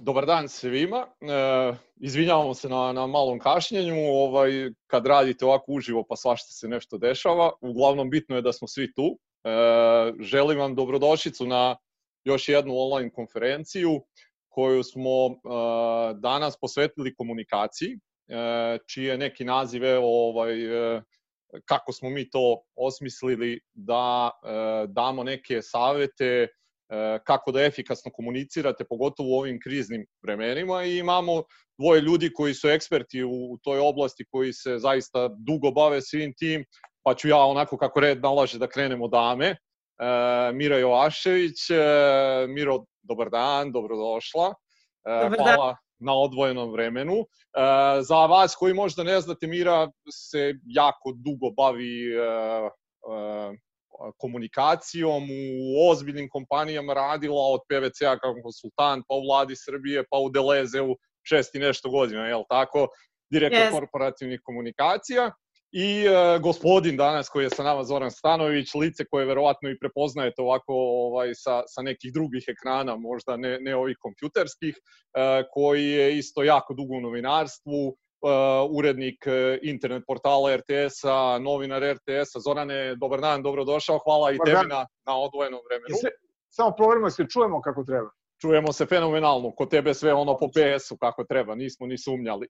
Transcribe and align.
dobar 0.00 0.26
dan 0.26 0.48
svima. 0.48 1.06
E, 1.20 1.76
izvinjavamo 1.96 2.54
se 2.54 2.68
na, 2.68 2.92
na 2.92 3.06
malom 3.06 3.38
kašnjenju. 3.38 3.94
Ovaj, 3.96 4.50
kad 4.86 5.06
radite 5.06 5.44
ovako 5.44 5.72
uživo 5.72 6.04
pa 6.08 6.16
svašta 6.16 6.52
se 6.52 6.68
nešto 6.68 6.98
dešava. 6.98 7.52
Uglavnom 7.60 8.10
bitno 8.10 8.36
je 8.36 8.42
da 8.42 8.52
smo 8.52 8.68
svi 8.68 8.94
tu. 8.94 9.18
E, 9.44 9.50
želim 10.20 10.58
vam 10.58 10.74
dobrodošlicu 10.74 11.46
na 11.46 11.76
još 12.24 12.48
jednu 12.48 12.74
online 12.76 13.10
konferenciju 13.12 14.00
koju 14.48 14.82
smo 14.82 15.26
e, 15.26 15.34
danas 16.14 16.58
posvetili 16.60 17.14
komunikaciji, 17.14 17.98
e, 18.28 18.78
čije 18.88 19.18
neki 19.18 19.44
nazive 19.44 19.98
ovaj, 19.98 20.96
e, 20.96 21.02
kako 21.64 21.92
smo 21.92 22.10
mi 22.10 22.30
to 22.30 22.62
osmislili 22.76 23.60
da 23.72 24.30
e, 24.30 24.86
damo 24.88 25.24
neke 25.24 25.62
savete 25.62 26.48
kako 27.24 27.52
da 27.52 27.62
efikasno 27.62 28.10
komunicirate, 28.12 28.84
pogotovo 28.88 29.28
u 29.28 29.38
ovim 29.38 29.58
kriznim 29.64 30.06
vremenima 30.22 30.84
i 30.84 30.98
imamo 30.98 31.42
dvoje 31.78 32.00
ljudi 32.00 32.30
koji 32.34 32.54
su 32.54 32.68
eksperti 32.68 33.24
u, 33.24 33.58
toj 33.62 33.78
oblasti, 33.78 34.24
koji 34.30 34.52
se 34.52 34.78
zaista 34.78 35.28
dugo 35.28 35.70
bave 35.70 36.00
svim 36.00 36.34
tim, 36.38 36.64
pa 37.02 37.14
ću 37.14 37.28
ja 37.28 37.36
onako 37.36 37.76
kako 37.76 38.00
red 38.00 38.22
nalaže 38.22 38.58
da 38.58 38.68
krenemo 38.68 39.08
dame. 39.08 39.46
E, 39.46 39.56
Mira 40.52 40.78
Jovašević, 40.78 41.70
e, 41.70 41.76
Miro, 42.48 42.84
dobar 43.02 43.30
dan, 43.30 43.72
dobrodošla. 43.72 44.54
E, 45.06 45.22
dobar 45.22 45.38
hvala 45.38 45.66
dan. 45.66 45.76
na 45.98 46.14
odvojenom 46.14 46.72
vremenu. 46.72 47.14
E, 47.16 47.24
za 48.02 48.26
vas 48.26 48.54
koji 48.54 48.74
možda 48.74 49.04
ne 49.04 49.20
znate, 49.20 49.46
Mira 49.46 49.90
se 50.12 50.54
jako 50.64 51.12
dugo 51.16 51.50
bavi 51.50 52.12
e, 52.12 52.18
e, 52.18 53.56
komunikacijom 54.16 55.22
u 55.24 55.90
ozbiljnim 55.90 56.28
kompanijama 56.28 56.94
radila 56.94 57.42
od 57.42 57.60
PVC-a 57.68 58.18
kao 58.18 58.34
konsultant, 58.42 59.04
pa 59.08 59.14
u 59.14 59.22
vladi 59.26 59.56
Srbije, 59.56 60.04
pa 60.10 60.18
u 60.18 60.30
Delezeu 60.30 60.96
šest 61.22 61.54
i 61.54 61.58
nešto 61.58 61.90
godina, 61.90 62.26
je 62.26 62.36
li 62.36 62.44
tako? 62.48 62.88
Direktor 63.32 63.60
yes. 63.60 63.70
korporativnih 63.70 64.40
komunikacija. 64.44 65.30
I 65.72 66.04
e, 66.04 66.38
gospodin 66.38 66.96
danas 66.96 67.28
koji 67.28 67.44
je 67.44 67.50
sa 67.50 67.62
nama 67.62 67.84
Zoran 67.84 68.10
Stanović, 68.10 68.74
lice 68.74 69.04
koje 69.04 69.26
verovatno 69.26 69.70
i 69.70 69.78
prepoznajete 69.78 70.42
ovako 70.42 70.74
ovaj, 70.74 71.34
sa, 71.34 71.62
sa 71.66 71.82
nekih 71.82 72.12
drugih 72.12 72.44
ekrana, 72.48 72.96
možda 72.96 73.36
ne, 73.36 73.58
ne 73.60 73.76
ovih 73.76 73.96
kompjuterskih, 74.00 74.74
e, 74.76 75.42
koji 75.52 75.90
je 75.90 76.18
isto 76.18 76.42
jako 76.42 76.74
dugo 76.74 76.94
u 76.94 77.00
novinarstvu, 77.00 77.96
urednik 78.70 79.24
uh, 79.26 79.58
internet 79.62 80.02
portala 80.06 80.56
RTS-a, 80.56 81.38
novinar 81.38 81.82
RTS-a. 81.82 82.40
Zorane, 82.40 82.94
dobar 82.94 83.20
dan, 83.20 83.42
dobrodošao, 83.42 83.98
hvala 84.04 84.32
dobar 84.32 84.48
i 84.48 84.52
tebi 84.52 84.68
na, 84.68 84.86
na 85.06 85.18
odvojenom 85.18 85.60
vremenu. 85.68 85.96
Se, 86.00 86.08
samo 86.50 86.74
proverimo 86.76 87.06
da 87.06 87.10
se 87.10 87.26
čujemo 87.32 87.60
kako 87.62 87.84
treba. 87.84 88.10
Čujemo 88.40 88.72
se 88.72 88.86
fenomenalno, 88.86 89.52
kod 89.56 89.70
tebe 89.70 89.94
sve 89.94 90.14
ono 90.14 90.36
po 90.38 90.48
PS-u 90.48 90.96
kako 90.96 91.24
treba, 91.24 91.54
nismo 91.54 91.86
ni 91.86 91.98
sumnjali. 91.98 92.48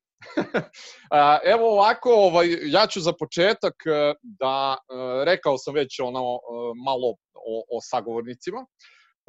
Evo 1.54 1.72
ovako, 1.72 2.10
ovaj, 2.14 2.46
ja 2.62 2.86
ću 2.86 3.00
za 3.00 3.12
početak 3.12 3.74
uh, 3.86 4.16
da, 4.22 4.77
uh, 4.78 5.24
rekao 5.24 5.58
sam 5.58 5.74
već 5.74 6.00
ono 6.00 6.38
malo 6.86 7.08
o, 7.34 7.77
o 7.77 7.80
sagovornicima, 7.82 8.66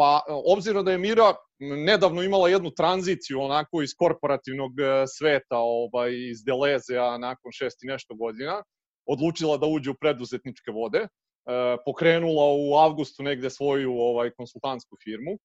Pa, 0.02 0.22
obzirom 0.28 0.86
da 0.86 0.92
je 0.92 0.98
Mira 0.98 1.34
nedavno 1.60 2.24
imala 2.24 2.50
jednu 2.50 2.72
tranziciju 2.72 3.42
onako 3.42 3.82
iz 3.82 3.90
korporativnog 3.98 4.80
e, 4.80 5.06
sveta, 5.08 5.58
ovaj, 5.58 6.12
iz 6.32 6.44
Delezea 6.44 7.18
nakon 7.18 7.52
šest 7.52 7.84
i 7.84 7.88
nešto 7.88 8.16
godina, 8.16 8.64
odlučila 9.06 9.58
da 9.58 9.68
uđe 9.68 9.92
u 9.92 10.00
preduzetničke 10.02 10.72
vode, 10.72 11.00
e, 11.00 11.08
pokrenula 11.86 12.46
u 12.46 12.76
avgustu 12.76 13.24
negde 13.24 13.50
svoju 13.50 13.94
ovaj 13.94 14.32
konsultantsku 14.38 14.98
firmu. 15.04 15.32
E, 15.32 15.38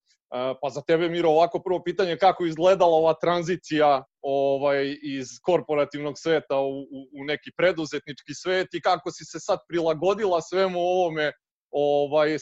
pa 0.62 0.70
za 0.70 0.80
tebe 0.80 1.08
Miro 1.08 1.30
ovako 1.30 1.60
prvo 1.62 1.82
pitanje 1.84 2.16
kako 2.16 2.46
izgledala 2.46 2.96
ova 2.96 3.14
tranzicija 3.20 4.04
ovaj 4.22 4.96
iz 5.02 5.26
korporativnog 5.42 6.14
sveta 6.18 6.56
u, 6.60 6.80
u, 6.80 7.00
u 7.20 7.24
neki 7.24 7.50
preduzetnički 7.56 8.34
svet 8.34 8.74
i 8.74 8.80
kako 8.80 9.10
si 9.10 9.24
se 9.24 9.40
sad 9.40 9.58
prilagodila 9.68 10.40
svemu 10.40 10.78
ovome 10.80 11.32
ovaj, 11.76 12.34
e, 12.34 12.38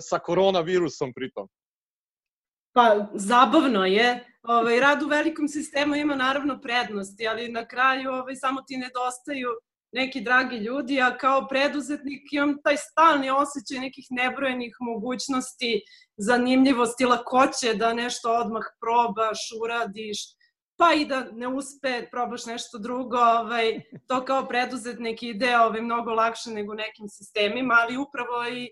sa 0.00 0.18
koronavirusom 0.18 1.12
pritom? 1.12 1.48
Pa, 2.72 3.06
zabavno 3.14 3.86
je. 3.86 4.24
Ovaj, 4.42 4.80
rad 4.80 5.02
u 5.02 5.06
velikom 5.06 5.48
sistemu 5.48 5.96
ima 5.96 6.14
naravno 6.14 6.60
prednosti, 6.60 7.28
ali 7.28 7.48
na 7.48 7.66
kraju 7.68 8.10
ovaj, 8.10 8.36
samo 8.36 8.62
ti 8.62 8.76
nedostaju 8.76 9.48
neki 9.92 10.20
dragi 10.20 10.56
ljudi, 10.56 11.00
a 11.00 11.18
kao 11.18 11.48
preduzetnik 11.48 12.32
imam 12.32 12.56
taj 12.64 12.76
stalni 12.76 13.30
osjećaj 13.30 13.78
nekih 13.78 14.06
nebrojenih 14.10 14.76
mogućnosti, 14.80 15.82
zanimljivosti, 16.16 17.04
lakoće 17.04 17.74
da 17.74 17.94
nešto 17.94 18.32
odmah 18.32 18.64
probaš, 18.80 19.38
uradiš, 19.62 20.18
pa 20.76 20.92
i 20.94 21.04
da 21.04 21.24
ne 21.32 21.48
uspe, 21.48 22.08
probaš 22.10 22.46
nešto 22.46 22.78
drugo, 22.78 23.18
ovaj, 23.18 23.80
to 24.06 24.24
kao 24.24 24.48
preduzetnik 24.48 25.22
ide 25.22 25.58
ovaj, 25.58 25.80
mnogo 25.80 26.10
lakše 26.10 26.50
nego 26.50 26.74
nekim 26.74 27.08
sistemima, 27.08 27.74
ali 27.80 27.96
upravo 27.96 28.48
i 28.48 28.70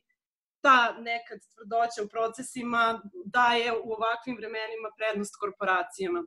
ta 0.61 0.93
nekad 0.99 1.39
tvrdoća 1.55 2.03
u 2.05 2.09
procesima 2.09 3.03
daje 3.25 3.73
u 3.73 3.93
ovakvim 3.93 4.37
vremenima 4.37 4.89
prednost 4.97 5.35
korporacijama. 5.41 6.23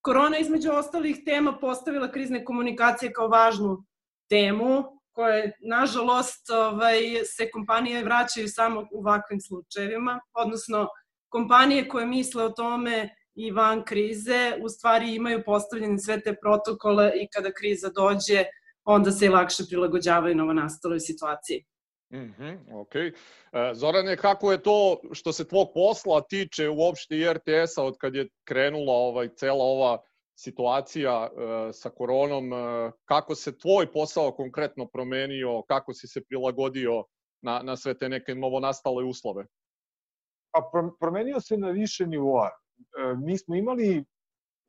Korona 0.00 0.38
između 0.38 0.72
ostalih 0.72 1.16
tema 1.24 1.58
postavila 1.58 2.12
krizne 2.12 2.44
komunikacije 2.44 3.12
kao 3.12 3.28
važnu 3.28 3.84
temu, 4.30 4.98
koje, 5.12 5.52
nažalost, 5.60 6.50
ovaj, 6.50 7.00
se 7.24 7.50
kompanije 7.50 8.04
vraćaju 8.04 8.48
samo 8.48 8.80
u 8.92 8.98
ovakvim 8.98 9.40
slučajevima, 9.40 10.20
odnosno 10.32 10.88
kompanije 11.28 11.88
koje 11.88 12.06
misle 12.06 12.44
o 12.44 12.50
tome 12.50 13.08
i 13.38 13.50
van 13.50 13.84
krize, 13.84 14.58
u 14.62 14.68
stvari 14.68 15.14
imaju 15.14 15.42
postavljene 15.46 15.98
sve 15.98 16.20
te 16.20 16.34
protokole 16.40 17.12
i 17.14 17.28
kada 17.32 17.52
kriza 17.52 17.88
dođe, 17.88 18.44
onda 18.84 19.10
se 19.10 19.26
i 19.26 19.28
lakše 19.28 19.62
prilagođavaju 19.68 20.34
novonastaloj 20.34 21.00
situaciji. 21.00 21.64
Mm 22.12 22.34
-hmm, 22.38 22.80
ok. 22.80 22.94
E, 22.94 23.12
Zorane, 23.74 24.16
kako 24.16 24.52
je 24.52 24.62
to 24.62 25.00
što 25.12 25.32
se 25.32 25.48
tvog 25.48 25.68
posla 25.74 26.20
tiče 26.20 26.68
uopšte 26.68 27.16
i 27.16 27.32
RTS-a 27.32 27.84
od 27.84 27.96
kad 27.98 28.14
je 28.14 28.28
krenula 28.44 28.92
ovaj, 28.92 29.28
cela 29.28 29.64
ova 29.64 29.98
situacija 30.38 31.28
e, 31.28 31.72
sa 31.72 31.90
koronom, 31.90 32.52
e, 32.52 32.90
kako 33.04 33.34
se 33.34 33.58
tvoj 33.58 33.92
posao 33.92 34.32
konkretno 34.32 34.86
promenio, 34.86 35.62
kako 35.68 35.94
si 35.94 36.08
se 36.08 36.24
prilagodio 36.24 37.04
na, 37.42 37.60
na 37.62 37.76
sve 37.76 37.98
te 37.98 38.08
neke 38.08 38.34
novonastale 38.34 39.04
uslove? 39.04 39.46
Pa 40.52 40.70
promenio 41.00 41.40
se 41.40 41.56
na 41.56 41.70
više 41.70 42.06
nivoa. 42.06 42.50
E, 42.78 43.14
mi 43.24 43.38
smo 43.38 43.54
imali 43.54 44.04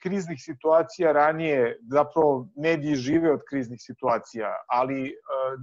kriznih 0.02 0.38
situacija 0.42 1.12
ranije, 1.12 1.78
zapravo 1.82 2.50
mediji 2.56 2.96
žive 2.96 3.34
od 3.34 3.42
kriznih 3.50 3.80
situacija, 3.82 4.54
ali 4.68 5.08
e, 5.08 5.14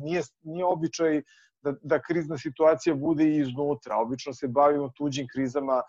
nije, 0.05 0.23
nije 0.43 0.65
običaj 0.65 1.23
da, 1.63 1.75
da 1.83 2.03
krizna 2.03 2.39
situacija 2.39 2.95
bude 2.95 3.25
i 3.25 3.39
iznutra. 3.41 3.97
Obično 3.97 4.33
se 4.33 4.49
bavimo 4.49 4.91
tuđim 4.97 5.27
krizama, 5.35 5.83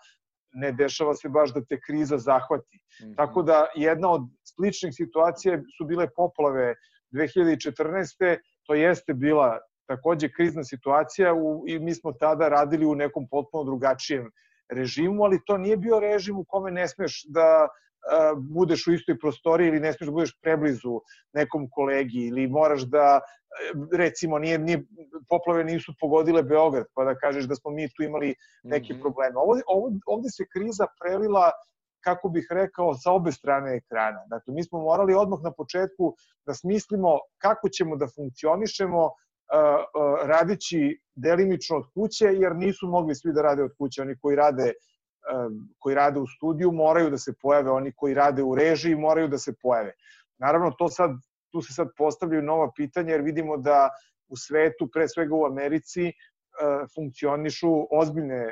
ne 0.52 0.72
dešava 0.72 1.14
se 1.14 1.28
baš 1.28 1.52
da 1.54 1.64
te 1.64 1.80
kriza 1.80 2.18
zahvati. 2.18 2.76
Mm 2.76 3.04
-hmm. 3.04 3.16
Tako 3.16 3.42
da 3.42 3.66
jedna 3.74 4.10
od 4.10 4.22
sličnih 4.44 4.94
situacija 4.94 5.60
su 5.78 5.84
bile 5.84 6.08
poplave 6.16 6.74
2014. 7.12 8.38
To 8.66 8.74
jeste 8.74 9.14
bila 9.14 9.58
takođe 9.88 10.28
krizna 10.32 10.64
situacija 10.64 11.34
u, 11.34 11.64
i 11.68 11.78
mi 11.78 11.94
smo 11.94 12.12
tada 12.12 12.48
radili 12.48 12.86
u 12.86 12.94
nekom 12.94 13.28
potpuno 13.30 13.64
drugačijem 13.64 14.30
režimu, 14.70 15.24
ali 15.24 15.40
to 15.46 15.58
nije 15.58 15.76
bio 15.76 16.00
režim 16.00 16.38
u 16.38 16.44
kome 16.44 16.70
ne 16.70 16.88
smeš 16.88 17.24
da 17.28 17.68
budeš 18.36 18.86
u 18.86 18.92
istoj 18.92 19.18
prostoriji 19.18 19.68
ili 19.68 19.80
ne 19.80 19.92
smeš 19.92 20.06
da 20.06 20.12
budeš 20.12 20.38
preblizu 20.42 21.00
nekom 21.32 21.68
kolegi 21.70 22.26
ili 22.26 22.46
moraš 22.46 22.82
da 22.82 23.20
recimo 23.92 24.38
nije, 24.38 24.58
nije 24.58 24.84
poplave 25.28 25.64
nisu 25.64 25.92
pogodile 26.00 26.42
Beograd 26.42 26.86
pa 26.94 27.04
da 27.04 27.14
kažeš 27.14 27.44
da 27.44 27.54
smo 27.54 27.70
mi 27.70 27.88
tu 27.88 28.02
imali 28.02 28.34
neke 28.62 28.92
mm 28.92 28.96
-hmm. 28.96 29.00
probleme. 29.00 29.34
Ovde, 29.36 29.62
ovde, 29.66 29.98
ovde 30.06 30.28
se 30.30 30.44
kriza 30.52 30.86
prelila 31.00 31.50
kako 32.04 32.28
bih 32.28 32.46
rekao, 32.50 32.94
sa 32.94 33.12
obe 33.12 33.32
strane 33.32 33.76
ekrana. 33.76 34.24
Dakle, 34.26 34.54
mi 34.54 34.64
smo 34.64 34.80
morali 34.80 35.14
odmah 35.14 35.38
na 35.42 35.52
početku 35.52 36.14
da 36.46 36.54
smislimo 36.54 37.18
kako 37.38 37.68
ćemo 37.68 37.96
da 37.96 38.06
funkcionišemo 38.06 39.10
radići 40.26 41.00
delimično 41.14 41.76
od 41.76 41.84
kuće, 41.94 42.24
jer 42.24 42.56
nisu 42.56 42.88
mogli 42.88 43.14
svi 43.14 43.32
da 43.32 43.42
rade 43.42 43.62
od 43.62 43.74
kuće. 43.78 44.02
Oni 44.02 44.16
koji 44.20 44.36
rade 44.36 44.72
koji 45.78 45.94
rade 45.94 46.20
u 46.20 46.26
studiju 46.26 46.72
moraju 46.72 47.10
da 47.10 47.18
se 47.18 47.32
pojave, 47.42 47.70
oni 47.70 47.92
koji 47.96 48.14
rade 48.14 48.42
u 48.42 48.54
režiji 48.54 48.94
moraju 48.94 49.28
da 49.28 49.38
se 49.38 49.52
pojave. 49.62 49.92
Naravno, 50.38 50.70
to 50.78 50.88
sad, 50.88 51.10
tu 51.52 51.62
se 51.62 51.72
sad 51.72 51.88
postavljaju 51.96 52.42
nova 52.42 52.70
pitanja, 52.76 53.12
jer 53.12 53.20
vidimo 53.22 53.56
da 53.56 53.90
u 54.28 54.36
svetu, 54.36 54.88
pre 54.92 55.08
svega 55.08 55.34
u 55.34 55.44
Americi, 55.46 56.12
funkcionišu 56.94 57.86
ozbiljne 57.90 58.46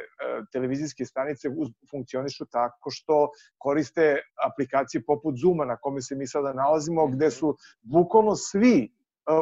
televizijske 0.52 1.04
stanice 1.04 1.48
funkcionišu 1.90 2.46
tako 2.46 2.90
što 2.90 3.31
koriste 3.58 4.20
aplikacije 4.46 5.02
poput 5.06 5.34
Zuma 5.37 5.64
na 5.64 5.76
kome 5.76 6.02
se 6.02 6.14
mi 6.14 6.26
sada 6.26 6.52
nalazimo 6.52 7.06
gde 7.06 7.31
su 7.31 7.56
bukvalno 7.82 8.37
svi 8.37 8.93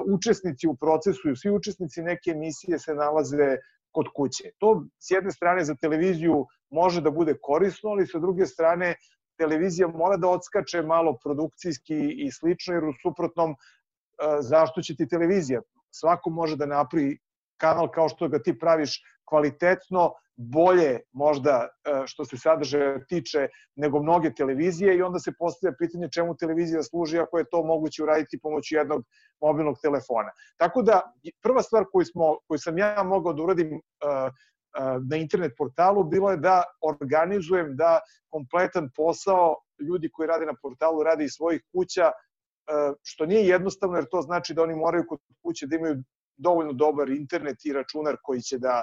učesnici 0.06 0.68
u 0.68 0.76
procesu 0.76 1.30
i 1.30 1.36
svi 1.36 1.50
učesnici 1.50 2.02
neke 2.02 2.30
emisije 2.30 2.78
se 2.78 2.94
nalaze 2.94 3.56
kod 3.92 4.06
kuće. 4.16 4.50
To 4.58 4.84
s 4.98 5.10
jedne 5.10 5.30
strane 5.30 5.64
za 5.64 5.74
televiziju 5.74 6.46
može 6.70 7.00
da 7.00 7.10
bude 7.10 7.34
korisno, 7.42 7.90
ali 7.90 8.06
sa 8.06 8.18
druge 8.18 8.46
strane 8.46 8.94
televizija 9.38 9.88
mora 9.88 10.16
da 10.16 10.28
odskače 10.28 10.82
malo 10.82 11.18
produkcijski 11.24 11.98
i 12.26 12.30
slično, 12.32 12.74
jer 12.74 12.84
u 12.84 12.92
suprotnom 13.02 13.50
e, 13.50 13.56
zašto 14.40 14.82
će 14.82 14.96
ti 14.96 15.08
televizija? 15.08 15.62
Svako 15.90 16.30
može 16.30 16.56
da 16.56 16.66
napravi 16.66 17.18
kanal 17.60 17.90
kao 17.90 18.08
što 18.08 18.28
ga 18.28 18.42
ti 18.42 18.58
praviš 18.58 18.98
kvalitetno, 19.24 20.12
bolje 20.36 21.00
možda 21.12 21.68
e, 21.84 22.02
što 22.06 22.24
se 22.24 22.36
sadržaja 22.36 23.04
tiče 23.06 23.48
nego 23.76 24.02
mnoge 24.02 24.34
televizije 24.34 24.96
i 24.96 25.02
onda 25.02 25.18
se 25.18 25.32
postavlja 25.38 25.76
pitanje 25.78 26.08
čemu 26.10 26.36
televizija 26.36 26.82
služi 26.82 27.18
ako 27.18 27.38
je 27.38 27.44
to 27.50 27.62
moguće 27.62 28.02
uraditi 28.02 28.38
pomoću 28.42 28.74
jednog 28.74 29.04
mobilnog 29.40 29.76
telefona. 29.82 30.30
Tako 30.56 30.82
da 30.82 31.00
prva 31.42 31.62
stvar 31.62 31.84
koju, 31.92 32.04
smo, 32.04 32.38
koju 32.48 32.58
sam 32.58 32.78
ja 32.78 33.02
mogao 33.02 33.32
da 33.32 33.42
uradim 33.42 33.72
e, 33.74 33.78
e, 33.78 34.30
na 35.10 35.16
internet 35.16 35.52
portalu 35.58 36.04
bilo 36.04 36.30
je 36.30 36.36
da 36.36 36.62
organizujem 36.82 37.76
da 37.76 38.00
kompletan 38.30 38.90
posao 38.96 39.56
ljudi 39.88 40.10
koji 40.12 40.26
rade 40.26 40.46
na 40.46 40.54
portalu 40.62 41.02
rade 41.02 41.24
iz 41.24 41.30
svojih 41.36 41.62
kuća, 41.72 42.10
što 43.02 43.26
nije 43.26 43.48
jednostavno 43.48 43.96
jer 43.96 44.06
to 44.10 44.22
znači 44.22 44.54
da 44.54 44.62
oni 44.62 44.74
moraju 44.74 45.04
kod 45.08 45.18
kuće 45.42 45.66
da 45.66 45.76
imaju 45.76 46.02
dovoljno 46.36 46.72
dobar 46.72 47.10
internet 47.10 47.64
i 47.64 47.72
računar 47.72 48.16
koji 48.22 48.40
će 48.40 48.58
da 48.58 48.82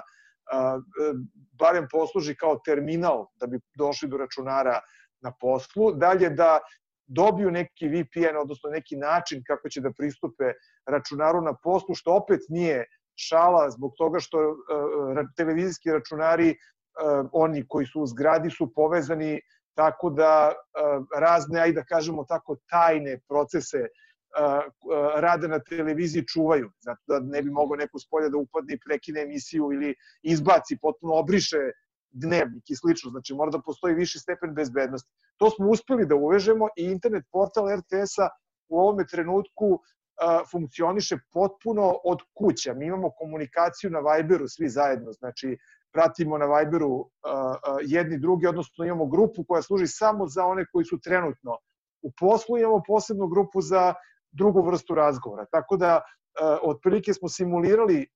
barem 1.58 1.86
posluži 1.90 2.34
kao 2.34 2.60
terminal 2.66 3.26
da 3.40 3.46
bi 3.46 3.60
došli 3.78 4.08
do 4.08 4.16
računara 4.16 4.80
na 5.22 5.32
poslu. 5.40 5.92
Dalje 5.92 6.30
da 6.30 6.58
dobiju 7.06 7.50
neki 7.50 7.88
VPN, 7.88 8.36
odnosno 8.40 8.70
neki 8.70 8.96
način 8.96 9.42
kako 9.46 9.68
će 9.68 9.80
da 9.80 9.92
pristupe 9.92 10.52
računaru 10.86 11.40
na 11.40 11.54
poslu, 11.62 11.94
što 11.94 12.14
opet 12.14 12.40
nije 12.48 12.84
šala 13.16 13.70
zbog 13.70 13.92
toga 13.98 14.20
što 14.20 14.38
televizijski 15.36 15.92
računari, 15.92 16.54
oni 17.32 17.64
koji 17.68 17.86
su 17.86 18.00
u 18.00 18.06
zgradi, 18.06 18.50
su 18.50 18.72
povezani 18.74 19.40
tako 19.76 20.10
da 20.10 20.52
razne, 21.16 21.60
ajde 21.60 21.80
da 21.80 21.84
kažemo 21.84 22.24
tako, 22.24 22.56
tajne 22.68 23.20
procese 23.28 23.86
rade 25.16 25.48
na 25.48 25.58
televiziji 25.58 26.26
čuvaju, 26.26 26.70
zato 26.80 27.00
da 27.06 27.20
ne 27.20 27.42
bi 27.42 27.50
mogao 27.50 27.76
neko 27.76 27.98
s 27.98 28.06
da 28.30 28.38
upadne 28.38 28.74
i 28.74 28.80
prekine 28.86 29.20
emisiju 29.20 29.72
ili 29.72 29.94
izbaci, 30.22 30.78
potpuno 30.82 31.14
obriše 31.14 31.58
dnevnik 32.10 32.70
i 32.70 32.76
slično, 32.76 33.10
znači 33.10 33.34
mora 33.34 33.50
da 33.50 33.60
postoji 33.60 33.94
viši 33.94 34.18
stepen 34.18 34.54
bezbednosti. 34.54 35.10
To 35.36 35.50
smo 35.50 35.68
uspeli 35.68 36.06
da 36.06 36.14
uvežemo 36.14 36.68
i 36.76 36.84
internet 36.84 37.24
portal 37.32 37.64
RTS-a 37.76 38.28
u 38.68 38.78
ovome 38.78 39.06
trenutku 39.06 39.80
funkcioniše 40.50 41.18
potpuno 41.32 41.94
od 42.04 42.18
kuća. 42.34 42.74
Mi 42.74 42.86
imamo 42.86 43.10
komunikaciju 43.10 43.90
na 43.90 44.00
Viberu 44.00 44.48
svi 44.48 44.68
zajedno, 44.68 45.12
znači 45.12 45.58
pratimo 45.92 46.38
na 46.38 46.46
Viberu 46.46 47.10
jedni 47.82 48.18
drugi, 48.18 48.46
odnosno 48.46 48.84
imamo 48.84 49.06
grupu 49.06 49.44
koja 49.44 49.62
služi 49.62 49.86
samo 49.86 50.26
za 50.26 50.44
one 50.44 50.66
koji 50.72 50.84
su 50.84 51.00
trenutno 51.00 51.58
u 52.02 52.10
poslu, 52.20 52.58
imamo 52.58 52.82
posebnu 52.86 53.26
grupu 53.26 53.60
za 53.60 53.94
drugu 54.32 54.62
vrstu 54.62 54.94
razgovora. 54.94 55.46
Tako 55.50 55.76
da, 55.76 56.00
e, 56.00 56.02
otprilike 56.62 57.14
smo 57.14 57.28
simulirali 57.28 58.00
e, 58.02 58.06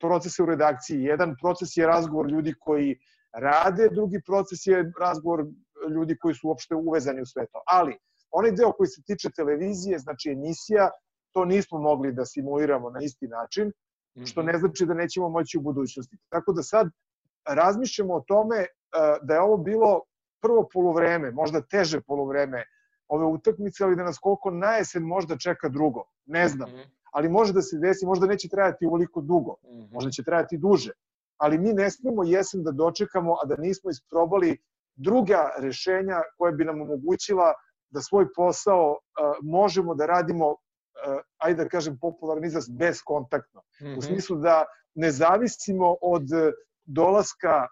procese 0.00 0.42
u 0.42 0.46
redakciji. 0.46 1.02
Jedan 1.02 1.34
proces 1.40 1.76
je 1.76 1.86
razgovor 1.86 2.30
ljudi 2.30 2.54
koji 2.60 2.98
rade, 3.32 3.88
drugi 3.92 4.20
proces 4.26 4.66
je 4.66 4.92
razgovor 5.00 5.44
ljudi 5.90 6.16
koji 6.18 6.34
su 6.34 6.48
uopšte 6.48 6.74
uvezani 6.74 7.22
u 7.22 7.26
sve 7.26 7.46
to. 7.46 7.62
Ali, 7.66 7.96
onaj 8.30 8.52
deo 8.52 8.72
koji 8.72 8.88
se 8.88 9.02
tiče 9.06 9.30
televizije, 9.36 9.98
znači 9.98 10.30
emisija, 10.30 10.90
to 11.32 11.44
nismo 11.44 11.78
mogli 11.78 12.12
da 12.12 12.24
simuliramo 12.24 12.90
na 12.90 13.00
isti 13.02 13.28
način, 13.28 13.72
što 14.26 14.42
ne 14.42 14.58
znači 14.58 14.86
da 14.86 14.94
nećemo 14.94 15.28
moći 15.28 15.58
u 15.58 15.60
budućnosti. 15.60 16.16
Tako 16.28 16.52
da 16.52 16.62
sad 16.62 16.88
razmišljamo 17.48 18.14
o 18.14 18.24
tome 18.28 18.56
e, 18.56 18.68
da 19.22 19.34
je 19.34 19.40
ovo 19.40 19.56
bilo 19.56 20.00
prvo 20.42 20.68
polovreme, 20.72 21.30
možda 21.30 21.60
teže 21.60 22.00
polovreme 22.00 22.64
ove 23.08 23.24
utakmice, 23.26 23.84
ali 23.84 23.96
da 23.96 24.04
nas 24.04 24.18
koliko 24.18 24.50
na 24.50 24.76
jesen 24.76 25.02
možda 25.02 25.38
čeka 25.38 25.68
drugo. 25.68 26.04
Ne 26.26 26.48
znam. 26.48 26.70
Mm 26.70 26.74
-hmm. 26.74 26.90
Ali 27.12 27.28
može 27.28 27.52
da 27.52 27.62
se 27.62 27.78
desi, 27.78 28.06
možda 28.06 28.26
neće 28.26 28.48
trajati 28.48 28.86
uvoliko 28.86 29.20
dugo. 29.20 29.56
Mm 29.62 29.68
-hmm. 29.68 29.92
Možda 29.92 30.10
će 30.10 30.24
trajati 30.24 30.58
duže. 30.58 30.90
Ali 31.36 31.58
mi 31.58 31.72
ne 31.72 31.90
smemo 31.90 32.24
jesen 32.24 32.62
da 32.62 32.72
dočekamo, 32.72 33.36
a 33.42 33.46
da 33.46 33.56
nismo 33.56 33.90
isprobali 33.90 34.58
druga 34.96 35.50
rešenja 35.58 36.20
koje 36.38 36.52
bi 36.52 36.64
nam 36.64 36.80
omogućila 36.80 37.52
da 37.90 38.00
svoj 38.00 38.32
posao 38.32 38.90
uh, 38.90 38.96
možemo 39.42 39.94
da 39.94 40.06
radimo, 40.06 40.48
uh, 40.50 40.56
ajde 41.38 41.62
da 41.64 41.68
kažem 41.68 41.98
popularni 42.00 42.46
izraz, 42.46 42.68
bezkontaktno. 42.68 43.60
Mm 43.60 43.84
-hmm. 43.84 43.98
U 43.98 44.02
smislu 44.02 44.36
da 44.36 44.64
ne 44.94 45.10
zavisimo 45.10 45.96
od 46.02 46.28
dolaska 46.84 47.66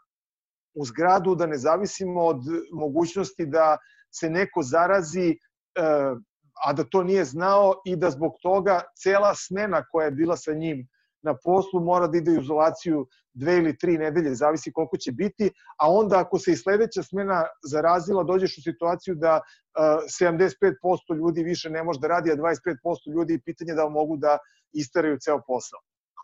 u 0.74 0.84
zgradu, 0.84 1.34
da 1.34 1.46
ne 1.46 1.58
zavisimo 1.58 2.20
od 2.20 2.42
mogućnosti 2.72 3.46
da 3.46 3.78
se 4.14 4.30
neko 4.30 4.62
zarazi, 4.62 5.30
e, 5.30 5.36
a 6.64 6.72
da 6.72 6.84
to 6.84 7.02
nije 7.02 7.24
znao 7.24 7.74
i 7.84 7.96
da 7.96 8.10
zbog 8.10 8.32
toga 8.42 8.80
cela 8.96 9.34
smena 9.34 9.84
koja 9.90 10.04
je 10.04 10.10
bila 10.10 10.36
sa 10.36 10.52
njim 10.52 10.88
na 11.22 11.36
poslu 11.44 11.80
mora 11.80 12.06
da 12.06 12.18
ide 12.18 12.30
u 12.30 12.40
izolaciju 12.40 13.06
dve 13.34 13.56
ili 13.58 13.78
tri 13.78 13.98
nedelje, 13.98 14.34
zavisi 14.34 14.72
koliko 14.72 14.96
će 14.96 15.12
biti, 15.12 15.50
a 15.78 15.90
onda 15.90 16.18
ako 16.18 16.38
se 16.38 16.52
i 16.52 16.56
sledeća 16.56 17.02
smena 17.02 17.44
zarazila, 17.70 18.24
dođeš 18.24 18.58
u 18.58 18.62
situaciju 18.62 19.14
da 19.14 19.40
75% 19.76 21.16
ljudi 21.16 21.42
više 21.42 21.70
ne 21.70 21.82
može 21.82 22.00
da 22.00 22.08
radi, 22.08 22.32
a 22.32 22.36
25% 22.36 23.14
ljudi 23.14 23.40
pitanje 23.44 23.74
da 23.74 23.88
mogu 23.88 24.16
da 24.16 24.38
istaraju 24.72 25.18
ceo 25.18 25.40
posao. 25.46 25.80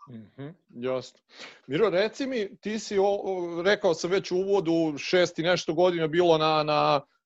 Mm 0.09 0.31
-hmm, 0.37 0.53
jasno. 0.69 1.19
Miro, 1.67 1.89
reci 1.89 2.27
mi, 2.27 2.57
ti 2.61 2.79
si, 2.79 2.97
o, 2.99 3.61
rekao 3.65 3.93
sam 3.93 4.11
već 4.11 4.31
u 4.31 4.37
uvodu, 4.37 4.97
šest 4.97 5.39
i 5.39 5.43
nešto 5.43 5.73
godina 5.73 6.07
bilo 6.07 6.37
na, 6.37 6.63
na 6.63 7.01
E, 7.01 7.18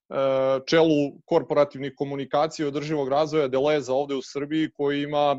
čelu 0.69 1.12
korporativnih 1.25 1.94
komunikacija 1.98 2.65
i 2.65 2.68
održivog 2.68 3.10
razvoja 3.10 3.48
Deleza 3.48 3.94
ovde 3.94 4.15
u 4.15 4.21
Srbiji 4.21 4.71
koji 4.74 5.04
ima, 5.04 5.36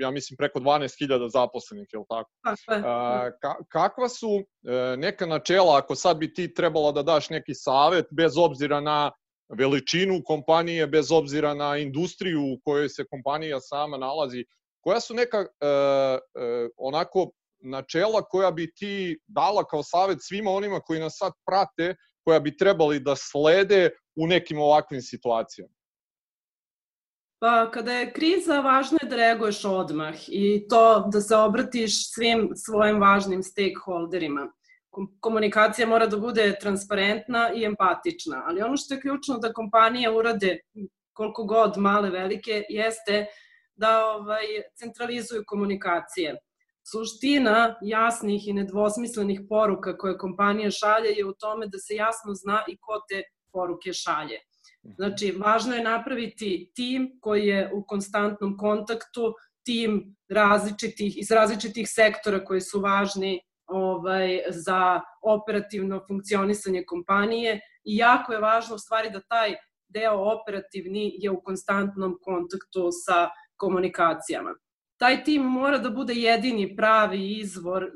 ja 0.00 0.10
mislim, 0.10 0.36
preko 0.36 0.60
12.000 0.60 1.30
zaposlenih, 1.32 1.88
je 1.92 1.98
li 1.98 2.04
tako? 2.08 2.30
Tako. 2.44 2.74
E, 2.74 3.32
ka, 3.40 3.54
kakva 3.68 4.08
su 4.08 4.28
e, 4.38 4.96
neka 4.96 5.26
načela, 5.26 5.78
ako 5.78 5.94
sad 5.94 6.16
bi 6.16 6.34
ti 6.34 6.54
trebala 6.54 6.92
da 6.92 7.02
daš 7.02 7.30
neki 7.30 7.54
savet, 7.54 8.06
bez 8.10 8.38
obzira 8.38 8.80
na 8.80 9.10
veličinu 9.48 10.22
kompanije, 10.24 10.86
bez 10.86 11.12
obzira 11.12 11.54
na 11.54 11.76
industriju 11.76 12.40
u 12.40 12.58
kojoj 12.64 12.88
se 12.88 13.04
kompanija 13.10 13.60
sama 13.60 13.96
nalazi, 13.96 14.44
koja 14.80 15.00
su 15.00 15.14
neka 15.14 15.38
e, 15.38 15.46
e, 15.66 16.18
onako 16.76 17.30
načela 17.60 18.22
koja 18.22 18.50
bi 18.50 18.72
ti 18.74 19.18
dala 19.26 19.64
kao 19.64 19.82
savet 19.82 20.18
svima 20.20 20.50
onima 20.50 20.80
koji 20.80 21.00
nas 21.00 21.16
sad 21.16 21.32
prate, 21.46 21.94
koja 22.24 22.40
bi 22.40 22.56
trebali 22.56 23.00
da 23.00 23.14
slede 23.16 23.90
u 24.18 24.26
nekim 24.26 24.60
ovakvim 24.60 25.02
situacijama? 25.02 25.74
Pa 27.40 27.70
kada 27.70 27.92
je 27.92 28.12
kriza, 28.12 28.60
važno 28.60 28.98
je 29.02 29.08
da 29.08 29.16
reaguješ 29.16 29.64
odmah 29.64 30.14
i 30.28 30.66
to 30.68 31.08
da 31.12 31.20
se 31.20 31.36
obratiš 31.36 32.12
svim 32.12 32.50
svojim 32.56 33.00
važnim 33.00 33.42
stakeholderima. 33.42 34.48
Komunikacija 35.20 35.86
mora 35.86 36.06
da 36.06 36.16
bude 36.16 36.56
transparentna 36.60 37.52
i 37.54 37.64
empatična, 37.64 38.42
ali 38.46 38.62
ono 38.62 38.76
što 38.76 38.94
je 38.94 39.00
ključno 39.00 39.38
da 39.38 39.52
kompanije 39.52 40.10
urade 40.10 40.58
koliko 41.12 41.44
god 41.44 41.76
male, 41.76 42.10
velike, 42.10 42.64
jeste 42.68 43.26
da 43.74 44.04
ovaj, 44.06 44.44
centralizuju 44.74 45.44
komunikacije. 45.46 46.36
Suština 46.90 47.76
jasnih 47.82 48.48
i 48.48 48.52
nedvosmislenih 48.52 49.40
poruka 49.48 49.96
koje 49.96 50.18
kompanija 50.18 50.70
šalje 50.70 51.08
je 51.08 51.26
u 51.26 51.32
tome 51.32 51.66
da 51.66 51.78
se 51.78 51.94
jasno 51.94 52.34
zna 52.34 52.64
i 52.68 52.76
ko 52.80 53.02
te 53.08 53.22
poruke 53.52 53.92
šalje. 53.92 54.38
Mhm. 54.84 54.94
Znači, 54.96 55.32
važno 55.32 55.74
je 55.74 55.84
napraviti 55.84 56.72
tim 56.74 57.18
koji 57.20 57.46
je 57.46 57.70
u 57.74 57.84
konstantnom 57.86 58.56
kontaktu, 58.56 59.34
tim 59.64 60.16
različitih, 60.28 61.18
iz 61.18 61.30
različitih 61.30 61.88
sektora 61.90 62.44
koji 62.44 62.60
su 62.60 62.80
važni 62.80 63.40
ovaj, 63.66 64.40
za 64.48 65.00
operativno 65.22 66.00
funkcionisanje 66.08 66.84
kompanije 66.86 67.60
i 67.84 67.96
jako 67.96 68.32
je 68.32 68.40
važno 68.40 68.74
u 68.74 68.78
stvari 68.78 69.10
da 69.10 69.20
taj 69.20 69.54
deo 69.88 70.14
operativni 70.32 71.14
je 71.18 71.30
u 71.30 71.42
konstantnom 71.42 72.18
kontaktu 72.22 72.88
sa 73.06 73.28
komunikacijama. 73.56 74.54
Taj 75.00 75.24
tim 75.24 75.42
mora 75.42 75.78
da 75.78 75.90
bude 75.90 76.14
jedini 76.14 76.76
pravi 76.76 77.38
izvor 77.38 77.90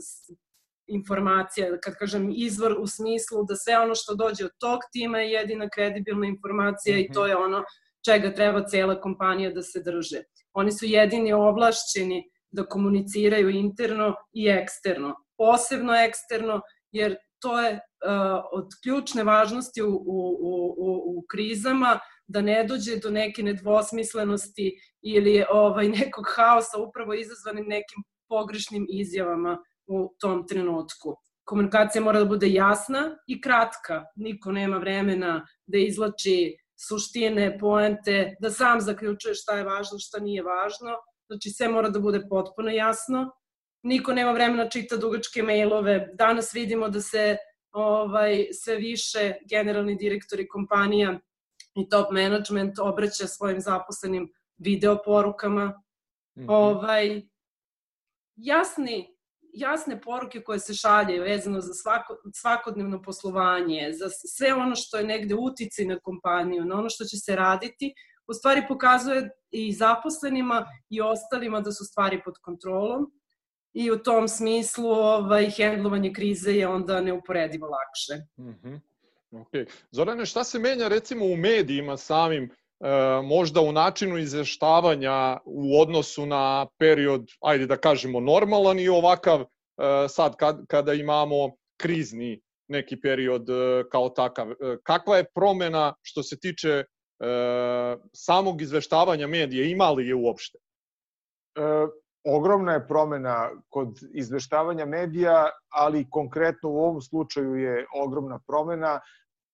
informacija, 0.95 1.81
kad 1.81 1.95
kažem 1.99 2.31
izvor 2.35 2.77
u 2.81 2.87
smislu 2.87 3.45
da 3.49 3.57
sve 3.57 3.79
ono 3.79 3.95
što 3.95 4.15
dođe 4.15 4.45
od 4.45 4.51
tog 4.59 4.81
tima 4.93 5.19
je 5.19 5.31
jedina 5.31 5.69
kredibilna 5.69 6.27
informacija 6.27 6.97
mm 6.97 6.99
-hmm. 6.99 7.11
i 7.11 7.13
to 7.13 7.27
je 7.27 7.37
ono 7.37 7.65
čega 8.05 8.35
treba 8.35 8.65
cela 8.65 9.01
kompanija 9.01 9.51
da 9.51 9.63
se 9.63 9.83
drže. 9.83 10.23
Oni 10.53 10.73
su 10.73 10.87
jedini 10.87 11.33
ovlašćeni 11.33 12.25
da 12.51 12.67
komuniciraju 12.67 13.51
interno 13.51 14.15
i 14.33 14.49
eksterno. 14.49 15.15
Posebno 15.37 15.95
eksterno, 15.95 16.61
jer 16.93 17.17
to 17.41 17.61
je 17.61 17.73
uh, 17.73 17.81
od 18.53 18.69
ključne 18.83 19.25
važnosti 19.25 19.83
u, 19.83 19.89
u, 19.89 20.19
u, 20.79 21.19
u 21.19 21.25
krizama 21.31 21.99
da 22.27 22.41
ne 22.41 22.65
dođe 22.65 22.97
do 22.97 23.11
neke 23.11 23.43
nedvosmislenosti 23.43 24.77
ili 25.03 25.45
ovaj 25.51 25.89
nekog 25.89 26.25
haosa 26.37 26.79
upravo 26.79 27.15
izazvanim 27.15 27.65
nekim 27.65 28.03
pogrešnim 28.29 28.87
izjavama 28.91 29.59
u 29.87 30.15
tom 30.19 30.47
trenutku. 30.49 31.17
komunikacija 31.45 32.03
mora 32.03 32.19
da 32.19 32.25
bude 32.25 32.49
jasna 32.49 33.17
i 33.27 33.41
kratka. 33.41 34.05
Niko 34.17 34.53
nema 34.53 34.79
vremena 34.79 35.47
da 35.67 35.79
izlači 35.79 36.57
suštine, 36.89 37.59
poente, 37.59 38.37
da 38.41 38.51
sam 38.51 38.81
zaključuje 38.81 39.35
šta 39.35 39.57
je 39.59 39.65
važno, 39.65 39.99
šta 39.99 40.21
nije 40.21 40.43
važno. 40.43 40.97
Znači 41.27 41.51
sve 41.51 41.69
mora 41.69 41.89
da 41.89 42.01
bude 42.01 42.23
potpuno 42.31 42.71
jasno. 42.71 43.31
Niko 43.83 44.13
nema 44.13 44.33
vremena 44.33 44.69
čita 44.69 44.97
dugačke 44.97 45.43
mailove. 45.43 46.09
Danas 46.15 46.55
vidimo 46.55 46.89
da 46.89 47.01
se 47.01 47.37
ovaj, 47.73 48.47
sve 48.53 48.77
više 48.77 49.35
generalni 49.49 49.97
direktori 49.97 50.49
kompanija 50.49 51.19
i 51.75 51.89
top 51.89 52.11
management 52.11 52.79
obraća 52.79 53.27
svojim 53.27 53.61
zaposlenim 53.61 54.33
video 54.59 55.03
porukama. 55.05 55.67
Mm 55.67 56.41
-hmm. 56.41 56.47
ovaj, 56.49 57.23
jasni, 58.37 59.12
jasne 59.53 60.01
poruke 60.01 60.41
koje 60.41 60.59
se 60.59 60.75
šaljaju 60.75 61.23
vezano 61.23 61.61
za 61.61 61.75
svako, 61.75 62.17
svakodnevno 62.35 63.03
poslovanje, 63.03 63.93
za 63.93 64.09
sve 64.11 64.55
ono 64.55 64.77
što 64.77 64.99
je 64.99 65.05
negde 65.05 65.35
utici 65.35 65.85
na 65.85 65.99
kompaniju, 65.99 66.65
na 66.65 66.79
ono 66.79 66.89
što 66.89 67.05
će 67.05 67.17
se 67.17 67.37
raditi, 67.37 67.95
u 68.27 68.33
stvari 68.35 68.65
pokazuje 68.69 69.31
i 69.51 69.73
zaposlenima 69.73 70.67
i 70.91 71.01
ostalima 71.01 71.61
da 71.61 71.73
su 71.73 71.85
stvari 71.85 72.23
pod 72.25 72.35
kontrolom 72.43 73.13
i 73.73 73.91
u 73.91 73.99
tom 73.99 74.29
smislu 74.29 74.91
ovaj, 74.91 75.51
hendlovanje 75.51 76.13
krize 76.13 76.53
je 76.53 76.69
onda 76.69 77.01
neuporedivo 77.01 77.67
lakše. 77.67 78.25
Mm 78.39 78.55
-hmm. 78.63 78.81
Ok. 79.41 79.69
Zorane, 79.91 80.27
šta 80.27 80.45
se 80.45 80.59
menja 80.59 80.89
recimo 80.89 81.25
u 81.25 81.37
medijima 81.37 81.97
samim, 81.97 82.51
možda 83.25 83.61
u 83.61 83.73
načinu 83.73 84.19
izveštavanja 84.19 85.39
u 85.45 85.81
odnosu 85.81 86.27
na 86.27 86.67
period, 86.79 87.27
ajde 87.41 87.67
da 87.67 87.77
kažemo, 87.77 88.21
normalan 88.21 88.79
i 88.79 88.89
ovakav 88.89 89.41
e, 89.41 89.47
sad 90.09 90.37
kad, 90.37 90.67
kada 90.67 90.95
imamo 90.95 91.51
krizni 91.81 92.41
neki 92.69 93.01
period 93.01 93.51
e, 93.51 93.85
kao 93.91 94.09
takav. 94.09 94.51
E, 94.51 94.55
kakva 94.83 95.17
je 95.17 95.31
promena 95.35 95.95
što 96.03 96.23
se 96.23 96.39
tiče 96.41 96.69
e, 96.71 96.85
samog 98.13 98.63
izveštavanja 98.63 99.27
medija, 99.27 99.67
ima 99.67 99.91
li 99.91 100.09
je 100.09 100.15
uopšte? 100.15 100.59
E, 100.59 101.63
ogromna 102.25 102.73
je 102.73 102.87
promena 102.89 103.51
kod 103.69 103.99
izveštavanja 104.15 104.87
medija, 104.87 105.51
ali 105.69 106.07
konkretno 106.11 106.71
u 106.71 106.79
ovom 106.79 107.01
slučaju 107.01 107.55
je 107.55 107.87
ogromna 108.05 108.39
promena. 108.47 109.01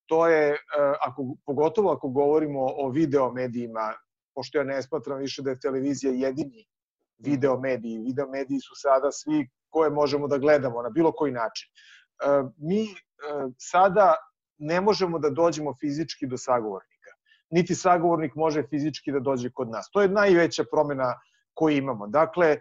To 0.09 0.27
je, 0.29 0.49
e, 0.53 0.57
ako, 1.01 1.37
pogotovo 1.47 1.93
ako 1.93 2.09
govorimo 2.09 2.61
o 2.61 2.91
video 2.91 3.33
medijima, 3.33 3.95
pošto 4.35 4.59
ja 4.59 4.65
ne 4.65 4.83
smatram 4.83 5.19
više 5.19 5.43
da 5.43 5.51
je 5.51 5.61
televizija 5.61 6.13
jedini 6.13 6.67
video 7.19 7.61
mediji. 7.61 7.99
Video 7.99 8.29
mediji 8.29 8.61
su 8.61 8.75
sada 8.75 9.13
svi 9.13 9.49
koje 9.71 9.91
možemo 9.91 10.29
da 10.29 10.39
gledamo 10.39 10.83
na 10.83 10.91
bilo 10.91 11.13
koji 11.13 11.33
način. 11.33 11.69
E, 11.69 12.27
mi 12.57 12.83
e, 12.83 12.89
sada 13.59 14.15
ne 14.59 14.81
možemo 14.81 15.19
da 15.19 15.31
dođemo 15.31 15.75
fizički 15.81 16.27
do 16.27 16.37
sagovornika. 16.37 17.11
Niti 17.51 17.75
sagovornik 17.75 18.35
može 18.35 18.63
fizički 18.71 19.13
da 19.13 19.21
dođe 19.21 19.51
kod 19.51 19.71
nas. 19.71 19.91
To 19.93 20.03
je 20.03 20.09
najveća 20.09 20.65
promena 20.71 21.15
koji 21.55 21.77
imamo. 21.77 22.07
Dakle, 22.07 22.57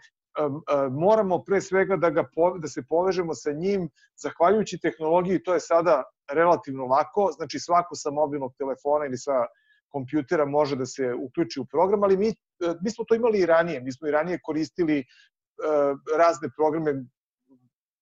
moramo 0.91 1.43
pre 1.43 1.61
svega 1.61 1.95
da, 1.95 2.09
ga, 2.09 2.23
da 2.59 2.67
se 2.67 2.83
povežemo 2.89 3.33
sa 3.33 3.51
njim, 3.51 3.89
zahvaljujući 4.15 4.79
tehnologiji, 4.79 5.43
to 5.43 5.53
je 5.53 5.59
sada 5.59 6.03
relativno 6.31 6.85
lako, 6.85 7.31
znači 7.35 7.59
svako 7.59 7.95
sa 7.95 8.11
mobilnog 8.11 8.53
telefona 8.57 9.05
ili 9.05 9.17
sa 9.17 9.45
kompjutera 9.89 10.45
može 10.45 10.75
da 10.75 10.85
se 10.85 11.13
uključi 11.13 11.59
u 11.59 11.65
program, 11.65 12.03
ali 12.03 12.17
mi, 12.17 12.27
e, 12.27 12.33
mi 12.81 12.91
smo 12.91 13.05
to 13.05 13.15
imali 13.15 13.39
i 13.39 13.45
ranije, 13.45 13.81
mi 13.81 13.91
smo 13.91 14.07
i 14.07 14.11
ranije 14.11 14.39
koristili 14.43 14.99
uh, 14.99 15.99
razne 16.17 16.49
programe, 16.57 16.93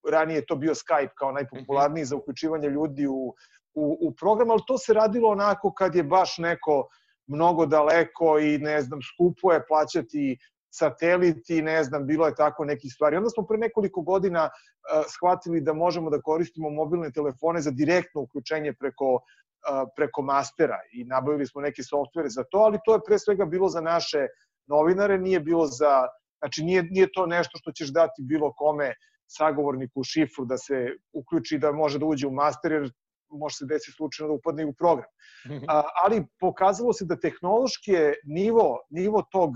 ranije 0.10 0.38
je 0.38 0.46
to 0.46 0.56
bio 0.56 0.74
Skype 0.74 1.13
kao 1.18 1.32
najpopularniji 1.32 2.04
-hmm. 2.04 2.10
za 2.10 2.15
uključivanje 2.15 2.70
ljudi 2.70 3.08
u, 3.08 3.34
u, 3.74 3.98
u 4.01 4.15
program, 4.20 4.51
ali 4.51 4.62
to 4.68 4.77
se 4.77 4.94
radilo 4.94 5.30
onako 5.30 5.74
kad 5.74 5.96
je 5.96 6.04
baš 6.04 6.38
neko 6.38 6.88
mnogo 7.27 7.65
daleko 7.65 8.39
i 8.39 8.58
ne 8.58 8.82
znam, 8.82 9.00
skupo 9.01 9.54
je 9.54 9.65
plaćati 9.68 10.38
sateliti, 10.77 11.62
ne 11.62 11.84
znam, 11.84 12.05
bilo 12.08 12.25
je 12.27 12.36
tako 12.36 12.65
nekih 12.65 12.94
stvari. 12.94 13.17
Onda 13.17 13.29
smo 13.29 13.46
pre 13.46 13.58
nekoliko 13.58 14.01
godina 14.01 14.44
uh, 14.44 15.05
shvatili 15.08 15.62
da 15.62 15.74
možemo 15.74 16.10
da 16.10 16.22
koristimo 16.22 16.70
mobilne 16.70 17.12
telefone 17.12 17.62
za 17.62 17.72
direktno 17.72 18.22
uključenje 18.22 18.74
preko, 18.74 19.13
uh, 19.13 19.88
preko 19.96 20.22
mastera 20.22 20.79
i 20.94 21.03
nabavili 21.03 21.48
smo 21.48 21.62
neke 21.62 21.84
softvere 21.84 22.29
za 22.29 22.44
to, 22.51 22.58
ali 22.58 22.79
to 22.86 22.94
je 22.94 23.05
pre 23.08 23.20
svega 23.20 23.46
bilo 23.46 23.70
za 23.70 23.82
naše 23.82 24.27
novinare, 24.67 25.17
nije 25.17 25.39
bilo 25.39 25.67
za, 25.67 26.08
znači 26.39 26.63
nije, 26.63 26.84
nije 26.84 27.08
to 27.13 27.25
nešto 27.25 27.58
što 27.58 27.72
ćeš 27.72 27.94
dati 27.94 28.22
bilo 28.22 28.53
kome 28.53 28.94
sagovorniku 29.27 30.03
šifru 30.03 30.46
da 30.46 30.58
se 30.58 30.88
uključi 31.13 31.58
da 31.58 31.72
može 31.72 32.00
da 32.00 32.05
uđe 32.05 32.27
u 32.27 32.32
master, 32.32 32.72
jer 32.72 32.91
može 33.29 33.55
se 33.55 33.65
desiti 33.65 33.96
slučajno 33.96 34.27
da 34.27 34.38
upadne 34.38 34.65
u 34.65 34.74
program. 34.74 35.10
Mhm. 35.48 35.65
A, 35.67 35.84
ali 36.03 36.25
pokazalo 36.39 36.94
se 36.94 37.05
da 37.05 37.20
tehnološki 37.20 37.96
nivo, 38.24 38.79
nivo 38.89 39.24
tog 39.32 39.51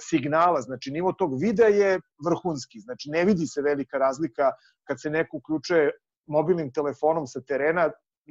signala, 0.00 0.60
znači 0.60 0.90
nivo 0.90 1.12
tog 1.12 1.40
videa 1.40 1.68
je 1.68 2.00
vrhunski, 2.26 2.80
znači 2.80 3.10
ne 3.10 3.24
vidi 3.24 3.46
se 3.46 3.62
velika 3.62 3.98
razlika 3.98 4.50
kad 4.84 5.00
se 5.00 5.10
neko 5.10 5.36
uključuje 5.36 5.90
mobilnim 6.26 6.72
telefonom 6.72 7.26
sa 7.26 7.40
terena, 7.40 7.90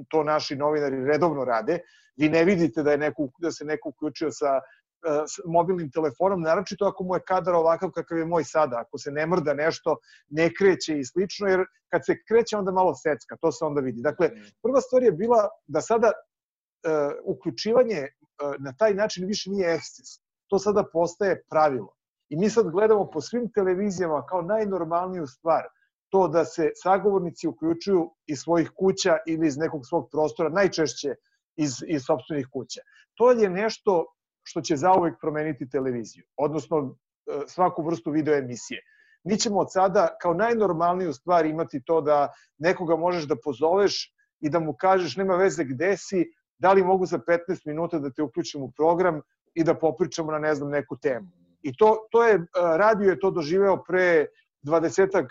to 0.10 0.24
naši 0.24 0.56
novinari 0.56 1.06
redovno 1.06 1.46
rade, 1.46 1.80
vi 2.16 2.30
ne 2.30 2.44
vidite 2.44 2.84
da, 2.84 2.92
je 2.92 2.98
neko, 2.98 3.30
da 3.38 3.52
se 3.52 3.66
neko 3.66 3.90
uključio 3.90 4.32
sa 4.32 4.60
s 5.04 5.40
mobilnim 5.46 5.92
telefonom, 5.92 6.42
naročito 6.42 6.86
ako 6.86 7.04
mu 7.04 7.16
je 7.16 7.24
kadar 7.28 7.56
ovakav 7.56 7.92
kakav 7.92 8.18
je 8.18 8.26
moj 8.26 8.44
sada, 8.44 8.80
ako 8.80 8.98
se 8.98 9.12
ne 9.12 9.26
mrda 9.28 9.54
nešto, 9.54 9.98
ne 10.30 10.50
kreće 10.54 10.98
i 11.00 11.06
slično, 11.06 11.48
jer 11.48 11.66
kad 11.92 12.06
se 12.06 12.16
kreće 12.28 12.58
onda 12.58 12.72
malo 12.72 12.96
secka, 12.96 13.38
to 13.42 13.52
se 13.52 13.66
onda 13.66 13.82
vidi. 13.82 14.02
Dakle, 14.02 14.30
prva 14.62 14.82
stvar 14.82 15.04
je 15.04 15.12
bila 15.12 15.50
da 15.68 15.82
sada 15.82 16.12
uh, 16.12 17.36
uključivanje 17.36 18.08
uh, 18.08 18.56
na 18.60 18.74
taj 18.78 18.94
način 18.94 19.28
više 19.28 19.50
nije 19.50 19.76
eksces 19.76 20.23
to 20.54 20.60
sada 20.60 20.84
postaje 20.94 21.42
pravilo. 21.50 21.96
I 22.30 22.38
mi 22.38 22.50
sad 22.50 22.70
gledamo 22.70 23.10
po 23.10 23.22
svim 23.22 23.52
televizijama 23.52 24.26
kao 24.26 24.42
najnormalniju 24.42 25.28
stvar 25.28 25.64
to 26.10 26.28
da 26.28 26.46
se 26.46 26.72
sagovornici 26.76 27.48
uključuju 27.48 28.12
iz 28.28 28.40
svojih 28.40 28.70
kuća 28.78 29.18
ili 29.28 29.48
iz 29.48 29.58
nekog 29.58 29.82
svog 29.90 30.10
prostora, 30.12 30.50
najčešće 30.50 31.16
iz, 31.56 31.72
iz 31.88 32.04
sobstvenih 32.06 32.48
kuća. 32.54 32.82
To 33.18 33.32
je 33.32 33.50
nešto 33.50 34.06
što 34.44 34.62
će 34.62 34.76
zauvek 34.76 35.16
promeniti 35.22 35.70
televiziju, 35.70 36.24
odnosno 36.38 36.78
e, 36.86 37.42
svaku 37.48 37.84
vrstu 37.84 38.12
video 38.12 38.36
emisije. 38.36 38.82
Mi 39.24 39.38
ćemo 39.38 39.60
od 39.60 39.72
sada 39.72 40.08
kao 40.22 40.34
najnormalniju 40.34 41.14
stvar 41.14 41.46
imati 41.46 41.82
to 41.86 42.02
da 42.02 42.32
nekoga 42.58 42.96
možeš 42.96 43.24
da 43.28 43.36
pozoveš 43.44 44.14
i 44.40 44.50
da 44.50 44.60
mu 44.60 44.74
kažeš 44.74 45.16
nema 45.18 45.36
veze 45.36 45.64
gde 45.64 45.98
si, 45.98 46.26
da 46.58 46.74
li 46.74 46.84
mogu 46.84 47.06
za 47.06 47.18
15 47.18 47.66
minuta 47.66 48.00
da 48.00 48.12
te 48.12 48.22
uključim 48.22 48.62
u 48.62 48.72
program, 48.72 49.22
i 49.54 49.64
da 49.64 49.74
popričamo 49.74 50.32
na 50.32 50.40
ne 50.40 50.56
znam 50.56 50.70
neku 50.70 50.98
temu. 50.98 51.28
I 51.62 51.78
to, 51.78 52.08
to 52.12 52.24
je, 52.24 52.36
e, 52.36 52.42
radio 52.78 53.10
je 53.10 53.20
to 53.20 53.32
doživeo 53.32 53.84
pre 53.88 54.26
20 54.64 55.28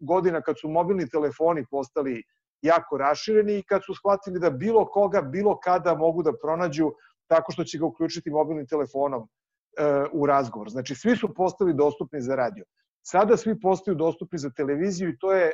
godina 0.00 0.40
kad 0.40 0.60
su 0.60 0.68
mobilni 0.68 1.08
telefoni 1.08 1.64
postali 1.70 2.22
jako 2.62 2.98
rašireni 2.98 3.58
i 3.58 3.62
kad 3.62 3.82
su 3.86 3.94
shvatili 3.94 4.40
da 4.40 4.50
bilo 4.50 4.86
koga, 4.86 5.22
bilo 5.22 5.58
kada 5.60 5.94
mogu 5.94 6.22
da 6.22 6.32
pronađu 6.42 6.92
tako 7.26 7.52
što 7.52 7.64
će 7.64 7.78
ga 7.78 7.86
uključiti 7.86 8.30
mobilnim 8.30 8.66
telefonom 8.66 9.22
e, 9.22 9.84
u 10.12 10.26
razgovor. 10.26 10.70
Znači, 10.70 10.94
svi 10.94 11.16
su 11.16 11.34
postali 11.34 11.74
dostupni 11.74 12.20
za 12.20 12.36
radio. 12.36 12.64
Sada 13.02 13.36
svi 13.36 13.60
postaju 13.60 13.94
dostupni 13.96 14.38
za 14.38 14.50
televiziju 14.50 15.08
i 15.08 15.18
to 15.18 15.32
je, 15.32 15.46
e, 15.46 15.52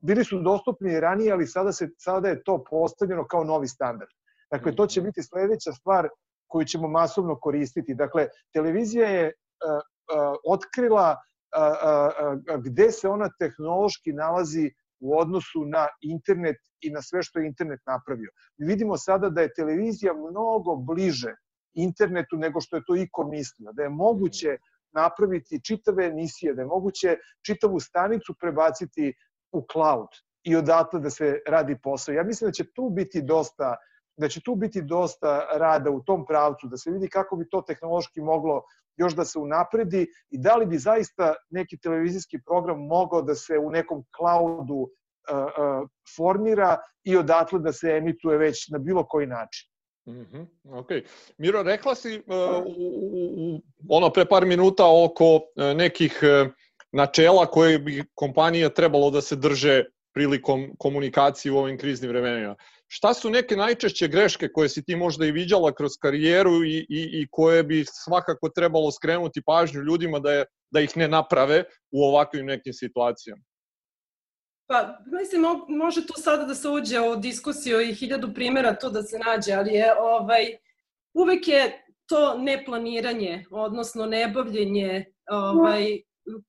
bili 0.00 0.24
su 0.24 0.40
dostupni 0.42 0.92
i 0.92 1.00
ranije, 1.00 1.32
ali 1.32 1.46
sada, 1.46 1.72
se, 1.72 1.88
sada 1.98 2.28
je 2.28 2.42
to 2.42 2.64
postavljeno 2.70 3.26
kao 3.26 3.44
novi 3.44 3.68
standard. 3.68 4.10
Dakle, 4.50 4.76
to 4.76 4.86
će 4.86 5.00
biti 5.00 5.22
sledeća 5.22 5.72
stvar 5.72 6.08
koju 6.50 6.66
ćemo 6.66 6.88
masovno 6.88 7.38
koristiti. 7.40 7.94
Dakle, 7.94 8.28
televizija 8.52 9.08
je 9.08 9.26
uh, 9.26 9.32
uh, 9.72 10.36
otkrila 10.54 11.16
uh, 11.16 12.60
gde 12.64 12.90
se 12.90 13.08
ona 13.08 13.30
tehnološki 13.38 14.12
nalazi 14.12 14.70
u 15.00 15.18
odnosu 15.18 15.64
na 15.64 15.86
internet 16.02 16.56
i 16.80 16.90
na 16.90 17.02
sve 17.02 17.22
što 17.22 17.38
je 17.38 17.46
internet 17.46 17.80
napravio. 17.86 18.30
Vidimo 18.58 18.96
sada 18.96 19.30
da 19.30 19.40
je 19.40 19.54
televizija 19.54 20.12
mnogo 20.14 20.76
bliže 20.76 21.34
internetu 21.74 22.36
nego 22.36 22.60
što 22.60 22.76
je 22.76 22.82
to 22.86 22.96
iko 22.96 23.24
mislio, 23.24 23.72
da 23.72 23.82
je 23.82 23.88
moguće 23.88 24.56
napraviti 24.92 25.60
čitave 25.64 26.06
emisije, 26.06 26.54
da 26.54 26.62
je 26.62 26.66
moguće 26.66 27.16
čitavu 27.46 27.80
stanicu 27.80 28.34
prebaciti 28.40 29.14
u 29.52 29.66
cloud 29.72 30.08
i 30.42 30.56
odatle 30.56 31.00
da 31.00 31.10
se 31.10 31.38
radi 31.46 31.78
posao. 31.82 32.12
Ja 32.12 32.22
mislim 32.22 32.48
da 32.48 32.52
će 32.52 32.72
tu 32.72 32.90
biti 32.90 33.22
dosta 33.22 33.76
da 34.16 34.28
će 34.28 34.40
tu 34.44 34.54
biti 34.54 34.82
dosta 34.82 35.46
rada 35.52 35.90
u 35.90 36.02
tom 36.02 36.26
pravcu, 36.26 36.66
da 36.66 36.76
se 36.76 36.90
vidi 36.90 37.08
kako 37.08 37.36
bi 37.36 37.48
to 37.48 37.62
tehnološki 37.62 38.20
moglo 38.20 38.62
još 38.96 39.14
da 39.16 39.24
se 39.24 39.38
unapredi 39.38 40.06
i 40.30 40.38
da 40.38 40.56
li 40.56 40.66
bi 40.66 40.78
zaista 40.78 41.34
neki 41.50 41.78
televizijski 41.78 42.38
program 42.46 42.86
mogao 42.86 43.22
da 43.22 43.34
se 43.34 43.58
u 43.58 43.70
nekom 43.70 44.04
cloudu 44.16 44.74
uh, 44.74 44.88
uh, 45.30 45.88
formira 46.16 46.78
i 47.04 47.16
odatle 47.16 47.58
da 47.58 47.72
se 47.72 47.88
emituje 47.88 48.38
već 48.38 48.68
na 48.68 48.78
bilo 48.78 49.06
koji 49.06 49.26
način. 49.26 49.70
Mm 50.06 50.12
-hmm, 50.12 50.46
ok. 50.78 50.88
Miro, 51.38 51.62
rekla 51.62 51.94
si 51.94 52.18
uh, 52.18 52.24
u, 52.66 52.84
u, 53.36 53.60
ono 53.88 54.10
pre 54.10 54.24
par 54.24 54.46
minuta 54.46 54.84
oko 55.04 55.40
nekih 55.74 56.20
načela 56.92 57.46
koje 57.46 57.78
bi 57.78 58.04
kompanija 58.14 58.68
trebalo 58.68 59.10
da 59.10 59.20
se 59.20 59.36
drže 59.36 59.84
prilikom 60.14 60.70
komunikacije 60.78 61.52
u 61.52 61.58
ovim 61.58 61.78
kriznim 61.78 62.10
vremenima. 62.10 62.56
Šta 62.86 63.14
su 63.14 63.30
neke 63.30 63.56
najčešće 63.56 64.08
greške 64.08 64.48
koje 64.52 64.68
si 64.68 64.84
ti 64.84 64.96
možda 64.96 65.26
i 65.26 65.32
viđala 65.32 65.72
kroz 65.72 65.92
karijeru 66.02 66.64
i, 66.64 66.76
i, 66.76 67.20
i 67.22 67.26
koje 67.30 67.62
bi 67.62 67.84
svakako 67.86 68.48
trebalo 68.48 68.90
skrenuti 68.90 69.42
pažnju 69.46 69.80
ljudima 69.80 70.18
da, 70.18 70.32
je, 70.32 70.44
da 70.70 70.80
ih 70.80 70.96
ne 70.96 71.08
naprave 71.08 71.64
u 71.90 72.04
ovakvim 72.04 72.46
nekim 72.46 72.72
situacijama? 72.72 73.42
Pa, 74.66 74.98
mislim, 75.20 75.42
može 75.68 76.06
tu 76.06 76.12
sada 76.16 76.44
da 76.44 76.54
se 76.54 76.68
uđe 76.68 77.00
u 77.00 77.16
diskusiju 77.16 77.80
i 77.80 77.94
hiljadu 77.94 78.34
primjera 78.34 78.74
to 78.74 78.90
da 78.90 79.02
se 79.02 79.18
nađe, 79.18 79.52
ali 79.52 79.72
je 79.72 79.94
ovaj, 80.00 80.46
uvek 81.14 81.48
je 81.48 81.84
to 82.06 82.38
neplaniranje, 82.38 83.44
odnosno 83.50 84.06
nebavljenje 84.06 85.04
ovaj, 85.30 86.02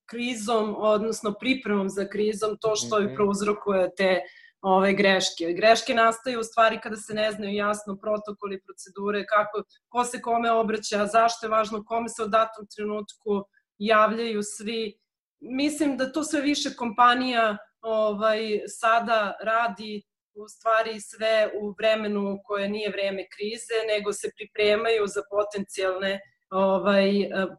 krizom, 0.06 0.76
odnosno 0.78 1.34
pripremom 1.40 1.90
za 1.90 2.06
krizom, 2.06 2.58
to 2.62 2.76
što 2.76 2.98
je 2.98 3.06
mhm. 3.06 3.16
prouzrokuje 3.16 3.90
te 3.98 4.22
ove 4.62 4.94
greške. 4.94 5.54
Greške 5.54 5.94
nastaju 5.94 6.40
u 6.40 6.44
stvari 6.44 6.80
kada 6.84 6.96
se 6.96 7.14
ne 7.14 7.32
znaju 7.32 7.56
jasno 7.56 7.98
protokoli, 8.02 8.62
procedure, 8.62 9.26
kako, 9.26 9.64
ko 9.90 10.04
se 10.04 10.22
kome 10.22 10.52
obraća, 10.52 11.06
zašto 11.06 11.46
je 11.46 11.50
važno, 11.50 11.84
kome 11.86 12.10
se 12.10 12.24
u 12.24 12.28
datom 12.28 12.68
trenutku 12.76 13.44
javljaju 13.78 14.44
svi. 14.44 14.98
Mislim 15.40 15.98
da 15.98 16.12
to 16.12 16.24
sve 16.24 16.42
više 16.42 16.70
kompanija 16.78 17.58
ovaj, 17.82 18.62
sada 18.68 19.34
radi 19.44 20.04
u 20.34 20.48
stvari 20.48 21.02
sve 21.02 21.52
u 21.62 21.76
vremenu 21.80 22.40
koje 22.44 22.70
nije 22.70 22.90
vreme 22.90 23.26
krize, 23.36 23.78
nego 23.88 24.14
se 24.14 24.32
pripremaju 24.38 25.08
za 25.08 25.22
potencijalne 25.32 26.20
ovaj, 26.52 27.12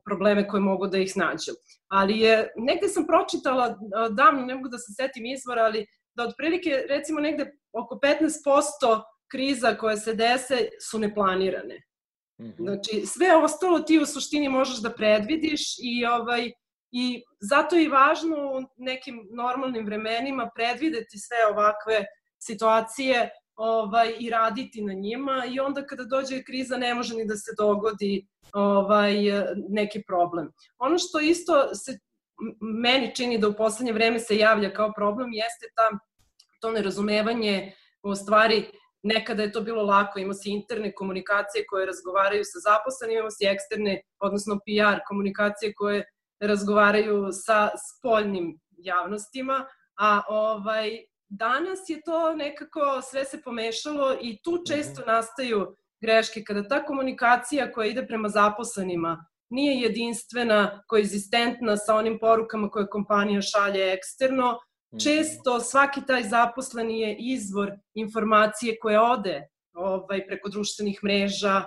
probleme 0.04 0.49
koje 0.49 0.61
mogu 0.61 0.87
da 0.87 0.99
ih 0.99 1.12
snađu. 1.12 1.52
Ali 1.88 2.18
je, 2.18 2.52
negde 2.56 2.88
sam 2.88 3.06
pročitala, 3.06 3.78
davno 4.11 4.46
ne 4.46 4.54
mogu 4.54 4.68
da 4.68 4.78
se 4.78 4.92
setim 4.92 5.26
izvora, 5.26 5.62
ali 5.62 5.87
da 6.14 6.25
otprilike 6.25 6.84
recimo 6.88 7.20
negde 7.20 7.52
oko 7.72 7.99
15% 8.02 9.02
kriza 9.30 9.75
koje 9.75 9.96
se 9.96 10.14
dese 10.14 10.68
su 10.90 10.99
neplanirane. 10.99 11.82
-hmm. 12.42 12.54
Znači, 12.58 13.06
sve 13.06 13.37
ostalo 13.37 13.80
ti 13.80 13.99
u 13.99 14.06
suštini 14.06 14.49
možeš 14.49 14.82
da 14.82 14.94
predvidiš 14.94 15.61
i 15.78 16.06
ovaj 16.06 16.50
i 16.94 17.22
zato 17.40 17.76
je 17.76 17.88
važno 17.88 18.37
u 18.37 18.62
nekim 18.76 19.28
normalnim 19.37 19.87
vremenima 19.87 20.50
predvideti 20.54 21.18
sve 21.18 21.37
ovakve 21.50 22.04
situacije 22.38 23.30
ovaj, 23.56 24.14
i 24.18 24.30
raditi 24.30 24.82
na 24.82 24.92
njima 24.92 25.44
i 25.50 25.61
onda 25.61 25.87
kada 25.87 26.04
dođe 26.04 26.42
kriza 26.42 26.76
ne 26.76 26.94
može 26.94 27.14
ni 27.14 27.26
da 27.26 27.37
se 27.37 27.50
dogodi 27.59 28.26
ovaj, 28.52 29.14
neki 29.68 30.02
problem. 30.06 30.52
Ono 30.78 30.99
što 30.99 31.21
isto 31.21 31.75
se 31.75 31.99
meni 32.61 33.14
čini 33.14 33.38
da 33.38 33.49
u 33.49 33.56
poslednje 33.56 33.92
vreme 33.92 34.18
se 34.18 34.37
javlja 34.37 34.73
kao 34.73 34.92
problem 34.97 35.32
jeste 35.32 35.66
ta, 35.75 35.99
to 36.61 36.71
nerazumevanje 36.71 37.73
u 38.02 38.14
stvari 38.14 38.64
nekada 39.02 39.42
je 39.42 39.52
to 39.52 39.61
bilo 39.61 39.82
lako, 39.82 40.18
imao 40.18 40.35
si 40.35 40.50
interne 40.50 40.92
komunikacije 40.94 41.66
koje 41.68 41.87
razgovaraju 41.87 42.44
sa 42.44 42.59
zaposlenim, 42.59 43.18
imao 43.18 43.30
si 43.30 43.47
eksterne, 43.47 44.02
odnosno 44.21 44.59
PR 44.59 45.00
komunikacije 45.09 45.75
koje 45.75 46.04
razgovaraju 46.40 47.28
sa 47.32 47.71
spoljnim 47.90 48.61
javnostima, 48.78 49.66
a 49.99 50.21
ovaj, 50.28 51.04
danas 51.32 51.78
je 51.88 52.02
to 52.04 52.34
nekako 52.34 53.02
sve 53.10 53.24
se 53.24 53.42
pomešalo 53.42 54.16
i 54.20 54.38
tu 54.42 54.50
mhm. 54.50 54.62
često 54.68 55.02
nastaju 55.06 55.76
greške 56.00 56.44
kada 56.44 56.68
ta 56.68 56.84
komunikacija 56.84 57.72
koja 57.72 57.86
ide 57.86 58.06
prema 58.06 58.28
zaposlenima 58.28 59.26
nije 59.50 59.80
jedinstvena, 59.80 60.82
koegzistentna 60.86 61.76
sa 61.76 61.94
onim 61.94 62.18
porukama 62.18 62.70
koje 62.70 62.86
kompanija 62.86 63.42
šalje 63.42 63.92
eksterno, 63.92 64.58
mhm. 64.94 64.98
često 64.98 65.60
svaki 65.60 66.00
taj 66.06 66.22
zaposleni 66.22 67.00
je 67.00 67.16
izvor 67.18 67.72
informacije 67.94 68.78
koje 68.80 69.00
ode 69.00 69.48
ovaj, 69.74 70.26
preko 70.26 70.48
društvenih 70.48 71.00
mreža, 71.04 71.62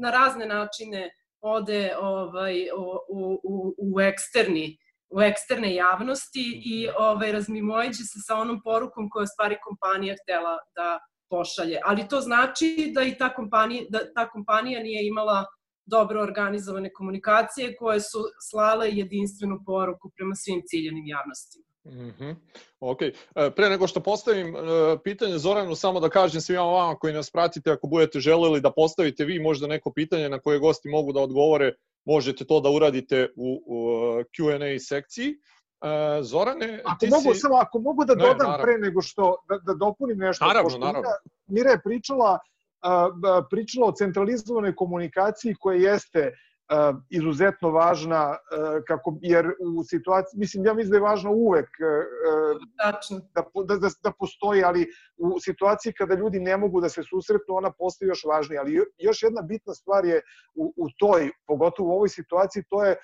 na 0.00 0.10
razne 0.10 0.46
načine 0.46 1.10
ode 1.40 1.96
ovaj, 2.00 2.68
u, 3.08 3.34
u, 3.42 3.74
u 3.78 4.00
eksterni 4.00 4.78
u 5.10 5.20
eksterne 5.20 5.74
javnosti 5.74 6.62
i 6.64 6.86
mhm. 6.86 6.94
ovaj, 6.98 7.32
razmimoiđe 7.32 8.04
se 8.12 8.18
sa 8.26 8.36
onom 8.36 8.60
porukom 8.62 9.10
koju 9.10 9.26
stvari 9.26 9.56
kompanija 9.64 10.14
htela 10.22 10.58
da 10.76 10.98
pošalje. 11.30 11.80
Ali 11.84 12.08
to 12.08 12.20
znači 12.20 12.92
da 12.94 13.02
i 13.02 13.18
ta 13.18 13.34
kompanija, 13.34 13.82
da 13.88 14.12
ta 14.14 14.28
kompanija 14.28 14.82
nije 14.82 15.06
imala 15.06 15.44
dobro 15.86 16.22
organizovane 16.22 16.92
komunikacije 16.92 17.76
koje 17.76 18.00
su 18.00 18.18
slale 18.50 18.90
jedinstvenu 18.90 19.58
poruku 19.66 20.10
prema 20.16 20.34
svim 20.34 20.62
ciljenim 20.66 21.06
javnostima. 21.06 21.64
Mm 21.84 22.10
-hmm. 22.18 22.34
Ok. 22.80 23.02
E, 23.02 23.14
pre 23.56 23.68
nego 23.68 23.86
što 23.86 24.00
postavim 24.00 24.56
e, 24.56 24.60
pitanje 25.04 25.38
Zoranu, 25.38 25.74
samo 25.74 26.00
da 26.00 26.08
kažem 26.08 26.40
svima 26.40 26.62
vama 26.62 26.94
koji 26.94 27.14
nas 27.14 27.30
pratite, 27.30 27.70
ako 27.70 27.86
budete 27.86 28.20
želeli 28.20 28.60
da 28.60 28.72
postavite 28.72 29.24
vi 29.24 29.38
možda 29.38 29.66
neko 29.66 29.92
pitanje 29.92 30.28
na 30.28 30.38
koje 30.38 30.58
gosti 30.58 30.88
mogu 30.88 31.12
da 31.12 31.20
odgovore, 31.20 31.72
možete 32.04 32.44
to 32.44 32.60
da 32.60 32.70
uradite 32.70 33.28
u, 33.36 33.62
u 33.66 33.78
Q&A 34.24 34.78
sekciji. 34.78 35.28
E, 35.28 36.22
Zorane, 36.22 36.82
ako 36.84 36.98
ti 36.98 37.10
mogu, 37.10 37.34
si... 37.34 37.40
Samo 37.40 37.54
ako 37.54 37.78
mogu 37.78 38.04
da 38.04 38.14
dodam 38.14 38.50
ne, 38.50 38.62
pre 38.62 38.78
nego 38.78 39.02
što, 39.02 39.36
da, 39.48 39.58
da 39.58 39.74
dopunim 39.74 40.18
nešto. 40.18 40.46
Naravno, 40.46 40.78
naravno. 40.78 41.00
Mira, 41.00 41.16
Mira 41.46 41.70
je 41.70 41.80
pričala, 41.84 42.32
uh, 42.32 43.46
pričala 43.50 43.86
o 43.86 43.92
centralizovanoj 43.92 44.74
komunikaciji 44.74 45.54
koja 45.60 45.90
jeste 45.90 46.26
uh, 46.26 46.49
izuzetno 47.10 47.70
važna 47.70 48.30
uh, 48.30 48.82
kako 48.86 49.18
jer 49.22 49.46
u 49.76 49.84
situaciji 49.84 50.38
mislim 50.38 50.66
ja 50.66 50.74
mislim 50.74 50.90
da 50.90 50.96
je 50.96 51.00
važno 51.00 51.32
uvek 51.32 51.68
uh, 51.68 52.60
da, 53.34 53.42
da 53.64 53.76
da 53.76 53.88
da 54.02 54.12
postoji 54.18 54.64
ali 54.64 54.86
u 55.16 55.40
situaciji 55.40 55.92
kada 55.92 56.14
ljudi 56.14 56.40
ne 56.40 56.56
mogu 56.56 56.80
da 56.80 56.88
se 56.88 57.02
susretnu 57.02 57.54
ona 57.54 57.72
postaje 57.78 58.08
još 58.08 58.24
važnija. 58.24 58.60
Ali 58.60 58.80
još 58.98 59.22
jedna 59.22 59.42
bitna 59.42 59.74
stvar 59.74 60.04
je 60.04 60.20
u, 60.54 60.74
u 60.76 60.86
toj 60.98 61.30
pogotovo 61.46 61.88
u 61.88 61.96
ovoj 61.96 62.08
situaciji 62.08 62.62
to 62.68 62.84
je 62.84 62.96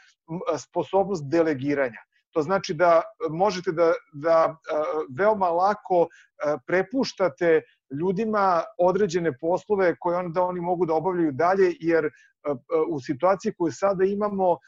sposobnost 0.58 1.24
delegiranja. 1.30 2.00
To 2.30 2.42
znači 2.42 2.74
da 2.74 3.02
možete 3.30 3.72
da, 3.72 3.92
da 4.12 4.56
veoma 5.18 5.48
lako 5.48 6.08
prepuštate 6.66 7.62
ljudima 7.90 8.62
određene 8.78 9.38
poslove 9.38 9.94
koje 10.00 10.18
onda 10.18 10.42
oni 10.42 10.60
mogu 10.60 10.86
da 10.86 10.94
obavljaju 10.94 11.32
dalje, 11.32 11.74
jer 11.80 12.10
u 12.88 13.00
situaciji 13.00 13.52
koju 13.58 13.72
sada 13.72 14.04
imamo 14.04 14.58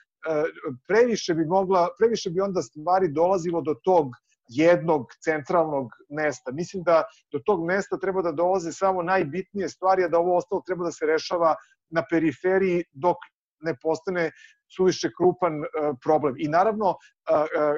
previše 0.88 1.34
bi 1.34 1.44
mogla, 1.46 1.88
previše 1.98 2.30
bi 2.30 2.40
onda 2.40 2.62
stvari 2.62 3.08
dolazilo 3.08 3.60
do 3.60 3.74
tog 3.84 4.06
jednog 4.48 5.06
centralnog 5.24 5.90
mesta. 6.08 6.52
Mislim 6.52 6.82
da 6.82 7.04
do 7.32 7.38
tog 7.38 7.64
mesta 7.66 7.98
treba 7.98 8.22
da 8.22 8.32
dolaze 8.32 8.72
samo 8.72 9.02
najbitnije 9.02 9.68
stvari, 9.68 10.04
a 10.04 10.08
da 10.08 10.18
ovo 10.18 10.36
ostalo 10.36 10.62
treba 10.66 10.84
da 10.84 10.92
se 10.92 11.06
rešava 11.06 11.54
na 11.90 12.04
periferiji 12.10 12.84
dok 12.92 13.16
ne 13.60 13.74
postane 13.82 14.30
suviše 14.76 15.10
krupan 15.16 15.62
e, 15.64 15.66
problem. 16.04 16.34
I 16.38 16.48
naravno, 16.48 16.96
e, 17.30 17.34
e, 17.34 17.76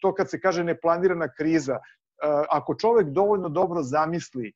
to 0.00 0.14
kad 0.14 0.30
se 0.30 0.40
kaže 0.40 0.64
neplanirana 0.64 1.28
kriza, 1.38 1.78
ako 2.48 2.74
čovek 2.74 3.06
dovoljno 3.06 3.48
dobro 3.48 3.82
zamisli 3.82 4.52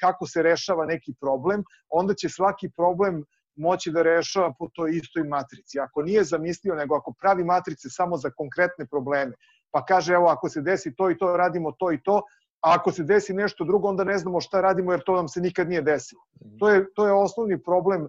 kako 0.00 0.26
se 0.26 0.42
rešava 0.42 0.86
neki 0.86 1.14
problem, 1.20 1.64
onda 1.88 2.14
će 2.14 2.28
svaki 2.28 2.70
problem 2.76 3.24
moći 3.56 3.90
da 3.90 4.02
rešava 4.02 4.52
po 4.58 4.68
toj 4.74 4.90
istoj 4.96 5.24
matrici. 5.24 5.80
Ako 5.80 6.02
nije 6.02 6.24
zamislio, 6.24 6.74
nego 6.74 6.96
ako 6.96 7.14
pravi 7.20 7.44
matrice 7.44 7.88
samo 7.90 8.16
za 8.16 8.30
konkretne 8.30 8.86
probleme, 8.86 9.32
pa 9.70 9.84
kaže, 9.84 10.14
evo, 10.14 10.28
ako 10.28 10.48
se 10.48 10.60
desi 10.60 10.94
to 10.94 11.10
i 11.10 11.18
to, 11.18 11.36
radimo 11.36 11.72
to 11.78 11.92
i 11.92 12.02
to, 12.02 12.22
a 12.60 12.74
ako 12.74 12.92
se 12.92 13.04
desi 13.04 13.34
nešto 13.34 13.64
drugo, 13.64 13.88
onda 13.88 14.04
ne 14.04 14.18
znamo 14.18 14.40
šta 14.40 14.60
radimo 14.60 14.92
jer 14.92 15.02
to 15.06 15.16
nam 15.16 15.28
se 15.28 15.40
nikad 15.40 15.68
nije 15.68 15.82
desilo. 15.82 16.22
To 16.58 16.68
je, 16.68 16.86
to 16.94 17.06
je 17.06 17.12
osnovni 17.12 17.62
problem 17.62 18.08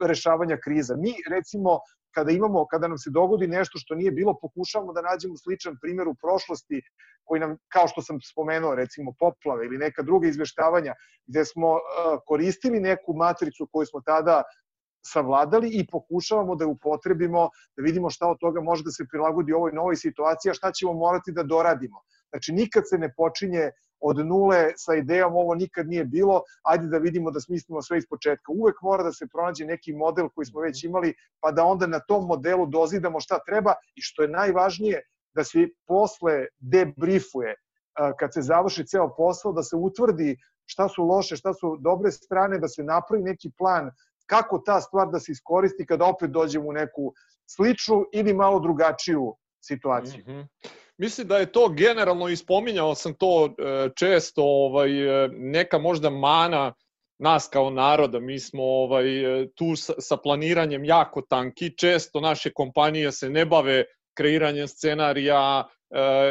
rešavanja 0.00 0.56
kriza. 0.64 0.96
Mi, 0.96 1.14
recimo, 1.30 1.78
kada 2.14 2.32
imamo, 2.32 2.66
kada 2.66 2.88
nam 2.88 2.98
se 2.98 3.10
dogodi 3.10 3.46
nešto 3.46 3.78
što 3.78 3.94
nije 3.94 4.10
bilo, 4.10 4.38
pokušavamo 4.42 4.92
da 4.92 5.02
nađemo 5.02 5.36
sličan 5.36 5.76
primer 5.80 6.08
u 6.08 6.14
prošlosti 6.14 6.82
koji 7.24 7.40
nam, 7.40 7.56
kao 7.68 7.88
što 7.88 8.02
sam 8.02 8.18
spomenuo, 8.20 8.74
recimo 8.74 9.12
poplave 9.18 9.66
ili 9.66 9.78
neka 9.78 10.02
druga 10.02 10.28
izveštavanja, 10.28 10.94
gde 11.26 11.44
smo 11.44 11.78
koristili 12.26 12.80
neku 12.80 13.14
matricu 13.14 13.68
koju 13.72 13.86
smo 13.86 14.00
tada 14.00 14.42
savladali 15.06 15.68
i 15.72 15.86
pokušavamo 15.86 16.56
da 16.56 16.66
upotrebimo, 16.66 17.50
da 17.76 17.82
vidimo 17.82 18.10
šta 18.10 18.26
od 18.28 18.38
toga 18.40 18.60
može 18.60 18.84
da 18.84 18.90
se 18.90 19.06
prilagodi 19.10 19.52
ovoj 19.52 19.72
novoj 19.72 19.96
situaciji, 19.96 20.50
a 20.50 20.54
šta 20.54 20.72
ćemo 20.72 20.92
morati 20.92 21.32
da 21.32 21.42
doradimo. 21.42 22.02
Znači, 22.30 22.52
nikad 22.52 22.82
se 22.88 22.98
ne 22.98 23.12
počinje 23.16 23.70
od 24.00 24.26
nule 24.26 24.72
sa 24.76 24.94
idejom 24.94 25.36
ovo 25.36 25.54
nikad 25.54 25.88
nije 25.88 26.04
bilo, 26.04 26.42
ajde 26.62 26.86
da 26.86 26.98
vidimo 26.98 27.30
da 27.30 27.40
smislimo 27.40 27.82
sve 27.82 27.98
iz 27.98 28.04
početka. 28.10 28.52
Uvek 28.52 28.82
mora 28.82 29.02
da 29.02 29.12
se 29.12 29.26
pronađe 29.26 29.64
neki 29.64 29.92
model 29.92 30.28
koji 30.28 30.46
smo 30.46 30.60
već 30.60 30.84
imali, 30.84 31.14
pa 31.40 31.50
da 31.52 31.64
onda 31.64 31.86
na 31.86 32.00
tom 32.00 32.26
modelu 32.26 32.66
dozidamo 32.66 33.20
šta 33.20 33.38
treba 33.46 33.74
i 33.94 34.02
što 34.02 34.22
je 34.22 34.28
najvažnije, 34.28 35.02
da 35.34 35.44
se 35.44 35.68
posle 35.86 36.46
debriefuje 36.58 37.54
kad 38.18 38.34
se 38.34 38.42
završi 38.42 38.86
ceo 38.86 39.14
posao, 39.16 39.52
da 39.52 39.62
se 39.62 39.76
utvrdi 39.76 40.36
šta 40.66 40.88
su 40.88 41.04
loše, 41.04 41.36
šta 41.36 41.54
su 41.54 41.76
dobre 41.80 42.10
strane, 42.10 42.58
da 42.58 42.68
se 42.68 42.82
napravi 42.82 43.22
neki 43.22 43.50
plan 43.58 43.90
kako 44.26 44.58
ta 44.58 44.80
stvar 44.80 45.08
da 45.10 45.20
se 45.20 45.32
iskoristi 45.32 45.86
kada 45.86 46.04
opet 46.04 46.30
dođemo 46.30 46.68
u 46.68 46.72
neku 46.72 47.12
sličnu 47.46 48.04
ili 48.12 48.34
malo 48.34 48.60
drugačiju 48.60 49.34
situaciju. 49.60 50.24
Mm 50.26 50.30
-hmm. 50.30 50.46
Mislim 50.98 51.28
da 51.28 51.38
je 51.38 51.52
to 51.52 51.68
generalno 51.68 52.28
ispominjao 52.28 52.94
sam 52.94 53.14
to 53.14 53.46
e, 53.46 53.88
često 53.96 54.42
ovaj 54.44 55.24
e, 55.24 55.28
neka 55.32 55.78
možda 55.78 56.10
mana 56.10 56.74
nas 57.18 57.48
kao 57.52 57.70
naroda, 57.70 58.20
mi 58.20 58.38
smo 58.38 58.62
ovaj, 58.62 59.42
e, 59.42 59.48
tu 59.54 59.76
sa, 59.76 60.16
planiranjem 60.16 60.84
jako 60.84 61.22
tanki, 61.22 61.76
često 61.76 62.20
naše 62.20 62.52
kompanije 62.52 63.12
se 63.12 63.30
ne 63.30 63.46
bave 63.46 63.84
kreiranjem 64.16 64.68
scenarija 64.68 65.68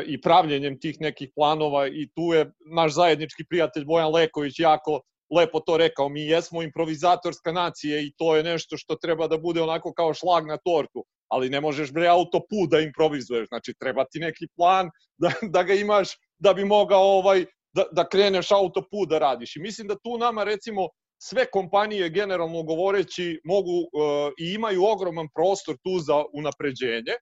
i 0.06 0.22
pravljenjem 0.22 0.80
tih 0.80 0.98
nekih 1.00 1.30
planova 1.36 1.88
i 1.88 2.10
tu 2.16 2.34
je 2.34 2.52
naš 2.76 2.94
zajednički 2.94 3.44
prijatelj 3.50 3.86
Bojan 3.86 4.12
Leković 4.14 4.60
jako 4.60 5.02
lepo 5.36 5.60
to 5.60 5.78
rekao, 5.78 6.10
mi 6.10 6.22
jesmo 6.22 6.64
improvizatorska 6.64 7.52
nacija 7.52 8.00
i 8.00 8.12
to 8.18 8.36
je 8.36 8.44
nešto 8.44 8.78
što 8.78 8.96
treba 8.96 9.28
da 9.28 9.38
bude 9.38 9.62
onako 9.62 9.94
kao 9.94 10.14
šlag 10.14 10.46
na 10.46 10.58
tortu, 10.58 11.06
ali 11.28 11.50
ne 11.50 11.62
možeš 11.62 11.92
bre 11.94 12.08
autoput 12.08 12.70
da 12.72 12.80
improvizuješ, 12.80 13.48
znači 13.48 13.74
treba 13.80 14.06
ti 14.06 14.20
neki 14.20 14.48
plan 14.56 14.90
da, 15.18 15.32
da 15.54 15.64
ga 15.64 15.74
imaš 15.74 16.10
da 16.40 16.54
bi 16.54 16.66
mogao 16.66 17.04
ovaj 17.04 17.46
da, 17.76 17.84
da 17.92 18.10
kreneš 18.10 18.52
autoput 18.52 19.10
da 19.10 19.20
radiš. 19.20 19.56
I 19.56 19.60
mislim 19.60 19.88
da 19.88 19.96
tu 19.96 20.18
nama 20.18 20.44
recimo 20.44 20.88
sve 21.22 21.46
kompanije 21.52 22.10
generalno 22.10 22.64
govoreći 22.64 23.40
mogu 23.44 23.78
uh, 23.80 24.32
i 24.40 24.54
imaju 24.54 24.86
ogroman 24.86 25.28
prostor 25.36 25.76
tu 25.84 26.00
za 26.00 26.24
unapređenje. 26.34 27.16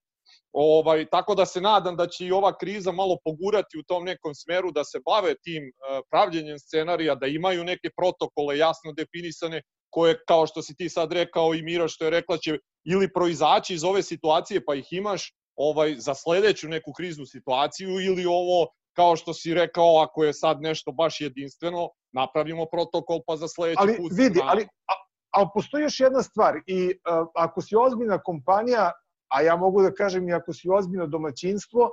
Ovaj, 0.54 1.06
tako 1.12 1.36
da 1.36 1.46
se 1.46 1.62
nadam 1.62 1.96
da 1.96 2.08
će 2.08 2.26
i 2.26 2.32
ova 2.32 2.58
kriza 2.58 2.92
malo 2.92 3.18
pogurati 3.24 3.78
u 3.78 3.84
tom 3.84 4.04
nekom 4.04 4.36
smeru, 4.36 4.72
da 4.72 4.84
se 4.84 5.00
bave 5.06 5.36
tim 5.44 5.64
uh, 5.64 6.00
pravljenjem 6.12 6.60
scenarija, 6.60 7.16
da 7.16 7.28
imaju 7.28 7.64
neke 7.64 7.90
protokole 7.98 8.58
jasno 8.58 8.94
definisane, 8.94 9.62
koje, 9.96 10.18
kao 10.28 10.48
što 10.48 10.62
si 10.62 10.76
ti 10.76 10.90
sad 10.90 11.12
rekao 11.12 11.54
i 11.56 11.62
Mira 11.64 11.88
što 11.88 12.06
je 12.06 12.12
rekla, 12.12 12.38
će 12.38 12.58
ili 12.84 13.08
proizaći 13.14 13.74
iz 13.74 13.84
ove 13.84 14.04
situacije 14.04 14.66
pa 14.66 14.76
ih 14.76 14.88
imaš 14.92 15.32
ovaj 15.56 15.96
za 15.98 16.14
sledeću 16.14 16.68
neku 16.68 16.92
kriznu 16.98 17.26
situaciju 17.26 17.90
ili 17.90 18.26
ovo 18.26 18.68
kao 18.96 19.16
što 19.16 19.34
si 19.34 19.54
rekao, 19.54 20.02
ako 20.04 20.24
je 20.24 20.34
sad 20.34 20.62
nešto 20.62 20.92
baš 20.92 21.22
jedinstveno, 21.22 21.90
napravimo 22.14 22.66
protokol 22.72 23.20
pa 23.28 23.38
za 23.38 23.48
sledeći 23.48 23.80
ali, 23.80 23.98
put. 23.98 24.12
Vidi, 24.18 24.40
ali, 24.44 24.64
a, 24.64 24.94
ali 25.32 25.48
postoji 25.54 25.84
još 25.84 26.00
jedna 26.00 26.24
stvar 26.24 26.60
i 26.68 27.00
a, 27.04 27.26
ako 27.36 27.62
si 27.62 27.76
ozbiljna 27.76 28.20
kompanija, 28.24 28.92
a 29.36 29.42
ja 29.42 29.56
mogu 29.56 29.82
da 29.82 29.94
kažem 29.94 30.30
i 30.30 30.34
ako 30.34 30.54
si 30.54 30.70
ozbiljno 30.70 31.08
domaćinstvo, 31.08 31.90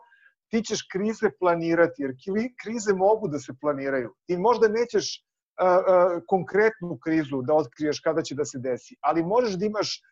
ti 0.50 0.62
ćeš 0.62 0.86
krize 0.92 1.30
planirati, 1.40 2.02
jer 2.02 2.14
krize 2.62 2.94
mogu 2.94 3.28
da 3.28 3.38
se 3.38 3.52
planiraju. 3.60 4.14
Ti 4.26 4.36
možda 4.36 4.68
nećeš 4.68 5.24
konkretnu 6.28 6.98
krizu 7.04 7.42
da 7.42 7.54
otkriješ 7.54 8.00
kada 8.00 8.22
će 8.22 8.34
da 8.34 8.44
se 8.44 8.58
desi, 8.58 8.96
ali 9.00 9.22
možeš 9.22 9.54
da 9.54 9.66
imaš 9.66 10.02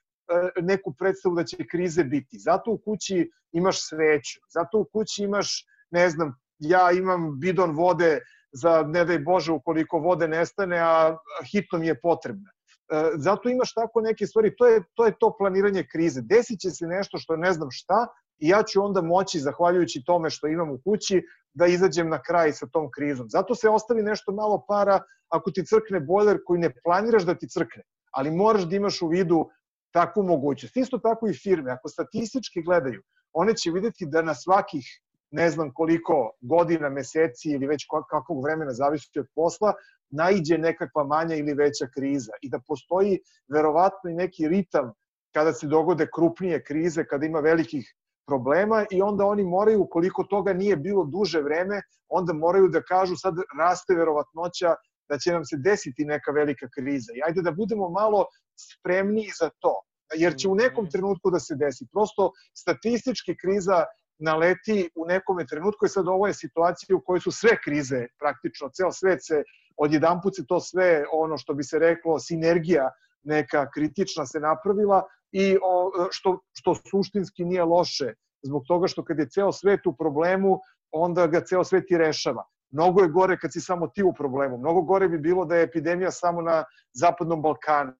neku 0.62 0.94
predstavu 0.98 1.35
da 1.35 1.44
će 1.44 1.66
krize 1.70 2.05
biti. 2.05 2.38
Zato 2.38 2.70
u 2.70 2.79
kući 2.79 3.31
imaš 3.53 3.88
sveću, 3.88 4.40
zato 4.55 4.79
u 4.79 4.85
kući 4.92 5.24
imaš, 5.24 5.64
ne 5.90 6.11
znam, 6.11 6.35
ja 6.59 6.90
imam 6.92 7.40
bidon 7.40 7.70
vode 7.76 8.20
za, 8.53 8.83
ne 8.83 9.05
daj 9.05 9.18
Bože, 9.18 9.53
ukoliko 9.53 9.98
vode 9.98 10.29
nestane, 10.29 10.79
a 10.79 11.16
hitno 11.53 11.79
mi 11.79 11.87
je 11.87 12.00
potrebna. 12.00 12.50
E, 12.92 13.11
zato 13.16 13.48
imaš 13.48 13.74
tako 13.74 14.00
neke 14.00 14.26
stvari, 14.26 14.55
to 14.57 14.66
je, 14.66 14.83
to 14.94 15.07
je 15.07 15.14
to 15.20 15.35
planiranje 15.38 15.87
krize. 15.92 16.20
Desit 16.22 16.61
će 16.61 16.70
se 16.70 16.87
nešto 16.87 17.18
što 17.18 17.37
ne 17.37 17.53
znam 17.53 17.68
šta 17.70 18.07
i 18.40 18.48
ja 18.48 18.62
ću 18.62 18.85
onda 18.85 19.00
moći, 19.00 19.40
zahvaljujući 19.40 20.05
tome 20.07 20.31
što 20.31 20.46
imam 20.46 20.70
u 20.70 20.81
kući, 20.85 21.22
da 21.55 21.66
izađem 21.66 22.09
na 22.09 22.22
kraj 22.22 22.53
sa 22.53 22.66
tom 22.66 22.90
krizom. 22.90 23.29
Zato 23.31 23.55
se 23.55 23.68
ostavi 23.68 24.03
nešto 24.03 24.33
malo 24.33 24.64
para 24.68 25.00
ako 25.29 25.50
ti 25.50 25.66
crkne 25.66 26.00
bojler 26.00 26.38
koji 26.46 26.61
ne 26.61 26.74
planiraš 26.85 27.22
da 27.22 27.35
ti 27.35 27.48
crkne, 27.48 27.83
ali 28.11 28.31
moraš 28.31 28.62
da 28.62 28.76
imaš 28.76 29.03
u 29.03 29.09
vidu 29.09 29.48
takvu 29.92 30.22
mogućnost. 30.22 30.76
Isto 30.76 30.98
tako 30.98 31.29
i 31.29 31.35
firme, 31.35 31.70
ako 31.70 31.88
statistički 31.88 32.62
gledaju, 32.62 33.03
one 33.33 33.55
će 33.55 33.70
videti 33.70 34.07
da 34.07 34.22
na 34.22 34.35
svakih 34.35 34.85
ne 35.31 35.50
znam 35.50 35.72
koliko 35.74 36.31
godina, 36.40 36.88
meseci 36.88 37.50
ili 37.50 37.66
već 37.66 37.87
kakvog 38.11 38.44
vremena 38.44 38.72
zavisi 38.72 39.18
od 39.18 39.26
posla, 39.35 39.72
naiđe 40.11 40.59
nekakva 40.59 41.05
manja 41.05 41.37
ili 41.37 41.55
veća 41.55 41.87
kriza 41.94 42.33
i 42.42 42.50
da 42.50 42.61
postoji 42.66 43.20
verovatno 43.48 44.11
i 44.11 44.14
neki 44.14 44.48
ritam 44.48 44.92
kada 45.35 45.53
se 45.53 45.66
dogode 45.66 46.09
krupnije 46.14 46.64
krize, 46.64 47.05
kada 47.05 47.26
ima 47.26 47.40
velikih 47.40 47.94
problema 48.31 48.85
i 48.90 49.03
onda 49.03 49.27
oni 49.27 49.45
moraju, 49.45 49.87
koliko 49.90 50.25
toga 50.25 50.53
nije 50.53 50.77
bilo 50.77 51.05
duže 51.05 51.43
vreme, 51.43 51.83
onda 52.09 52.33
moraju 52.33 52.69
da 52.69 52.83
kažu 52.83 53.16
sad 53.16 53.35
raste 53.59 53.95
verovatnoća 53.95 54.75
da 55.09 55.19
će 55.19 55.33
nam 55.33 55.45
se 55.45 55.57
desiti 55.59 56.05
neka 56.05 56.33
velika 56.33 56.69
kriza. 56.75 57.12
I 57.16 57.23
ajde 57.27 57.43
da 57.43 57.53
budemo 57.53 57.88
malo 57.88 58.27
spremniji 58.57 59.31
za 59.40 59.51
to, 59.61 59.75
jer 60.14 60.37
će 60.37 60.49
u 60.49 60.55
nekom 60.55 60.85
mhm. 60.85 60.90
trenutku 60.90 61.31
da 61.31 61.40
se 61.40 61.57
desi. 61.59 61.87
Prosto 61.93 62.31
statistički 62.62 63.37
kriza 63.43 63.85
naleti 64.19 64.90
u 64.95 65.07
nekom 65.07 65.47
trenutku 65.51 65.87
i 65.87 65.88
sad 65.88 66.09
ovo 66.09 66.27
je 66.27 66.35
situacija 66.35 66.97
u 66.97 67.03
kojoj 67.07 67.21
su 67.21 67.33
sve 67.33 67.57
krize 67.64 68.07
praktično, 68.19 68.69
ceo 68.77 68.93
svet 68.93 69.25
se 69.27 69.43
odjedan 69.77 70.21
put 70.23 70.37
se 70.37 70.45
to 70.47 70.61
sve 70.61 71.05
ono 71.12 71.38
što 71.38 71.55
bi 71.55 71.64
se 71.64 71.79
reklo 71.79 72.19
sinergija 72.19 72.90
neka 73.23 73.66
kritična 73.75 74.27
se 74.27 74.40
napravila 74.40 75.03
i 75.33 75.57
o, 75.62 75.90
što, 76.11 76.38
što 76.53 76.75
suštinski 76.75 77.45
nije 77.45 77.64
loše 77.64 78.14
zbog 78.43 78.62
toga 78.69 78.88
što 78.88 79.05
kad 79.05 79.19
je 79.19 79.29
ceo 79.29 79.53
svet 79.53 79.87
u 79.87 79.97
problemu 79.97 80.59
onda 80.93 81.27
ga 81.27 81.40
ceo 81.40 81.64
svet 81.64 81.90
i 81.90 81.99
rešava. 81.99 82.45
Mnogo 82.71 83.03
je 83.03 83.09
gore 83.09 83.38
kad 83.38 83.53
si 83.53 83.61
samo 83.61 83.88
ti 83.88 84.03
u 84.03 84.12
problemu. 84.12 84.59
Mnogo 84.59 84.83
gore 84.83 85.09
bi 85.09 85.19
bilo 85.19 85.45
da 85.45 85.57
je 85.57 85.62
epidemija 85.62 86.11
samo 86.11 86.43
na 86.43 86.64
Zapadnom 86.93 87.43
Balkanu. 87.43 87.93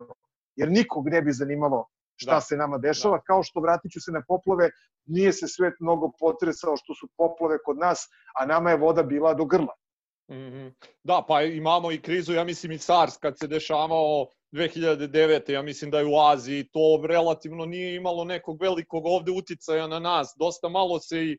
Jer 0.57 0.71
nikog 0.71 1.09
ne 1.09 1.23
bi 1.23 1.33
zanimalo 1.33 1.87
šta 2.17 2.35
da. 2.35 2.41
se 2.41 2.57
nama 2.57 2.79
dešava, 2.79 3.17
da. 3.17 3.23
kao 3.23 3.43
što 3.43 3.61
vratit 3.61 3.93
ću 3.93 4.01
se 4.01 4.13
na 4.13 4.23
poplove, 4.29 4.71
nije 5.07 5.33
se 5.33 5.49
svet 5.49 5.75
mnogo 5.81 6.11
potresao 6.19 6.77
što 6.77 6.95
su 6.95 7.09
poplove 7.17 7.59
kod 7.65 7.79
nas, 7.79 8.09
a 8.41 8.47
nama 8.47 8.71
je 8.71 8.77
voda 8.77 9.03
bila 9.03 9.35
do 9.35 9.45
grla. 9.45 9.75
Mm 10.31 10.35
-hmm. 10.35 10.73
Da, 11.03 11.25
pa 11.29 11.43
imamo 11.43 11.93
i 11.93 12.03
krizu, 12.03 12.33
ja 12.33 12.45
mislim 12.45 12.73
i 12.73 12.79
SARS 12.79 13.17
kad 13.17 13.39
se 13.39 13.47
dešavao 13.47 14.27
2009. 14.53 15.53
Ja 15.53 15.63
mislim 15.63 15.91
da 15.91 15.99
je 15.99 16.07
u 16.07 16.19
Aziji 16.19 16.69
to 16.73 17.03
relativno 17.09 17.67
nije 17.67 17.97
imalo 17.97 18.25
nekog 18.25 18.63
velikog 18.63 19.07
ovde 19.07 19.33
uticaja 19.33 19.87
na 19.87 19.99
nas. 19.99 20.35
Dosta 20.39 20.69
malo 20.69 20.99
se 21.01 21.25
i, 21.25 21.39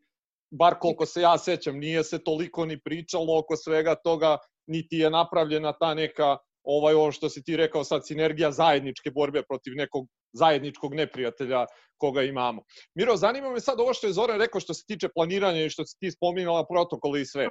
bar 0.52 0.76
koliko 0.80 1.06
se 1.06 1.22
ja 1.22 1.38
sećam, 1.38 1.78
nije 1.80 2.04
se 2.04 2.24
toliko 2.24 2.66
ni 2.66 2.80
pričalo 2.80 3.40
oko 3.40 3.56
svega 3.56 3.96
toga, 3.96 4.38
niti 4.68 4.98
je 4.98 5.10
napravljena 5.10 5.74
ta 5.74 5.94
neka 5.94 6.38
ovaj 6.64 6.94
ovo 6.94 7.12
što 7.12 7.30
si 7.30 7.44
ti 7.44 7.58
rekao 7.58 7.84
sad 7.84 8.08
sinergija 8.08 8.52
zajedničke 8.52 9.12
borbe 9.12 9.44
protiv 9.50 9.74
nekog 9.76 10.08
zajedničkog 10.34 10.94
neprijatelja 10.94 11.66
koga 11.98 12.22
imamo. 12.24 12.64
Miro, 12.96 13.16
zanima 13.18 13.50
me 13.50 13.60
sad 13.60 13.80
ovo 13.80 13.94
što 13.94 14.08
je 14.08 14.14
Zoran 14.14 14.40
rekao 14.40 14.62
što 14.62 14.74
se 14.74 14.86
tiče 14.88 15.10
planiranja 15.16 15.66
i 15.66 15.70
što 15.70 15.86
si 15.86 15.98
ti 16.00 16.12
spominjala 16.12 16.66
protokole 16.66 17.22
i 17.22 17.26
sve. 17.26 17.48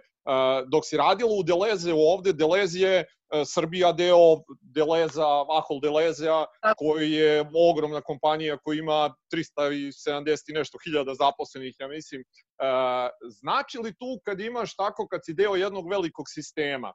Dok 0.66 0.86
si 0.86 0.96
radila 0.96 1.30
u 1.34 1.42
Deleze 1.42 1.92
ovde, 1.94 2.32
Delez 2.32 2.74
je 2.76 2.94
e, 2.98 3.06
Srbija 3.46 3.92
deo 3.92 4.42
Deleza, 4.60 5.28
Ahol 5.58 5.80
Delezea, 5.82 6.44
koji 6.78 7.12
je 7.12 7.44
ogromna 7.70 8.00
kompanija 8.00 8.58
koja 8.58 8.78
ima 8.78 9.14
370 9.34 10.50
i 10.50 10.52
nešto 10.52 10.78
hiljada 10.84 11.14
zaposlenih, 11.14 11.76
ja 11.78 11.88
mislim. 11.88 12.24
Znači 13.40 13.78
li 13.78 13.92
tu 13.92 14.18
kad 14.24 14.40
imaš 14.40 14.76
tako, 14.76 15.06
kad 15.08 15.20
si 15.24 15.34
deo 15.34 15.54
jednog 15.54 15.90
velikog 15.90 16.26
sistema, 16.28 16.92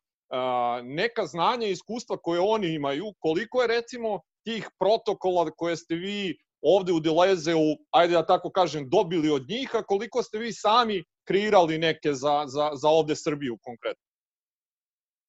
neka 0.83 1.25
znanja 1.25 1.67
i 1.67 1.71
iskustva 1.71 2.17
koje 2.17 2.39
oni 2.39 2.73
imaju, 2.73 3.13
koliko 3.19 3.61
je 3.61 3.67
recimo 3.67 4.19
tih 4.45 4.69
protokola 4.79 5.51
koje 5.51 5.75
ste 5.75 5.95
vi 5.95 6.37
ovde 6.61 6.93
u 6.93 6.99
Delezeu, 6.99 7.75
ajde 7.91 8.13
da 8.13 8.25
tako 8.25 8.49
kažem, 8.49 8.89
dobili 8.89 9.29
od 9.29 9.49
njih, 9.49 9.75
a 9.75 9.83
koliko 9.83 10.23
ste 10.23 10.37
vi 10.37 10.53
sami 10.53 11.03
kreirali 11.27 11.77
neke 11.77 12.13
za, 12.13 12.43
za, 12.47 12.69
za 12.73 12.89
ovde 12.89 13.15
Srbiju 13.15 13.57
konkretno? 13.61 14.05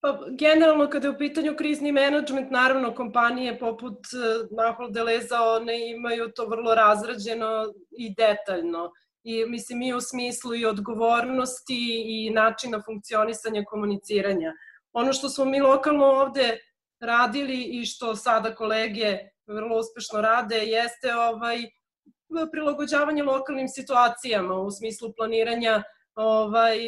Pa, 0.00 0.18
generalno, 0.38 0.88
kada 0.90 1.08
je 1.08 1.14
u 1.14 1.18
pitanju 1.18 1.54
krizni 1.58 1.92
menadžment, 1.92 2.50
naravno, 2.50 2.94
kompanije 2.94 3.58
poput 3.58 3.98
Nahol 4.50 4.90
Deleza, 4.90 5.42
one 5.42 5.90
imaju 5.90 6.32
to 6.36 6.46
vrlo 6.46 6.74
razrađeno 6.74 7.72
i 7.98 8.14
detaljno. 8.14 8.90
I, 9.24 9.44
mislim, 9.44 9.82
i 9.82 9.94
u 9.94 10.00
smislu 10.00 10.54
i 10.54 10.66
odgovornosti 10.66 12.04
i 12.06 12.30
načina 12.30 12.82
funkcionisanja 12.86 13.64
komuniciranja. 13.66 14.52
Ono 14.96 15.12
što 15.12 15.28
smo 15.28 15.44
mi 15.44 15.60
lokalno 15.60 16.04
ovde 16.04 16.58
radili 17.00 17.62
i 17.62 17.84
što 17.84 18.16
sada 18.16 18.54
kolege 18.54 19.18
vrlo 19.46 19.78
uspešno 19.78 20.20
rade 20.20 20.56
jeste 20.56 21.14
ovaj 21.14 21.58
prilagođavanje 22.52 23.22
lokalnim 23.22 23.68
situacijama 23.68 24.54
u 24.54 24.70
smislu 24.70 25.12
planiranja 25.16 25.82
ovaj 26.14 26.78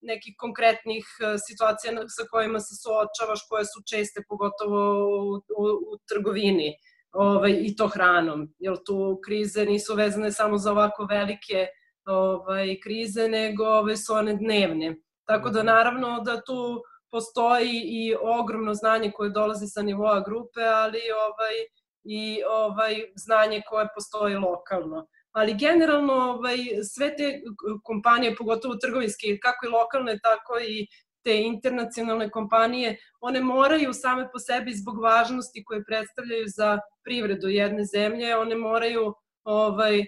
nekih 0.00 0.34
konkretnih 0.38 1.04
e, 1.20 1.38
situacija 1.48 1.92
sa 2.08 2.24
kojima 2.30 2.60
se 2.60 2.74
suočavaš, 2.82 3.40
koje 3.48 3.64
su 3.64 3.82
česte, 3.90 4.22
pogotovo 4.28 4.80
u, 5.18 5.34
u, 5.34 5.64
u 5.90 5.98
trgovini 6.08 6.74
ovaj, 7.12 7.56
i 7.60 7.76
to 7.76 7.88
hranom. 7.88 8.48
Jer 8.58 8.74
tu 8.86 9.20
krize 9.24 9.64
nisu 9.64 9.94
vezane 9.94 10.32
samo 10.32 10.58
za 10.58 10.72
ovako 10.72 11.06
velike 11.10 11.66
ovaj, 12.06 12.76
krize, 12.82 13.28
nego 13.28 13.64
ove 13.64 13.96
su 13.96 14.14
one 14.14 14.34
dnevne. 14.34 14.96
Tako 15.26 15.50
da 15.50 15.62
naravno 15.62 16.20
da 16.20 16.40
tu 16.44 16.82
postoji 17.14 17.74
i 17.98 18.14
ogromno 18.40 18.74
znanje 18.74 19.10
koje 19.14 19.30
dolazi 19.30 19.66
sa 19.66 19.82
nivoa 19.82 20.20
grupe, 20.20 20.62
ali 20.62 21.00
ovaj, 21.26 21.56
i 22.04 22.42
ovaj 22.48 22.94
znanje 23.14 23.62
koje 23.68 23.88
postoji 23.94 24.34
lokalno. 24.36 25.06
ali 25.32 25.54
generalno 25.54 26.14
ovaj, 26.14 26.58
sve 26.94 27.16
te 27.16 27.40
kompanije, 27.82 28.36
pogotovo 28.36 28.74
trgovinske, 28.74 29.38
kako 29.42 29.66
i 29.66 29.68
lokalne, 29.68 30.18
tako 30.22 30.58
i 30.58 30.86
te 31.24 31.34
internacionalne 31.42 32.30
kompanije, 32.30 32.96
one 33.20 33.40
moraju 33.40 33.92
same 33.92 34.28
po 34.32 34.38
sebi 34.38 34.72
zbog 34.72 35.00
važnosti 35.02 35.64
koje 35.64 35.84
predstavljaju 35.84 36.44
za 36.56 36.78
privredu 37.04 37.48
jedne 37.48 37.84
zemlje, 37.84 38.36
one 38.36 38.56
moraju 38.56 39.14
ovaj, 39.44 40.04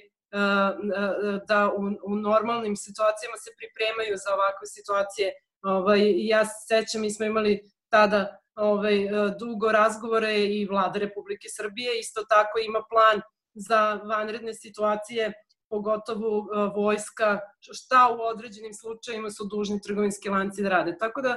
da 1.49 1.61
u, 1.79 1.83
u 2.11 2.17
normalnim 2.17 2.77
situacijama 2.77 3.37
se 3.37 3.51
pripremaju 3.59 4.15
za 4.25 4.31
ovakve 4.37 4.67
situacije. 4.77 5.33
Ovaj, 5.67 6.27
ja 6.27 6.45
se 6.45 6.55
sećam, 6.69 7.01
mi 7.01 7.11
smo 7.11 7.27
imali 7.27 7.71
tada 7.89 8.41
ovaj, 8.55 9.09
dugo 9.39 9.73
razgovore 9.73 10.45
i 10.45 10.67
vlada 10.67 10.99
Republike 10.99 11.49
Srbije 11.49 12.01
isto 12.01 12.25
tako 12.25 12.59
ima 12.59 12.83
plan 12.91 13.21
za 13.55 13.95
vanredne 13.95 14.55
situacije, 14.55 15.33
pogotovo 15.69 16.47
vojska, 16.77 17.41
šta 17.61 18.17
u 18.19 18.23
određenim 18.23 18.75
slučajima 18.75 19.31
su 19.31 19.45
dužni 19.45 19.83
trgovinski 19.83 20.29
lanci 20.29 20.63
da 20.63 20.69
rade. 20.69 20.97
Tako 20.99 21.23
da 21.23 21.37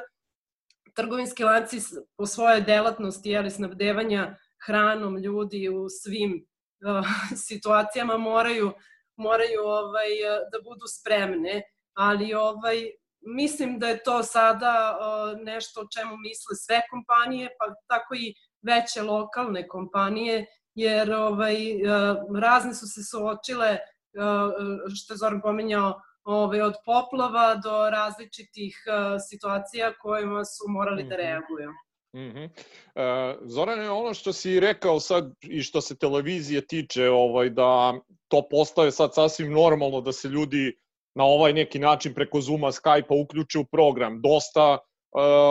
trgovinski 0.96 1.44
lanci 1.44 1.78
po 2.18 2.26
svojoj 2.26 2.62
delatnosti 2.62 3.30
jeli, 3.30 3.52
snabdevanja 3.52 4.36
hranom 4.66 5.18
ljudi 5.18 5.70
u 5.70 5.90
svim 5.90 6.46
uh, 6.86 7.06
situacijama 7.48 8.18
moraju 8.18 8.74
moraju 9.20 9.62
ovaj 9.64 10.10
da 10.52 10.58
budu 10.64 10.86
spremne, 10.88 11.62
ali 11.94 12.34
ovaj 12.34 12.92
mislim 13.22 13.80
da 13.80 13.88
je 13.88 14.04
to 14.04 14.24
sada 14.24 14.98
nešto 15.44 15.82
o 15.82 15.88
čemu 15.98 16.18
misle 16.18 16.56
sve 16.56 16.82
kompanije, 16.90 17.50
pa 17.60 17.74
tako 17.88 18.16
i 18.16 18.34
veće 18.62 19.02
lokalne 19.02 19.68
kompanije, 19.68 20.46
jer 20.76 21.14
ovaj 21.14 21.56
uh, 21.76 22.40
razne 22.40 22.74
su 22.74 22.88
se 22.88 23.04
suočile 23.04 23.72
uh, 23.72 24.54
što 24.96 25.14
je 25.14 25.18
Zoran 25.18 25.42
pomenjao 25.42 26.02
ovaj, 26.24 26.62
od 26.62 26.74
poplava 26.86 27.56
do 27.56 27.90
različitih 27.90 28.84
uh, 28.88 29.18
situacija 29.30 29.94
kojima 30.02 30.46
su 30.46 30.64
morali 30.68 31.04
da 31.04 31.16
mhm. 31.16 31.22
reaguju. 31.24 31.70
Mm 32.16 32.20
-hmm. 32.20 32.50
uh, 32.50 33.50
Zorane, 33.50 33.90
ono 33.90 34.14
što 34.14 34.34
si 34.34 34.60
rekao 34.60 35.00
sad 35.00 35.34
i 35.42 35.62
što 35.62 35.82
se 35.82 35.98
televizije 35.98 36.68
tiče, 36.68 37.10
ovaj, 37.10 37.50
da 37.50 37.94
to 38.28 38.48
postaje 38.52 38.92
sad 38.92 39.14
sasvim 39.14 39.52
normalno 39.52 40.02
da 40.02 40.12
se 40.12 40.28
ljudi 40.28 40.78
na 41.16 41.24
ovaj 41.24 41.54
neki 41.54 41.80
način 41.80 42.14
preko 42.14 42.42
Zuma, 42.42 42.72
Skype-a 42.72 43.22
uključe 43.22 43.60
u 43.60 43.66
program. 43.66 44.22
Dosta 44.22 44.74
uh, 44.74 44.80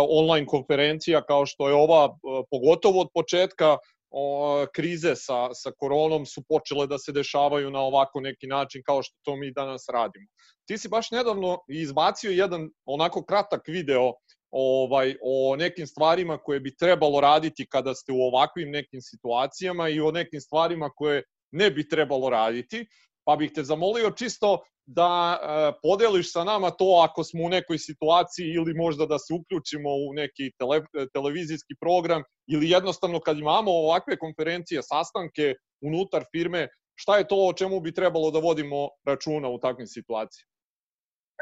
online 0.08 0.46
konferencija 0.46 1.22
kao 1.22 1.46
što 1.46 1.68
je 1.68 1.74
ova, 1.74 2.04
uh, 2.04 2.44
pogotovo 2.50 3.00
od 3.00 3.08
početka 3.14 3.76
o, 4.10 4.66
krize 4.74 5.16
sa, 5.16 5.54
sa 5.54 5.70
koronom 5.78 6.26
su 6.26 6.42
počele 6.48 6.86
da 6.86 6.98
se 6.98 7.12
dešavaju 7.12 7.70
na 7.70 7.80
ovako 7.80 8.20
neki 8.20 8.46
način 8.46 8.82
kao 8.86 9.02
što 9.02 9.16
to 9.22 9.36
mi 9.36 9.52
danas 9.52 9.84
radimo. 9.92 10.26
Ti 10.68 10.78
si 10.78 10.88
baš 10.88 11.10
nedavno 11.10 11.58
izbacio 11.68 12.30
jedan 12.30 12.70
onako 12.84 13.24
kratak 13.24 13.68
video 13.68 14.12
ovaj, 14.50 15.16
o 15.22 15.56
nekim 15.56 15.86
stvarima 15.86 16.38
koje 16.38 16.60
bi 16.60 16.76
trebalo 16.76 17.20
raditi 17.20 17.66
kada 17.68 17.94
ste 17.94 18.12
u 18.12 18.20
ovakvim 18.20 18.70
nekim 18.70 19.00
situacijama 19.02 19.88
i 19.88 20.00
o 20.00 20.10
nekim 20.10 20.40
stvarima 20.40 20.90
koje 20.96 21.22
ne 21.50 21.70
bi 21.70 21.88
trebalo 21.88 22.30
raditi, 22.30 22.86
pa 23.24 23.36
bih 23.36 23.52
te 23.54 23.64
zamolio 23.64 24.10
čisto 24.10 24.58
da 24.88 25.38
e, 25.40 25.72
podeliš 25.82 26.32
sa 26.32 26.44
nama 26.44 26.70
to 26.70 27.04
ako 27.04 27.24
smo 27.24 27.44
u 27.44 27.48
nekoj 27.48 27.78
situaciji 27.78 28.46
ili 28.46 28.74
možda 28.74 29.06
da 29.06 29.18
se 29.18 29.34
uključimo 29.34 29.90
u 29.90 30.12
neki 30.14 30.52
tele, 30.58 30.80
televizijski 31.12 31.74
program 31.80 32.22
ili 32.46 32.70
jednostavno 32.70 33.20
kad 33.20 33.38
imamo 33.38 33.70
ovakve 33.70 34.18
konferencije, 34.18 34.82
sastanke 34.82 35.54
unutar 35.84 36.24
firme, 36.32 36.68
šta 36.94 37.18
je 37.18 37.28
to 37.28 37.36
o 37.48 37.52
čemu 37.52 37.80
bi 37.80 37.94
trebalo 37.94 38.30
da 38.30 38.38
vodimo 38.38 38.88
računa 39.06 39.48
u 39.48 39.58
takvim 39.58 39.86
situacijama? 39.86 40.52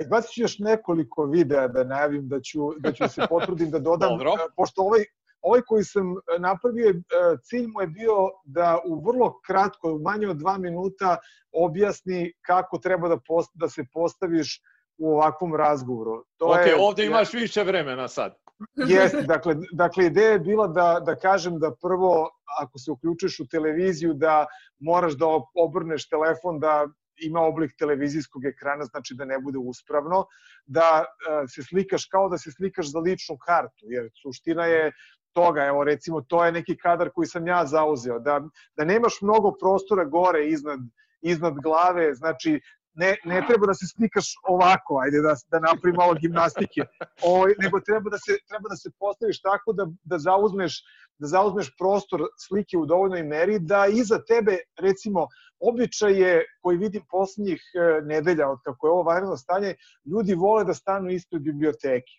Izbacit 0.02 0.30
ću 0.34 0.40
još 0.40 0.58
nekoliko 0.58 1.24
videa 1.24 1.68
da 1.68 1.84
najavim 1.84 2.28
da 2.28 2.40
ću, 2.40 2.60
da 2.78 2.92
ću 2.92 3.08
se 3.08 3.22
potrudim 3.28 3.70
da 3.70 3.78
dodam. 3.78 4.18
E, 4.20 4.48
pošto 4.56 4.82
ovaj, 4.82 5.04
ovaj 5.46 5.62
koji 5.66 5.84
sam 5.84 6.06
e, 6.12 6.38
napravio, 6.38 6.90
e, 6.90 6.94
cilj 7.42 7.66
mu 7.66 7.80
je 7.80 7.86
bio 7.86 8.16
da 8.44 8.78
u 8.86 9.00
vrlo 9.06 9.40
kratko, 9.46 9.92
u 9.92 9.98
manje 9.98 10.28
od 10.28 10.36
dva 10.36 10.58
minuta, 10.58 11.16
objasni 11.52 12.32
kako 12.46 12.78
treba 12.78 13.08
da, 13.08 13.18
post, 13.26 13.50
da 13.54 13.68
se 13.68 13.84
postaviš 13.92 14.60
u 14.98 15.12
ovakvom 15.12 15.54
razgovoru. 15.54 16.24
To 16.36 16.46
ok, 16.46 16.66
je, 16.66 16.76
ovde 16.78 17.06
imaš 17.06 17.34
ja, 17.34 17.40
više 17.40 17.64
vremena 17.64 18.08
sad. 18.08 18.34
Jeste, 18.92 19.22
dakle, 19.22 19.56
dakle 19.72 20.06
ideja 20.06 20.30
je 20.30 20.38
bila 20.38 20.66
da, 20.66 21.00
da 21.06 21.16
kažem 21.16 21.58
da 21.58 21.74
prvo, 21.82 22.30
ako 22.60 22.78
se 22.78 22.90
uključiš 22.90 23.40
u 23.40 23.48
televiziju, 23.48 24.14
da 24.14 24.46
moraš 24.78 25.12
da 25.12 25.26
obrneš 25.54 26.08
telefon, 26.08 26.60
da 26.60 26.86
ima 27.16 27.40
oblik 27.40 27.72
televizijskog 27.78 28.44
ekrana, 28.44 28.84
znači 28.84 29.14
da 29.14 29.24
ne 29.24 29.38
bude 29.38 29.58
uspravno, 29.58 30.26
da 30.66 31.04
e, 31.04 31.46
se 31.48 31.62
slikaš 31.62 32.06
kao 32.06 32.28
da 32.28 32.38
se 32.38 32.52
slikaš 32.52 32.90
za 32.92 32.98
ličnu 32.98 33.36
kartu, 33.46 33.84
jer 33.88 34.10
suština 34.22 34.66
je 34.66 34.92
toga, 35.36 35.66
evo 35.66 35.84
recimo 35.84 36.20
to 36.20 36.44
je 36.44 36.52
neki 36.52 36.76
kadar 36.76 37.10
koji 37.14 37.26
sam 37.26 37.46
ja 37.46 37.60
zauzeo, 37.66 38.18
da, 38.18 38.40
da 38.76 38.84
nemaš 38.84 39.20
mnogo 39.20 39.52
prostora 39.60 40.04
gore 40.04 40.46
iznad, 40.48 40.80
iznad 41.20 41.54
glave, 41.62 42.14
znači 42.14 42.60
ne, 42.94 43.10
ne 43.24 43.42
treba 43.48 43.66
da 43.66 43.74
se 43.74 43.86
slikaš 43.86 44.32
ovako, 44.48 45.00
ajde 45.04 45.20
da, 45.26 45.34
da 45.52 45.60
napravi 45.60 45.96
malo 45.96 46.14
gimnastike, 46.14 46.86
o, 47.28 47.32
nego 47.62 47.80
treba 47.80 48.10
da, 48.10 48.18
se, 48.18 48.38
treba 48.48 48.68
da 48.72 48.76
se 48.76 48.90
postaviš 48.98 49.42
tako 49.42 49.72
da, 49.72 49.86
da 50.04 50.18
zauzmeš 50.18 50.80
da 51.18 51.26
zauzmeš 51.26 51.70
prostor 51.78 52.22
slike 52.38 52.78
u 52.78 52.86
dovoljnoj 52.86 53.22
meri, 53.22 53.58
da 53.58 53.86
iza 53.86 54.18
tebe, 54.28 54.58
recimo, 54.80 55.26
običaje 55.60 56.44
koji 56.62 56.76
vidim 56.78 57.02
poslednjih 57.10 57.62
e, 57.74 58.00
nedelja 58.02 58.48
od 58.50 58.58
kako 58.64 58.86
je 58.86 58.90
ovo 58.90 59.02
vanredno 59.02 59.36
stanje, 59.36 59.74
ljudi 60.04 60.34
vole 60.34 60.64
da 60.64 60.74
stanu 60.74 61.10
ispred 61.10 61.42
biblioteke. 61.42 62.12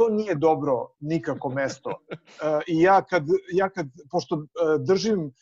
To 0.00 0.08
nije 0.08 0.34
dobro 0.34 0.86
nikako 1.00 1.48
mesto. 1.48 1.90
E, 2.42 2.60
I 2.66 2.82
ja 2.82 3.02
kad, 3.02 3.24
ja 3.52 3.68
kad 3.68 3.86
pošto 4.10 4.36
e, 4.36 4.38
držim 4.78 5.32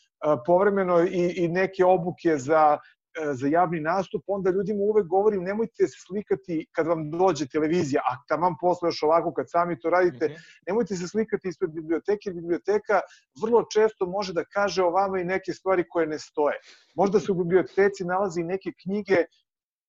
povremeno 0.45 1.01
i, 1.01 1.33
i 1.37 1.47
neke 1.47 1.85
obuke 1.85 2.37
za 2.37 2.77
E, 3.17 3.33
za 3.33 3.47
javni 3.47 3.79
nastup, 3.79 4.23
onda 4.27 4.51
ljudima 4.51 4.79
uvek 4.83 5.07
govorim 5.07 5.43
nemojte 5.43 5.87
se 5.87 5.97
slikati 6.07 6.67
kad 6.71 6.87
vam 6.87 7.11
dođe 7.11 7.47
televizija, 7.47 8.01
a 8.11 8.15
taman 8.27 8.55
posle 8.61 8.87
još 8.87 9.03
ovako 9.03 9.33
kad 9.33 9.49
sami 9.49 9.79
to 9.79 9.89
radite, 9.89 10.27
mm 10.27 10.31
-hmm. 10.31 10.63
nemojte 10.67 10.95
se 10.95 11.07
slikati 11.07 11.47
ispred 11.47 11.71
biblioteke, 11.71 12.31
biblioteka 12.31 13.01
vrlo 13.41 13.63
često 13.73 14.05
može 14.05 14.33
da 14.33 14.43
kaže 14.43 14.83
o 14.83 14.89
vama 14.89 15.19
i 15.19 15.25
neke 15.25 15.53
stvari 15.53 15.83
koje 15.89 16.07
ne 16.07 16.19
stoje. 16.19 16.55
Možda 16.95 17.19
se 17.19 17.31
u 17.31 17.35
biblioteci 17.35 18.05
nalazi 18.05 18.43
neke 18.43 18.71
knjige 18.83 19.25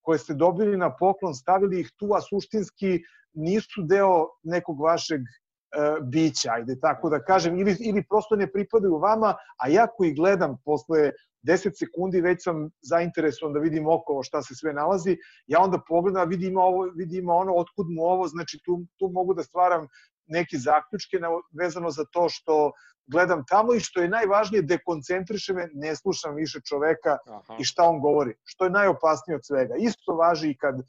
koje 0.02 0.18
ste 0.18 0.34
dobili 0.34 0.76
na 0.76 0.96
poklon, 0.96 1.34
stavili 1.34 1.80
ih 1.80 1.90
tu, 1.96 2.14
a 2.14 2.20
suštinski 2.20 3.00
nisu 3.34 3.82
deo 3.82 4.26
nekog 4.42 4.80
vašeg 4.80 5.20
uh, 5.20 6.06
bića, 6.08 6.50
ajde 6.52 6.80
tako 6.80 7.10
da 7.10 7.24
kažem, 7.24 7.58
ili, 7.58 7.76
ili 7.80 8.04
prosto 8.08 8.36
ne 8.36 8.52
pripadaju 8.52 8.98
vama, 8.98 9.34
a 9.56 9.68
ja 9.68 9.86
koji 9.86 10.14
gledam 10.14 10.56
posle 10.64 11.10
10 11.46 11.78
sekundi 11.78 12.20
već 12.20 12.44
sam 12.44 12.70
zainteresovan 12.82 13.52
da 13.54 13.60
vidim 13.60 13.86
okolo 13.88 14.22
šta 14.22 14.42
se 14.42 14.54
sve 14.54 14.72
nalazi, 14.72 15.16
ja 15.46 15.60
onda 15.60 15.80
pogledam, 15.88 16.28
vidim, 16.28 16.56
ovo, 16.56 16.90
vidim 16.96 17.28
ono, 17.28 17.54
otkud 17.54 17.86
mu 17.88 18.02
ovo, 18.02 18.28
znači 18.28 18.58
tu, 18.64 18.80
tu 18.98 19.08
mogu 19.08 19.34
da 19.34 19.42
stvaram 19.42 19.86
neke 20.26 20.58
zaključke 20.58 21.18
vezano 21.60 21.90
za 21.90 22.04
to 22.12 22.28
što 22.28 22.72
gledam 23.06 23.44
tamo 23.48 23.74
i 23.74 23.80
što 23.80 24.00
je 24.00 24.08
najvažnije, 24.08 24.62
dekoncentriše 24.62 25.52
me, 25.52 25.68
ne 25.74 25.96
slušam 25.96 26.34
više 26.34 26.60
čoveka 26.68 27.18
Aha. 27.26 27.56
i 27.58 27.64
šta 27.64 27.84
on 27.84 28.00
govori, 28.00 28.34
što 28.44 28.64
je 28.64 28.70
najopasnije 28.70 29.36
od 29.36 29.46
svega. 29.46 29.74
Isto 29.78 30.14
važi 30.14 30.50
i 30.50 30.56
kad 30.56 30.74
uh, 30.74 30.84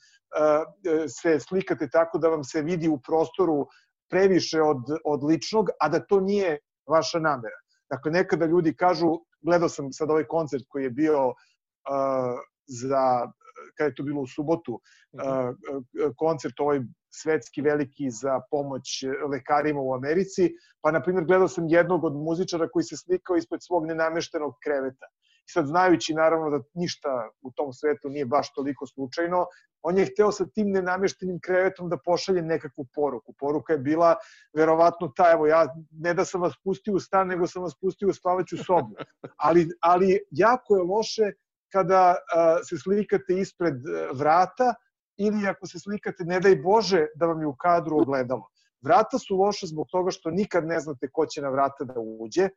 se 1.21 1.39
slikate 1.39 1.89
tako 1.89 2.17
da 2.17 2.29
vam 2.29 2.43
se 2.43 2.61
vidi 2.61 2.89
u 2.89 2.99
prostoru 2.99 3.67
previše 4.09 4.61
od, 4.61 4.83
od 5.05 5.23
ličnog, 5.23 5.69
a 5.79 5.89
da 5.89 5.99
to 6.05 6.19
nije 6.19 6.57
vaša 6.87 7.19
namera. 7.19 7.59
Dakle, 7.89 8.11
nekada 8.11 8.45
ljudi 8.45 8.75
kažu, 8.75 9.07
gledao 9.41 9.69
sam 9.69 9.91
sad 9.91 10.09
ovaj 10.09 10.23
koncert 10.23 10.63
koji 10.69 10.83
je 10.83 10.89
bio 10.89 11.27
uh, 11.27 11.35
za, 12.67 13.31
kada 13.77 13.87
je 13.87 13.95
to 13.95 14.03
bilo 14.03 14.21
u 14.21 14.27
subotu, 14.27 14.73
uh, 14.73 16.11
koncert 16.17 16.59
ovaj 16.59 16.79
svetski 17.09 17.61
veliki 17.61 18.09
za 18.09 18.41
pomoć 18.51 19.03
lekarima 19.31 19.81
u 19.81 19.93
Americi, 19.93 20.51
pa 20.81 20.91
na 20.91 21.01
primjer 21.01 21.25
gledao 21.25 21.47
sam 21.47 21.67
jednog 21.67 22.03
od 22.03 22.15
muzičara 22.15 22.69
koji 22.69 22.83
se 22.83 22.97
slikao 22.97 23.35
ispred 23.35 23.63
svog 23.63 23.85
nenameštenog 23.85 24.53
kreveta. 24.63 25.05
I 25.47 25.51
sad 25.51 25.67
znajući 25.67 26.13
naravno 26.13 26.49
da 26.49 26.63
ništa 26.73 27.29
u 27.41 27.51
tom 27.51 27.73
svetu 27.73 28.09
nije 28.09 28.25
baš 28.25 28.53
toliko 28.53 28.87
slučajno, 28.87 29.45
on 29.83 29.97
je 29.97 30.05
hteo 30.05 30.31
sa 30.31 30.45
tim 30.45 30.71
nenameštenim 30.71 31.39
krevetom 31.39 31.89
da 31.89 31.97
pošalje 31.97 32.41
nekakvu 32.41 32.85
poruku. 32.95 33.33
Poruka 33.39 33.73
je 33.73 33.79
bila 33.79 34.15
verovatno 34.57 35.11
ta, 35.15 35.31
evo 35.31 35.47
ja 35.47 35.67
ne 35.91 36.13
da 36.13 36.25
sam 36.25 36.41
vas 36.41 36.53
pustio 36.63 36.93
u 36.93 36.99
stan, 36.99 37.27
nego 37.27 37.47
sam 37.47 37.63
vas 37.63 37.75
pustio 37.81 38.09
u 38.09 38.13
spavaću 38.13 38.57
sobu. 38.57 38.95
Ali, 39.37 39.67
ali 39.81 40.19
jako 40.31 40.75
je 40.75 40.83
loše 40.83 41.31
kada 41.71 42.15
se 42.69 42.77
slikate 42.77 43.39
ispred 43.39 43.75
vrata 44.13 44.73
ili 45.17 45.47
ako 45.47 45.67
se 45.67 45.79
slikate, 45.79 46.23
ne 46.23 46.39
daj 46.39 46.55
Bože, 46.55 47.05
da 47.15 47.25
vam 47.25 47.41
je 47.41 47.47
u 47.47 47.55
kadru 47.55 48.01
ogledalo. 48.01 48.47
Vrata 48.81 49.19
su 49.19 49.37
loše 49.37 49.67
zbog 49.67 49.87
toga 49.91 50.11
što 50.11 50.31
nikad 50.31 50.65
ne 50.65 50.79
znate 50.79 51.09
ko 51.13 51.25
će 51.25 51.41
na 51.41 51.49
vrata 51.49 51.83
da 51.83 51.99
uđe, 51.99 52.49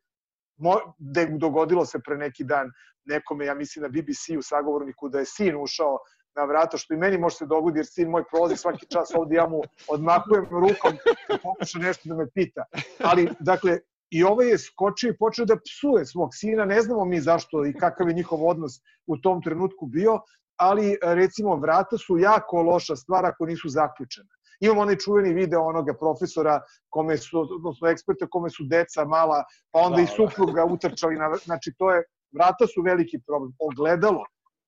mo, 0.57 0.77
de, 0.99 1.27
dogodilo 1.27 1.85
se 1.87 1.99
pre 1.99 2.17
neki 2.17 2.45
dan 2.45 2.71
nekome, 3.05 3.47
ja 3.47 3.55
mislim 3.55 3.83
na 3.83 3.89
BBC 3.89 4.39
u 4.39 4.43
sagovorniku, 4.43 5.09
da 5.09 5.19
je 5.19 5.25
sin 5.25 5.57
ušao 5.57 5.99
na 6.37 6.45
vrata, 6.45 6.77
što 6.77 6.95
i 6.95 6.97
meni 6.97 7.19
može 7.19 7.37
se 7.37 7.47
dogodi, 7.47 7.79
jer 7.79 7.87
sin 7.87 8.11
moj 8.11 8.25
prolazi 8.31 8.57
svaki 8.57 8.87
čas 8.87 9.13
ovde, 9.15 9.37
ja 9.37 9.47
mu 9.49 9.61
odmakujem 9.89 10.45
rukom 10.51 10.95
i 11.35 11.39
pokuša 11.43 11.79
nešto 11.79 12.09
da 12.09 12.15
me 12.15 12.27
pita. 12.35 12.65
Ali, 13.05 13.29
dakle, 13.41 13.79
i 14.15 14.25
ovaj 14.25 14.49
je 14.49 14.59
skočio 14.59 15.11
i 15.11 15.17
počeo 15.19 15.45
da 15.45 15.57
psuje 15.57 16.07
svog 16.07 16.35
sina, 16.35 16.65
ne 16.65 16.83
znamo 16.83 17.05
mi 17.05 17.21
zašto 17.21 17.65
i 17.67 17.73
kakav 17.75 18.09
je 18.09 18.15
njihov 18.15 18.47
odnos 18.49 18.73
u 19.07 19.17
tom 19.17 19.43
trenutku 19.43 19.87
bio, 19.87 20.21
ali 20.57 20.97
recimo 21.03 21.57
vrata 21.57 21.99
su 21.99 22.19
jako 22.19 22.63
loša 22.63 22.97
stvar 22.97 23.27
ako 23.27 23.47
nisu 23.47 23.69
zaključene. 23.69 24.29
Imamo 24.61 24.81
onaj 24.81 24.97
čuveni 24.97 25.35
video 25.35 25.63
onoga 25.63 25.95
profesora, 26.01 26.61
kome 26.89 27.17
su, 27.17 27.41
odnosno 27.41 27.89
eksperta, 27.89 28.27
kome 28.31 28.51
su 28.51 28.65
deca 28.71 29.05
mala, 29.05 29.43
pa 29.73 29.81
onda 29.81 29.97
da, 29.97 30.03
i 30.03 30.07
da. 30.07 30.13
supruga 30.17 30.65
utrčali. 30.65 31.17
Na, 31.17 31.33
znači, 31.45 31.75
to 31.79 31.91
je, 31.91 32.05
vrata 32.37 32.67
su 32.67 32.83
veliki 32.83 33.19
problem. 33.27 33.53
Ogledalo 33.59 34.25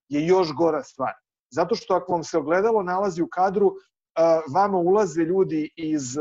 je 0.08 0.26
još 0.26 0.52
gora 0.52 0.82
stvar. 0.82 1.14
Zato 1.50 1.74
što 1.74 1.94
ako 1.94 2.12
vam 2.12 2.24
se 2.24 2.38
ogledalo 2.38 2.82
nalazi 2.82 3.22
u 3.22 3.28
kadru, 3.28 3.72
vama 4.54 4.78
ulaze 4.78 5.22
ljudi 5.22 5.70
iz, 5.76 6.16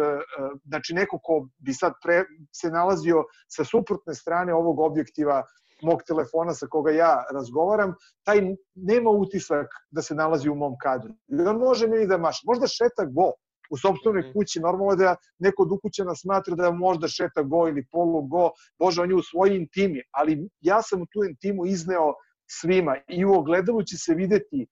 znači 0.65 0.93
neko 0.93 1.19
ko 1.23 1.47
bi 1.57 1.73
sad 1.73 1.93
pre, 2.03 2.23
se 2.51 2.69
nalazio 2.69 3.23
sa 3.47 3.63
suprotne 3.63 4.13
strane 4.13 4.53
ovog 4.53 4.79
objektiva 4.79 5.43
mog 5.83 6.03
telefona 6.07 6.53
sa 6.53 6.67
koga 6.67 6.91
ja 6.91 7.23
razgovaram, 7.33 7.93
taj 8.23 8.41
nema 8.75 9.09
utisak 9.09 9.67
da 9.91 10.01
se 10.01 10.15
nalazi 10.15 10.49
u 10.49 10.55
mom 10.55 10.75
kadru. 10.81 11.13
I 11.27 11.41
on 11.41 11.57
može 11.57 11.87
meni 11.87 12.07
da 12.07 12.17
maša. 12.17 12.41
Možda 12.45 12.67
šeta 12.67 13.05
go 13.05 13.31
u 13.71 13.77
sobstvenoj 13.77 14.21
mhm. 14.21 14.31
kući. 14.33 14.59
Normalno 14.59 14.93
je 14.93 14.97
da 14.97 15.15
neko 15.39 15.63
od 15.63 15.71
ukućena 15.71 16.15
smatra 16.15 16.55
da 16.55 16.71
možda 16.71 17.07
šeta 17.07 17.43
go 17.43 17.67
ili 17.67 17.85
polu 17.91 18.21
go. 18.21 18.51
Bože, 18.79 19.01
on 19.01 19.09
je 19.09 19.15
u 19.15 19.23
svojoj 19.23 19.57
intimi. 19.57 20.01
Ali 20.11 20.49
ja 20.61 20.81
sam 20.81 21.05
tu 21.11 21.23
intimu 21.23 21.65
izneo 21.65 22.13
svima 22.47 22.95
i 23.07 23.25
u 23.25 23.33
ogledalu 23.33 23.83
će 23.83 23.97
se 23.97 24.13
videti 24.13 24.67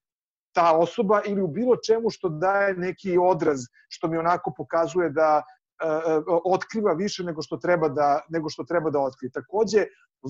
ta 0.53 0.77
osoba 0.77 1.21
ili 1.25 1.41
u 1.41 1.47
bilo 1.47 1.75
čemu 1.75 2.09
što 2.09 2.29
daje 2.29 2.73
neki 2.73 3.17
odraz 3.17 3.59
što 3.89 4.07
mi 4.07 4.17
onako 4.17 4.53
pokazuje 4.57 5.09
da 5.09 5.41
e, 5.83 5.87
e, 5.87 6.21
otkriva 6.45 6.93
više 6.93 7.23
nego 7.23 7.41
što 7.41 7.57
treba 7.57 7.89
da 7.89 8.21
nego 8.29 8.49
što 8.49 8.63
treba 8.63 8.89
da 8.89 8.99
otkrije. 8.99 9.31
Takođe 9.31 9.85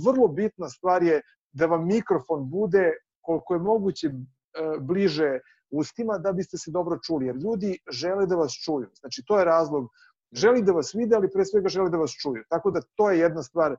vrlo 0.05 0.27
bitna 0.27 0.69
stvar 0.69 1.03
je 1.03 1.21
da 1.51 1.65
vam 1.65 1.87
mikrofon 1.87 2.49
bude 2.49 2.91
koliko 3.21 3.53
je 3.53 3.59
moguće 3.59 4.07
e, 4.07 4.13
bliže 4.79 5.39
ustima 5.71 6.17
da 6.17 6.31
biste 6.31 6.57
se 6.57 6.71
dobro 6.71 6.99
čuli, 7.05 7.25
jer 7.25 7.35
ljudi 7.35 7.77
žele 7.91 8.25
da 8.25 8.35
vas 8.35 8.53
čuju. 8.65 8.89
Znači, 8.99 9.23
to 9.27 9.39
je 9.39 9.45
razlog. 9.45 9.89
Želi 10.31 10.61
da 10.61 10.71
vas 10.71 10.93
vide, 10.95 11.15
ali 11.15 11.31
pre 11.31 11.45
svega 11.45 11.69
žele 11.69 11.89
da 11.89 11.97
vas 11.97 12.11
čuju. 12.11 12.43
Tako 12.49 12.71
da 12.71 12.81
to 12.95 13.11
je 13.11 13.19
jedna 13.19 13.43
stvar 13.43 13.75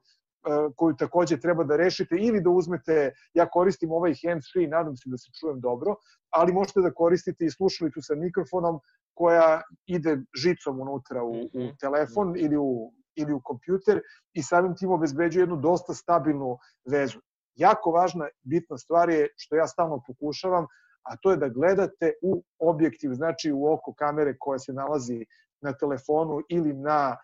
koju 0.76 0.96
takođe 0.96 1.40
treba 1.40 1.64
da 1.64 1.76
rešite 1.76 2.16
ili 2.16 2.40
da 2.40 2.50
uzmete, 2.50 3.12
ja 3.34 3.46
koristim 3.50 3.92
ovaj 3.92 4.14
hands 4.22 4.52
free, 4.52 4.68
nadam 4.68 4.96
se 4.96 5.10
da 5.10 5.18
se 5.18 5.30
čujem 5.40 5.60
dobro, 5.60 5.96
ali 6.30 6.52
možete 6.52 6.80
da 6.80 6.94
koristite 6.94 7.44
i 7.44 7.50
slušalicu 7.50 8.00
sa 8.02 8.14
mikrofonom 8.14 8.80
koja 9.14 9.62
ide 9.86 10.18
žicom 10.36 10.80
unutra 10.80 11.22
u, 11.22 11.30
u 11.30 11.60
mhm. 11.60 11.76
telefon 11.80 12.28
mhm. 12.28 12.38
ili 12.38 12.56
u, 12.56 12.92
ili 13.16 13.32
u 13.32 13.40
kompjuter 13.44 14.00
i 14.32 14.42
samim 14.42 14.76
tim 14.76 14.90
obezbeđuje 14.90 15.42
jednu 15.42 15.56
dosta 15.56 15.94
stabilnu 15.94 16.58
vezu. 16.90 17.20
Jako 17.54 17.90
važna, 17.90 18.28
bitna 18.42 18.78
stvar 18.78 19.10
je, 19.10 19.28
što 19.36 19.56
ja 19.56 19.66
stalno 19.66 20.02
pokušavam, 20.06 20.66
a 21.02 21.16
to 21.16 21.30
je 21.30 21.36
da 21.36 21.48
gledate 21.48 22.12
u 22.22 22.42
objektiv, 22.58 23.12
znači 23.14 23.52
u 23.52 23.72
oko 23.72 23.94
kamere 23.94 24.36
koja 24.38 24.58
se 24.58 24.72
nalazi 24.72 25.26
na 25.62 25.72
telefonu 25.72 26.40
ili 26.48 26.72
na 26.72 27.16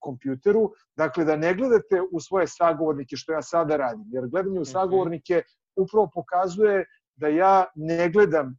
kompjuteru, 0.00 0.70
dakle 0.96 1.24
da 1.24 1.36
ne 1.36 1.54
gledate 1.54 2.02
u 2.12 2.20
svoje 2.20 2.46
sagovornike 2.46 3.16
što 3.16 3.32
ja 3.32 3.42
sada 3.42 3.76
radim, 3.76 4.06
jer 4.12 4.28
gledanje 4.28 4.58
u 4.58 4.62
mhm. 4.62 4.70
sagovornike 4.70 5.42
upravo 5.76 6.10
pokazuje 6.14 6.84
da 7.16 7.28
ja 7.28 7.64
ne 7.74 8.10
gledam 8.10 8.58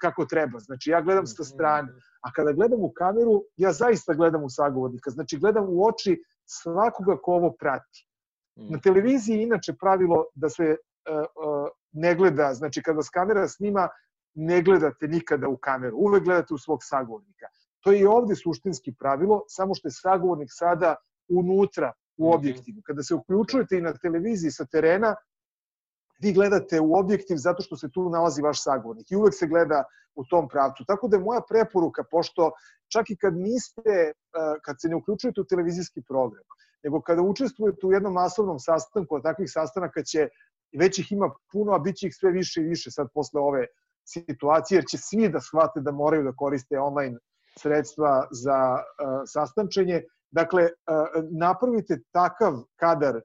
kako 0.00 0.24
treba, 0.24 0.58
znači 0.58 0.90
ja 0.90 1.00
gledam 1.00 1.26
sa 1.26 1.42
mhm. 1.42 1.48
strane, 1.54 1.92
a 2.20 2.32
kada 2.32 2.52
gledam 2.52 2.80
u 2.80 2.92
kameru, 2.96 3.44
ja 3.56 3.72
zaista 3.72 4.14
gledam 4.14 4.44
u 4.44 4.50
sagovornika, 4.50 5.10
znači 5.10 5.38
gledam 5.38 5.64
u 5.68 5.86
oči 5.86 6.22
svakoga 6.44 7.16
ko 7.22 7.32
ovo 7.32 7.52
prati. 7.60 8.08
Na 8.56 8.64
mhm. 8.64 8.80
televiziji 8.80 9.42
inače 9.42 9.72
pravilo 9.80 10.24
da 10.34 10.48
se 10.48 10.76
ne 11.92 12.14
gleda, 12.14 12.54
znači 12.54 12.82
kada 12.82 12.96
vas 12.96 13.08
kamera 13.08 13.48
snima, 13.48 13.88
ne 14.34 14.62
gledate 14.62 15.08
nikada 15.08 15.48
u 15.48 15.56
kameru, 15.56 15.96
uvek 15.96 16.24
gledate 16.24 16.54
u 16.54 16.58
svog 16.58 16.78
sagovornika. 16.82 17.46
To 17.80 17.92
je 17.92 18.00
i 18.00 18.06
ovde 18.06 18.34
suštinski 18.36 18.94
pravilo, 18.98 19.44
samo 19.48 19.74
što 19.74 19.88
je 19.88 19.92
sagovornik 19.92 20.48
sada 20.50 20.94
unutra 21.28 21.92
u 22.16 22.28
mhm. 22.28 22.34
objektivu. 22.38 22.82
Kada 22.86 23.02
se 23.02 23.14
uključujete 23.14 23.78
i 23.78 23.82
na 23.82 23.92
televiziji 23.92 24.50
sa 24.50 24.64
terena, 24.64 25.14
vi 26.22 26.32
gledate 26.32 26.80
u 26.80 26.94
objektiv 26.94 27.36
zato 27.36 27.62
što 27.62 27.76
se 27.76 27.90
tu 27.90 28.10
nalazi 28.10 28.42
vaš 28.42 28.62
sagovornik 28.62 29.10
i 29.10 29.16
uvek 29.16 29.34
se 29.34 29.46
gleda 29.46 29.84
u 30.14 30.24
tom 30.24 30.48
pravcu. 30.48 30.84
Tako 30.86 31.08
da 31.08 31.16
je 31.16 31.22
moja 31.22 31.40
preporuka, 31.48 32.04
pošto 32.10 32.50
čak 32.92 33.10
i 33.10 33.16
kad 33.16 33.36
niste, 33.36 33.90
e, 33.90 34.12
kad 34.64 34.76
se 34.80 34.88
ne 34.88 34.96
uključujete 34.96 35.40
u 35.40 35.44
televizijski 35.44 36.02
program, 36.08 36.44
nego 36.84 37.00
kada 37.00 37.22
učestvujete 37.22 37.86
u 37.86 37.92
jednom 37.92 38.12
masovnom 38.12 38.58
sastanku, 38.58 39.16
a 39.16 39.22
takvih 39.22 39.50
sastanaka 39.52 40.02
će, 40.02 40.28
već 40.78 40.98
ih 40.98 41.12
ima 41.12 41.30
puno, 41.52 41.72
a 41.72 41.78
bit 41.78 41.96
će 41.96 42.06
ih 42.06 42.14
sve 42.14 42.30
više 42.30 42.60
i 42.60 42.68
više 42.68 42.90
sad 42.90 43.08
posle 43.14 43.40
ove 43.40 43.66
situacije, 44.08 44.76
jer 44.76 44.84
će 44.90 44.98
svi 44.98 45.28
da 45.28 45.40
shvate 45.40 45.80
da 45.80 45.92
moraju 45.92 46.24
da 46.24 46.32
koriste 46.32 46.78
online 46.80 47.18
sredstva 47.58 48.28
za 48.30 48.74
uh, 48.74 49.22
sastančenje. 49.26 50.02
Dakle, 50.30 50.62
uh, 50.62 51.24
napravite 51.30 51.98
takav 52.12 52.62
kadar 52.76 53.16
uh, 53.16 53.22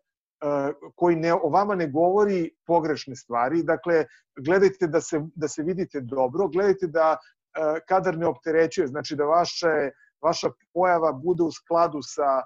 koji 0.96 1.16
ne, 1.16 1.34
o 1.34 1.50
vama 1.50 1.76
ne 1.76 1.88
govori 1.88 2.50
pogrešne 2.68 3.16
stvari. 3.16 3.64
Dakle, 3.64 4.06
gledajte 4.46 4.88
da 4.88 5.02
se, 5.02 5.22
da 5.36 5.48
se 5.48 5.64
vidite 5.64 6.02
dobro, 6.02 6.48
gledajte 6.48 6.88
da 6.88 7.18
kadar 7.88 8.18
ne 8.18 8.28
opterećuje, 8.28 8.88
znači 8.88 9.16
da 9.16 9.26
vaše, 9.26 9.92
vaša 10.24 10.50
pojava 10.74 11.12
bude 11.12 11.44
u 11.44 11.52
skladu 11.52 12.00
sa 12.02 12.42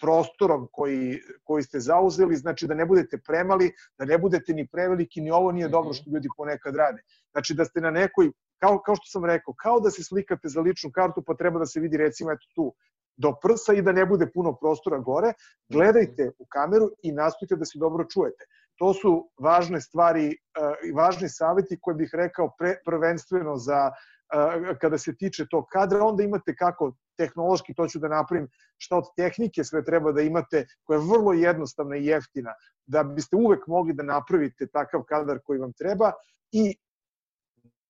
prostorom 0.00 0.68
koji, 0.72 1.20
koji 1.44 1.62
ste 1.62 1.80
zauzeli, 1.80 2.36
znači 2.36 2.66
da 2.66 2.74
ne 2.74 2.86
budete 2.86 3.18
premali, 3.26 3.72
da 3.98 4.04
ne 4.04 4.18
budete 4.18 4.52
ni 4.52 4.66
preveliki, 4.66 5.20
ni 5.20 5.30
ovo 5.30 5.52
nije 5.52 5.68
dobro 5.68 5.90
mhm. 5.90 5.96
što 5.96 6.10
ljudi 6.10 6.28
ponekad 6.36 6.76
rade. 6.76 7.02
Znači 7.32 7.54
da 7.54 7.64
ste 7.64 7.80
na 7.80 7.90
nekoj 7.90 8.30
kao, 8.60 8.78
kao 8.86 8.96
što 8.96 9.06
sam 9.06 9.24
rekao, 9.24 9.54
kao 9.62 9.80
da 9.80 9.90
se 9.90 10.04
slikate 10.04 10.48
za 10.48 10.60
ličnu 10.60 10.90
kartu, 10.94 11.22
pa 11.26 11.34
treba 11.34 11.58
da 11.58 11.66
se 11.66 11.80
vidi 11.80 11.96
recimo 11.96 12.32
eto 12.32 12.46
tu 12.54 12.74
do 13.16 13.32
prsa 13.42 13.74
i 13.74 13.82
da 13.82 13.92
ne 13.92 14.06
bude 14.06 14.26
puno 14.34 14.56
prostora 14.56 14.98
gore, 14.98 15.32
gledajte 15.72 16.30
u 16.38 16.46
kameru 16.48 16.90
i 17.02 17.12
nastojte 17.12 17.56
da 17.56 17.64
se 17.64 17.78
dobro 17.78 18.04
čujete. 18.04 18.44
To 18.78 18.94
su 18.94 19.30
važne 19.38 19.80
stvari 19.80 20.24
i 20.24 20.90
uh, 20.90 20.96
važni 20.96 21.28
saveti 21.28 21.78
koje 21.80 21.94
bih 21.94 22.10
rekao 22.12 22.50
pre, 22.58 22.76
prvenstveno 22.84 23.56
za 23.56 23.90
uh, 23.90 24.78
kada 24.80 24.98
se 24.98 25.16
tiče 25.16 25.46
tog 25.50 25.66
kadra, 25.72 26.04
onda 26.04 26.22
imate 26.22 26.56
kako 26.56 26.92
tehnološki, 27.16 27.74
to 27.74 27.86
ću 27.88 27.98
da 27.98 28.08
napravim, 28.08 28.48
šta 28.78 28.96
od 28.96 29.04
tehnike 29.16 29.64
sve 29.64 29.84
treba 29.84 30.12
da 30.12 30.22
imate, 30.22 30.66
koja 30.84 30.98
je 30.98 31.06
vrlo 31.10 31.32
jednostavna 31.32 31.96
i 31.96 32.06
jeftina, 32.06 32.54
da 32.86 33.04
biste 33.04 33.36
uvek 33.36 33.66
mogli 33.66 33.94
da 33.94 34.02
napravite 34.02 34.66
takav 34.66 35.02
kadar 35.02 35.38
koji 35.44 35.58
vam 35.58 35.72
treba 35.72 36.12
i 36.52 36.74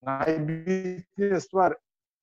najbitnija 0.05 1.41
stvar 1.41 1.75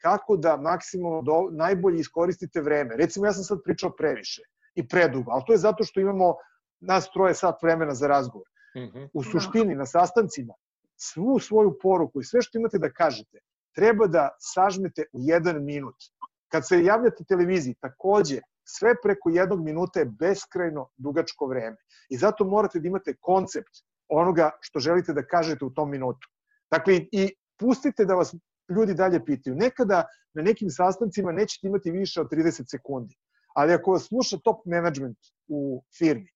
kako 0.01 0.37
da 0.37 0.57
maksimalno 0.57 1.21
do, 1.21 1.49
najbolje 1.51 1.99
iskoristite 1.99 2.61
vreme. 2.61 2.95
Recimo, 2.97 3.25
ja 3.25 3.33
sam 3.33 3.43
sad 3.43 3.59
pričao 3.63 3.95
previše 3.95 4.41
i 4.75 4.87
predugo, 4.87 5.31
ali 5.31 5.43
to 5.47 5.53
je 5.53 5.57
zato 5.57 5.83
što 5.83 5.99
imamo 5.99 6.35
nas 6.79 7.09
troje 7.11 7.33
sat 7.33 7.63
vremena 7.63 7.93
za 7.93 8.07
razgovor. 8.07 8.47
Mhm. 8.77 9.03
U 9.13 9.23
suštini, 9.23 9.75
na 9.75 9.85
sastancima, 9.85 10.53
svu 10.95 11.39
svoju 11.39 11.77
poruku 11.81 12.21
i 12.21 12.23
sve 12.23 12.41
što 12.41 12.57
imate 12.57 12.77
da 12.77 12.91
kažete, 12.91 13.39
treba 13.75 14.07
da 14.07 14.29
sažmete 14.39 15.05
u 15.13 15.19
jedan 15.21 15.63
minut. 15.65 15.95
Kad 16.51 16.67
se 16.67 16.83
javljate 16.83 17.23
televiziji, 17.23 17.75
takođe, 17.81 18.41
sve 18.63 18.95
preko 19.03 19.29
jednog 19.29 19.63
minuta 19.63 19.99
je 19.99 20.05
beskrajno 20.05 20.89
dugačko 20.97 21.47
vreme. 21.47 21.77
I 22.09 22.17
zato 22.17 22.45
morate 22.45 22.79
da 22.79 22.87
imate 22.87 23.15
koncept 23.19 23.83
onoga 24.07 24.49
što 24.61 24.79
želite 24.79 25.13
da 25.13 25.25
kažete 25.25 25.65
u 25.65 25.69
tom 25.69 25.91
minutu. 25.91 26.27
Dakle, 26.71 27.05
i 27.11 27.29
pustite 27.61 28.05
da 28.05 28.15
vas 28.15 28.35
ljudi 28.75 28.93
dalje 28.93 29.25
pitaju. 29.25 29.55
Nekada 29.55 30.03
na 30.33 30.43
nekim 30.43 30.69
sastancima 30.69 31.31
nećete 31.31 31.67
imati 31.67 31.91
više 31.91 32.21
od 32.21 32.29
30 32.31 32.69
sekundi, 32.71 33.15
ali 33.55 33.73
ako 33.73 33.91
vas 33.91 34.07
sluša 34.07 34.37
top 34.43 34.65
management 34.65 35.17
u 35.47 35.83
firmi, 35.97 36.29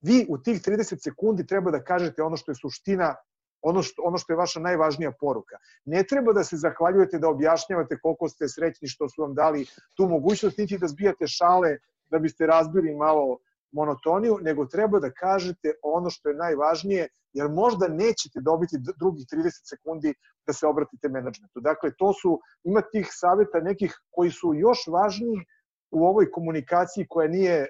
vi 0.00 0.26
u 0.28 0.38
tih 0.38 0.62
30 0.62 1.02
sekundi 1.02 1.46
treba 1.46 1.70
da 1.70 1.84
kažete 1.84 2.22
ono 2.22 2.36
što 2.36 2.52
je 2.52 2.56
suština, 2.60 3.14
ono 3.62 3.82
što, 3.82 4.02
ono 4.02 4.18
što 4.18 4.32
je 4.32 4.36
vaša 4.36 4.60
najvažnija 4.60 5.12
poruka. 5.20 5.56
Ne 5.84 6.02
treba 6.02 6.32
da 6.32 6.44
se 6.44 6.56
zahvaljujete, 6.56 7.18
da 7.18 7.28
objašnjavate 7.28 7.98
koliko 8.02 8.28
ste 8.28 8.48
srećni 8.48 8.88
što 8.88 9.08
su 9.08 9.22
vam 9.22 9.34
dali 9.34 9.66
tu 9.96 10.08
mogućnost, 10.08 10.58
niti 10.58 10.78
da 10.78 10.88
zbijate 10.88 11.26
šale 11.26 11.78
da 12.10 12.18
biste 12.18 12.46
razbili 12.46 12.94
malo 12.94 13.38
monotoniju, 13.74 14.38
nego 14.42 14.66
treba 14.66 15.00
da 15.00 15.10
kažete 15.10 15.72
ono 15.82 16.10
što 16.10 16.28
je 16.28 16.34
najvažnije, 16.34 17.08
jer 17.32 17.48
možda 17.48 17.88
nećete 17.88 18.40
dobiti 18.40 18.76
drugih 18.98 19.26
30 19.32 19.68
sekundi 19.68 20.14
da 20.46 20.52
se 20.52 20.66
obratite 20.66 21.08
menadžmentu. 21.08 21.60
Dakle, 21.60 21.90
to 21.98 22.12
su, 22.12 22.40
ima 22.64 22.80
tih 22.92 23.08
saveta 23.10 23.60
nekih 23.60 23.96
koji 24.10 24.30
su 24.30 24.54
još 24.54 24.86
važniji 24.86 25.42
u 25.90 26.06
ovoj 26.06 26.30
komunikaciji 26.30 27.06
koja 27.08 27.28
nije 27.28 27.66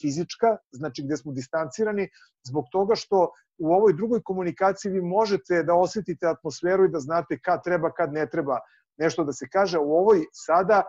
fizička, 0.00 0.56
znači 0.72 1.02
gde 1.04 1.16
smo 1.16 1.32
distancirani, 1.32 2.08
zbog 2.48 2.64
toga 2.72 2.94
što 2.94 3.30
u 3.58 3.72
ovoj 3.72 3.92
drugoj 3.92 4.22
komunikaciji 4.22 4.92
vi 4.92 5.02
možete 5.02 5.62
da 5.62 5.74
osetite 5.74 6.26
atmosferu 6.26 6.84
i 6.84 6.92
da 6.92 7.00
znate 7.00 7.38
kad 7.38 7.64
treba, 7.64 7.90
kad 7.92 8.12
ne 8.12 8.28
treba 8.30 8.58
nešto 8.96 9.24
da 9.24 9.32
se 9.32 9.48
kaže. 9.52 9.78
U 9.78 9.92
ovoj 9.92 10.24
sada 10.32 10.82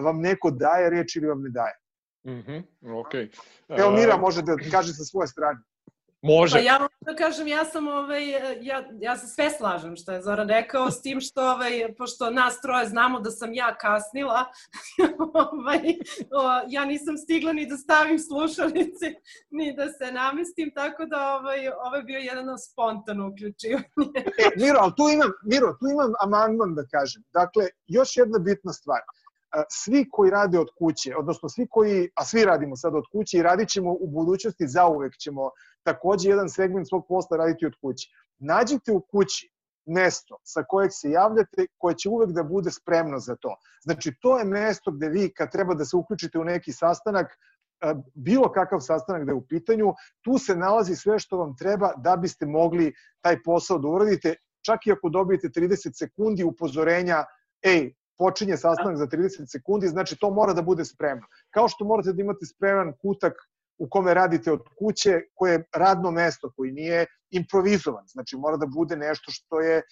vam 0.00 0.20
neko 0.20 0.50
daje 0.50 0.90
reč 0.90 1.16
ili 1.16 1.26
vam 1.26 1.42
ne 1.42 1.50
daje. 1.50 1.74
Mm 2.26 2.42
-hmm, 2.42 2.62
okay. 2.82 3.28
Evo 3.68 3.90
Mira 3.90 4.16
može 4.16 4.42
da 4.42 4.56
kaže 4.70 4.92
sa 4.92 5.04
svoje 5.04 5.28
strane. 5.28 5.60
Može. 6.22 6.52
Pa 6.52 6.58
ja 6.58 6.88
da 7.00 7.14
kažem, 7.14 7.46
ja 7.46 7.64
sam, 7.64 7.88
ovaj, 7.88 8.30
ja, 8.60 8.82
ja 9.00 9.16
se 9.16 9.26
sve 9.26 9.50
slažem 9.50 9.96
što 9.96 10.12
je 10.12 10.22
Zoran 10.22 10.48
rekao, 10.48 10.90
s 10.90 11.02
tim 11.02 11.20
što, 11.20 11.50
ovaj, 11.50 11.94
pošto 11.98 12.30
nas 12.30 12.60
troje 12.60 12.88
znamo 12.88 13.20
da 13.20 13.30
sam 13.30 13.52
ja 13.54 13.76
kasnila, 13.78 14.44
ovaj, 15.52 15.80
o, 16.30 16.42
ja 16.68 16.84
nisam 16.84 17.16
stigla 17.16 17.52
ni 17.52 17.66
da 17.66 17.76
stavim 17.76 18.18
slušalice, 18.18 19.06
ni 19.50 19.76
da 19.76 19.88
se 19.88 20.12
namestim, 20.12 20.72
tako 20.74 21.06
da 21.06 21.34
ovaj, 21.34 21.68
ovo 21.68 21.96
je 21.96 22.02
bio 22.02 22.18
jedan 22.18 22.58
spontano 22.58 23.28
uključivanje. 23.28 23.86
e, 24.44 24.48
Miro, 24.56 24.78
ali 24.80 24.92
tu 24.96 25.08
imam, 25.14 25.30
Miro, 25.44 25.76
tu 25.80 25.86
imam 25.92 26.12
amandman 26.20 26.74
da 26.74 26.84
kažem. 26.86 27.22
Dakle, 27.32 27.64
još 27.86 28.16
jedna 28.16 28.38
bitna 28.38 28.72
stvar 28.72 29.00
svi 29.70 30.08
koji 30.10 30.30
rade 30.30 30.58
od 30.58 30.68
kuće, 30.78 31.16
odnosno 31.16 31.48
svi 31.48 31.66
koji, 31.70 32.10
a 32.14 32.24
svi 32.24 32.44
radimo 32.44 32.76
sad 32.76 32.94
od 32.94 33.04
kuće 33.12 33.38
i 33.38 33.42
radit 33.42 33.68
ćemo 33.68 33.92
u 34.00 34.06
budućnosti, 34.06 34.68
zauvek 34.68 35.16
ćemo 35.16 35.50
takođe 35.82 36.30
jedan 36.30 36.48
segment 36.48 36.88
svog 36.88 37.06
posla 37.08 37.36
raditi 37.36 37.66
od 37.66 37.72
kuće. 37.80 38.08
Nađite 38.38 38.92
u 38.92 39.00
kući 39.00 39.50
mesto 39.86 40.38
sa 40.44 40.64
kojeg 40.68 40.90
se 40.92 41.10
javljate, 41.10 41.66
koje 41.78 41.94
će 41.94 42.08
uvek 42.08 42.30
da 42.30 42.42
bude 42.42 42.70
spremno 42.70 43.18
za 43.18 43.36
to. 43.36 43.56
Znači, 43.82 44.14
to 44.20 44.38
je 44.38 44.44
mesto 44.44 44.90
gde 44.90 45.08
vi, 45.08 45.32
kad 45.34 45.52
treba 45.52 45.74
da 45.74 45.84
se 45.84 45.96
uključite 45.96 46.38
u 46.38 46.44
neki 46.44 46.72
sastanak, 46.72 47.26
bilo 48.14 48.52
kakav 48.52 48.80
sastanak 48.80 49.24
da 49.24 49.32
je 49.32 49.36
u 49.36 49.46
pitanju, 49.46 49.94
tu 50.22 50.38
se 50.38 50.56
nalazi 50.56 50.96
sve 50.96 51.18
što 51.18 51.36
vam 51.36 51.56
treba 51.56 51.92
da 51.96 52.16
biste 52.16 52.46
mogli 52.46 52.94
taj 53.20 53.42
posao 53.42 53.78
da 53.78 53.88
uradite, 53.88 54.34
čak 54.64 54.86
i 54.86 54.92
ako 54.92 55.08
dobijete 55.08 55.48
30 55.48 55.98
sekundi 55.98 56.44
upozorenja, 56.44 57.24
ej, 57.62 57.94
počinje 58.18 58.56
sastanak 58.56 58.96
za 58.96 59.06
30 59.06 59.46
sekundi, 59.46 59.88
znači 59.88 60.16
to 60.20 60.30
mora 60.30 60.52
da 60.52 60.62
bude 60.62 60.84
spremno. 60.84 61.26
Kao 61.50 61.68
što 61.68 61.84
morate 61.84 62.12
da 62.12 62.22
imate 62.22 62.46
spreman 62.46 62.92
kutak 63.02 63.32
u 63.78 63.88
kome 63.88 64.14
radite 64.14 64.52
od 64.52 64.62
kuće, 64.78 65.20
koje 65.34 65.52
je 65.52 65.64
radno 65.74 66.10
mesto, 66.10 66.52
koji 66.56 66.72
nije 66.72 67.06
improvizovan, 67.30 68.04
znači 68.06 68.36
mora 68.36 68.56
da 68.56 68.66
bude 68.66 68.96
nešto 68.96 69.32
što 69.32 69.60
je 69.60 69.82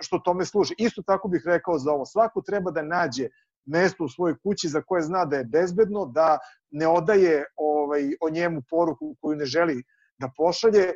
što 0.00 0.18
tome 0.18 0.44
služi. 0.44 0.74
Isto 0.78 1.02
tako 1.06 1.28
bih 1.28 1.42
rekao 1.46 1.78
za 1.78 1.92
ovo, 1.92 2.06
svako 2.06 2.42
treba 2.42 2.70
da 2.70 2.82
nađe 2.82 3.28
mesto 3.66 4.04
u 4.04 4.08
svojoj 4.08 4.36
kući 4.42 4.68
za 4.68 4.82
koje 4.82 5.02
zna 5.02 5.24
da 5.24 5.36
je 5.36 5.44
bezbedno, 5.44 6.06
da 6.06 6.38
ne 6.70 6.88
odaje 6.88 7.44
ovaj, 7.56 8.14
o 8.20 8.30
njemu 8.30 8.62
poruku 8.70 9.16
koju 9.20 9.36
ne 9.36 9.44
želi 9.44 9.82
da 10.18 10.30
pošalje, 10.36 10.92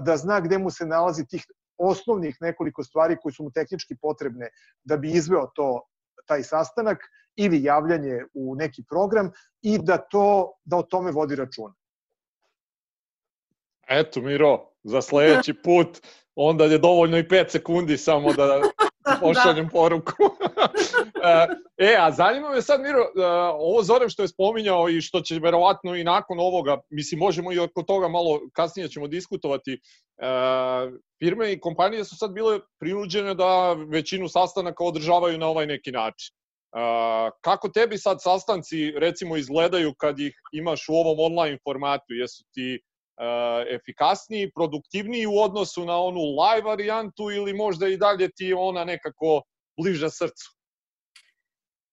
da 0.00 0.16
zna 0.16 0.40
gde 0.40 0.58
mu 0.58 0.70
se 0.70 0.86
nalazi 0.86 1.26
tih 1.26 1.44
osnovnih 1.78 2.36
nekoliko 2.40 2.84
stvari 2.84 3.16
koji 3.22 3.32
su 3.32 3.42
mu 3.42 3.50
tehnički 3.50 3.96
potrebne 4.02 4.48
da 4.84 4.96
bi 4.96 5.10
izveo 5.10 5.46
to 5.54 5.82
taj 6.30 6.42
sastanak 6.42 6.98
ili 7.36 7.62
javljanje 7.62 8.24
u 8.34 8.54
neki 8.54 8.82
program 8.88 9.30
i 9.62 9.78
da 9.78 9.96
to 9.98 10.52
da 10.64 10.76
o 10.76 10.82
tome 10.82 11.10
vodi 11.10 11.36
računa. 11.36 11.74
Eto 13.88 14.20
Miro, 14.20 14.70
za 14.82 15.02
sledeći 15.02 15.54
put 15.64 15.98
onda 16.34 16.64
je 16.64 16.78
dovoljno 16.78 17.18
i 17.18 17.22
5 17.22 17.48
sekundi 17.48 17.96
samo 17.96 18.32
da, 18.32 18.46
da 18.46 18.60
pošaljem 19.20 19.64
da. 19.64 19.70
poruku. 19.70 20.12
e, 21.78 21.96
a 21.98 22.10
zanima 22.10 22.50
me 22.50 22.62
sad, 22.62 22.80
Miro, 22.80 23.00
e, 23.00 23.26
ovo 23.52 23.82
Zoran 23.82 24.08
što 24.08 24.22
je 24.22 24.28
spominjao 24.28 24.88
i 24.88 25.00
što 25.00 25.20
će 25.20 25.38
verovatno 25.38 25.96
i 25.96 26.04
nakon 26.04 26.40
ovoga, 26.40 26.78
mislim, 26.90 27.18
možemo 27.18 27.52
i 27.52 27.58
oko 27.58 27.82
toga 27.82 28.08
malo 28.08 28.40
kasnije 28.52 28.88
ćemo 28.88 29.08
diskutovati, 29.08 29.72
e, 29.72 29.78
firme 31.18 31.52
i 31.52 31.60
kompanije 31.60 32.04
su 32.04 32.16
sad 32.16 32.32
bile 32.32 32.60
prinuđene 32.80 33.34
da 33.34 33.72
većinu 33.72 34.28
sastanaka 34.28 34.84
održavaju 34.84 35.38
na 35.38 35.46
ovaj 35.46 35.66
neki 35.66 35.92
način. 35.92 36.34
Kako 37.40 37.68
tebi 37.68 37.98
sad 37.98 38.22
sastanci 38.22 38.90
recimo 38.90 39.36
izgledaju 39.36 39.94
kad 39.98 40.20
ih 40.20 40.34
imaš 40.52 40.88
u 40.88 40.92
ovom 40.92 41.18
online 41.18 41.58
formatu? 41.64 42.04
Jesu 42.08 42.44
ti 42.54 42.80
efikasniji, 43.74 44.52
produktivniji 44.54 45.26
u 45.26 45.38
odnosu 45.38 45.84
na 45.84 45.96
onu 45.96 46.20
live 46.20 46.62
varijantu 46.64 47.30
ili 47.30 47.54
možda 47.54 47.88
i 47.88 47.96
dalje 47.96 48.30
ti 48.36 48.54
ona 48.54 48.84
nekako 48.84 49.42
bliža 49.80 50.10
srcu? 50.10 50.56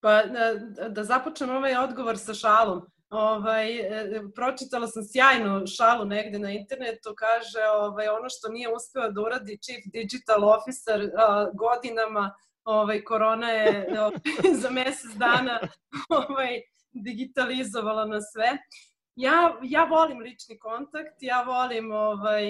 Pa 0.01 0.23
da, 0.23 0.53
da 0.89 1.03
započnem 1.03 1.49
ovaj 1.49 1.75
odgovor 1.77 2.17
sa 2.17 2.33
šalom. 2.33 2.81
Ovaj, 3.09 3.79
e, 3.79 4.21
pročitala 4.35 4.87
sam 4.87 5.03
sjajnu 5.03 5.67
šalu 5.67 6.05
negde 6.05 6.39
na 6.39 6.51
internetu, 6.51 7.13
kaže 7.17 7.59
ovaj, 7.79 8.07
ono 8.07 8.29
što 8.29 8.49
nije 8.49 8.73
uspeo 8.75 9.11
da 9.11 9.21
uradi 9.21 9.59
Chief 9.61 9.83
Digital 9.93 10.49
Officer 10.49 11.11
godinama, 11.53 12.35
ovaj, 12.63 13.03
korona 13.03 13.49
je 13.49 13.87
ovaj, 13.99 14.19
za 14.61 14.69
mesec 14.69 15.11
dana 15.15 15.59
ovaj, 16.09 16.61
digitalizovala 16.91 18.05
na 18.05 18.21
sve. 18.21 18.57
Ja, 19.17 19.57
ja 19.63 19.83
volim 19.83 20.19
lični 20.19 20.59
kontakt, 20.59 21.21
ja 21.21 21.41
volim 21.43 21.91
ovaj, 21.91 22.45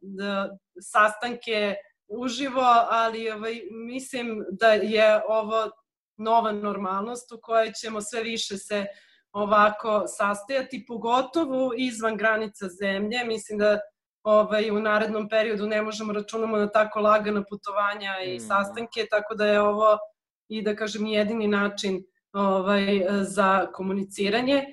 da, 0.00 0.50
sastanke 0.80 1.74
uživo, 2.08 2.62
ali 2.90 3.30
ovaj, 3.30 3.60
mislim 3.86 4.44
da 4.50 4.72
je 4.72 5.22
ovo 5.28 5.70
nova 6.16 6.52
normalnost 6.52 7.32
u 7.32 7.38
kojoj 7.42 7.72
ćemo 7.72 8.00
sve 8.00 8.22
više 8.22 8.56
se 8.56 8.86
ovako 9.32 10.04
sastajati, 10.06 10.84
pogotovo 10.88 11.72
izvan 11.76 12.16
granica 12.16 12.68
zemlje. 12.68 13.24
Mislim 13.24 13.58
da 13.58 13.80
ovaj, 14.22 14.70
u 14.70 14.80
narednom 14.80 15.28
periodu 15.28 15.66
ne 15.66 15.82
možemo 15.82 16.12
računamo 16.12 16.56
na 16.56 16.70
tako 16.70 17.00
lagana 17.00 17.44
putovanja 17.50 18.20
i 18.26 18.36
mm. 18.36 18.40
sastanke, 18.40 19.06
tako 19.10 19.34
da 19.34 19.46
je 19.46 19.60
ovo 19.60 19.98
i 20.48 20.62
da 20.62 20.76
kažem 20.76 21.06
jedini 21.06 21.48
način 21.48 22.04
ovaj, 22.32 23.06
za 23.22 23.66
komuniciranje. 23.72 24.64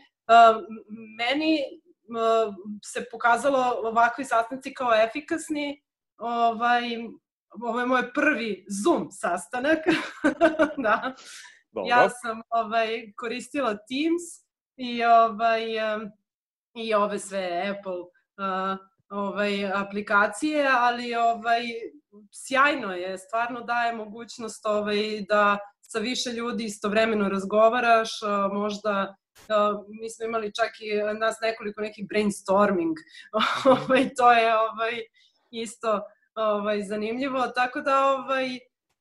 Meni 1.17 1.59
se 2.83 3.05
pokazalo 3.11 3.81
ovakvi 3.83 4.25
sastanci 4.25 4.73
kao 4.73 4.93
efikasni. 4.93 5.83
Ovaj, 6.17 6.83
ovo 7.63 7.79
je 7.79 7.85
moj 7.85 8.13
prvi 8.13 8.65
Zoom 8.83 9.11
sastanak. 9.11 9.79
da. 10.85 11.15
Dobro. 11.71 11.89
Ja 11.89 12.09
sam 12.09 12.41
ovaj, 12.49 13.13
koristila 13.15 13.69
Teams 13.69 14.49
i, 14.75 15.03
ovaj, 15.03 15.63
i 16.73 16.93
ove 16.93 17.19
sve 17.19 17.75
Apple 17.77 18.03
ovaj, 19.09 19.71
aplikacije, 19.73 20.67
ali 20.79 21.15
ovaj, 21.15 21.61
sjajno 22.31 22.93
je, 22.93 23.17
stvarno 23.17 23.61
daje 23.61 23.95
mogućnost 23.95 24.65
ovaj, 24.65 25.25
da 25.29 25.57
sa 25.91 25.99
više 25.99 26.29
ljudi 26.29 26.63
istovremeno 26.63 27.29
razgovaraš, 27.29 28.09
možda 28.53 29.15
mi 30.01 30.09
smo 30.09 30.25
imali 30.25 30.53
čak 30.53 30.71
i 30.79 31.19
nas 31.19 31.35
nekoliko 31.41 31.81
nekih 31.81 32.07
brainstorming, 32.07 32.97
ovaj, 33.75 34.09
to 34.17 34.31
je 34.31 34.57
ovaj, 34.57 35.01
isto 35.51 36.01
ovaj, 36.35 36.83
zanimljivo, 36.83 37.47
tako 37.47 37.81
da 37.81 38.05
ovaj, 38.05 38.59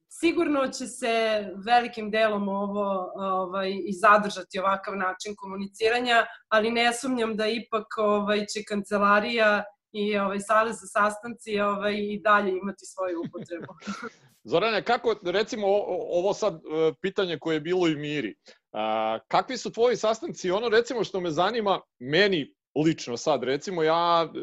sigurno 0.09 0.69
će 0.69 0.87
se 0.87 1.45
velikim 1.67 2.11
delom 2.11 2.49
ovo 2.49 3.13
ovaj, 3.17 3.71
i 3.71 3.93
zadržati 3.93 4.59
ovakav 4.59 4.97
način 4.97 5.35
komuniciranja, 5.37 6.27
ali 6.49 6.71
ne 6.71 6.93
sumnjam 6.93 7.37
da 7.37 7.47
ipak 7.47 7.87
ovaj, 7.99 8.47
će 8.47 8.63
kancelarija 8.69 9.65
i 9.93 10.19
ovaj, 10.19 10.41
sale 10.41 10.73
za 10.73 10.87
sastanci 10.87 11.61
ovaj, 11.61 11.95
i 11.95 12.21
dalje 12.25 12.51
imati 12.51 12.87
svoju 12.87 13.21
upotrebu. 13.29 13.75
Zorane, 14.49 14.83
kako, 14.83 15.15
recimo, 15.23 15.67
ovo 16.11 16.35
sad 16.35 16.55
e, 16.55 16.93
pitanje 17.03 17.39
koje 17.39 17.57
je 17.57 17.61
bilo 17.61 17.89
i 17.89 17.97
Miri, 17.97 18.35
a, 18.73 19.19
kakvi 19.29 19.57
su 19.57 19.73
tvoji 19.73 19.97
sastanci? 19.97 20.51
Ono, 20.51 20.69
recimo, 20.69 21.05
što 21.05 21.21
me 21.21 21.31
zanima, 21.31 21.81
meni 21.99 22.55
lično 22.85 23.17
sad, 23.17 23.45
recimo, 23.45 23.83
ja 23.83 24.25
e, 24.25 24.39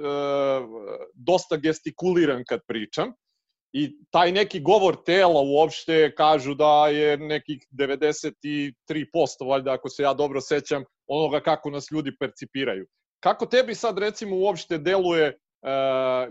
dosta 1.13 1.57
gestikuliram 1.57 2.43
kad 2.47 2.59
pričam, 2.67 3.13
i 3.77 3.97
taj 4.09 4.31
neki 4.31 4.59
govor 4.59 4.95
tela 5.05 5.41
uopšte 5.41 6.15
kažu 6.15 6.53
da 6.53 6.87
je 6.87 7.17
nekih 7.17 7.65
93% 7.71 8.73
valjda 9.49 9.73
ako 9.73 9.89
se 9.89 10.03
ja 10.03 10.13
dobro 10.13 10.41
sećam 10.41 10.83
onoga 11.07 11.39
kako 11.39 11.69
nas 11.69 11.91
ljudi 11.91 12.17
percipiraju. 12.19 12.87
Kako 13.19 13.45
tebi 13.45 13.75
sad 13.75 13.97
recimo 13.97 14.35
uopšte 14.35 14.77
deluje, 14.77 15.27
e, 15.27 15.37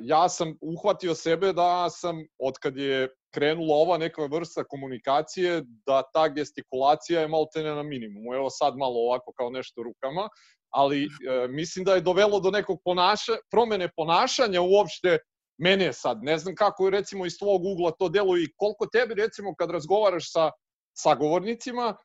ja 0.01 0.29
sam 0.29 0.57
uhvatio 0.61 1.15
sebe 1.15 1.53
da 1.53 1.91
sam, 1.91 2.27
od 2.39 2.55
kad 2.59 2.77
je 2.77 3.09
krenula 3.35 3.77
ova 3.77 3.99
neka 3.99 4.27
vrsta 4.27 4.65
komunikacije, 4.65 5.63
da 5.87 6.03
ta 6.13 6.29
gestikulacija 6.29 7.21
je 7.21 7.29
malo 7.29 7.47
tene 7.55 7.75
na 7.75 7.83
minimumu. 7.83 8.35
Evo 8.35 8.51
sad 8.51 8.77
malo 8.77 9.01
ovako 9.01 9.33
kao 9.33 9.51
nešto 9.51 9.83
rukama, 9.83 10.29
ali 10.71 11.05
e, 11.05 11.09
mislim 11.49 11.85
da 11.85 11.95
je 11.95 12.01
dovelo 12.01 12.41
do 12.41 12.51
nekog 12.51 12.79
ponaša, 12.85 13.33
promene 13.51 13.89
ponašanja 13.97 14.61
uopšte 14.63 15.19
mene 15.59 15.93
sad. 15.93 16.23
Ne 16.23 16.39
znam 16.39 16.55
kako 16.55 16.91
recimo 16.91 17.27
iz 17.27 17.39
tvog 17.39 17.65
ugla 17.65 17.91
to 17.91 18.09
deluje 18.09 18.45
i 18.45 18.53
koliko 18.57 18.87
tebi 18.87 19.15
recimo 19.15 19.55
kad 19.55 19.71
razgovaraš 19.71 20.33
sa 20.33 20.51
sagovornicima, 20.97 21.97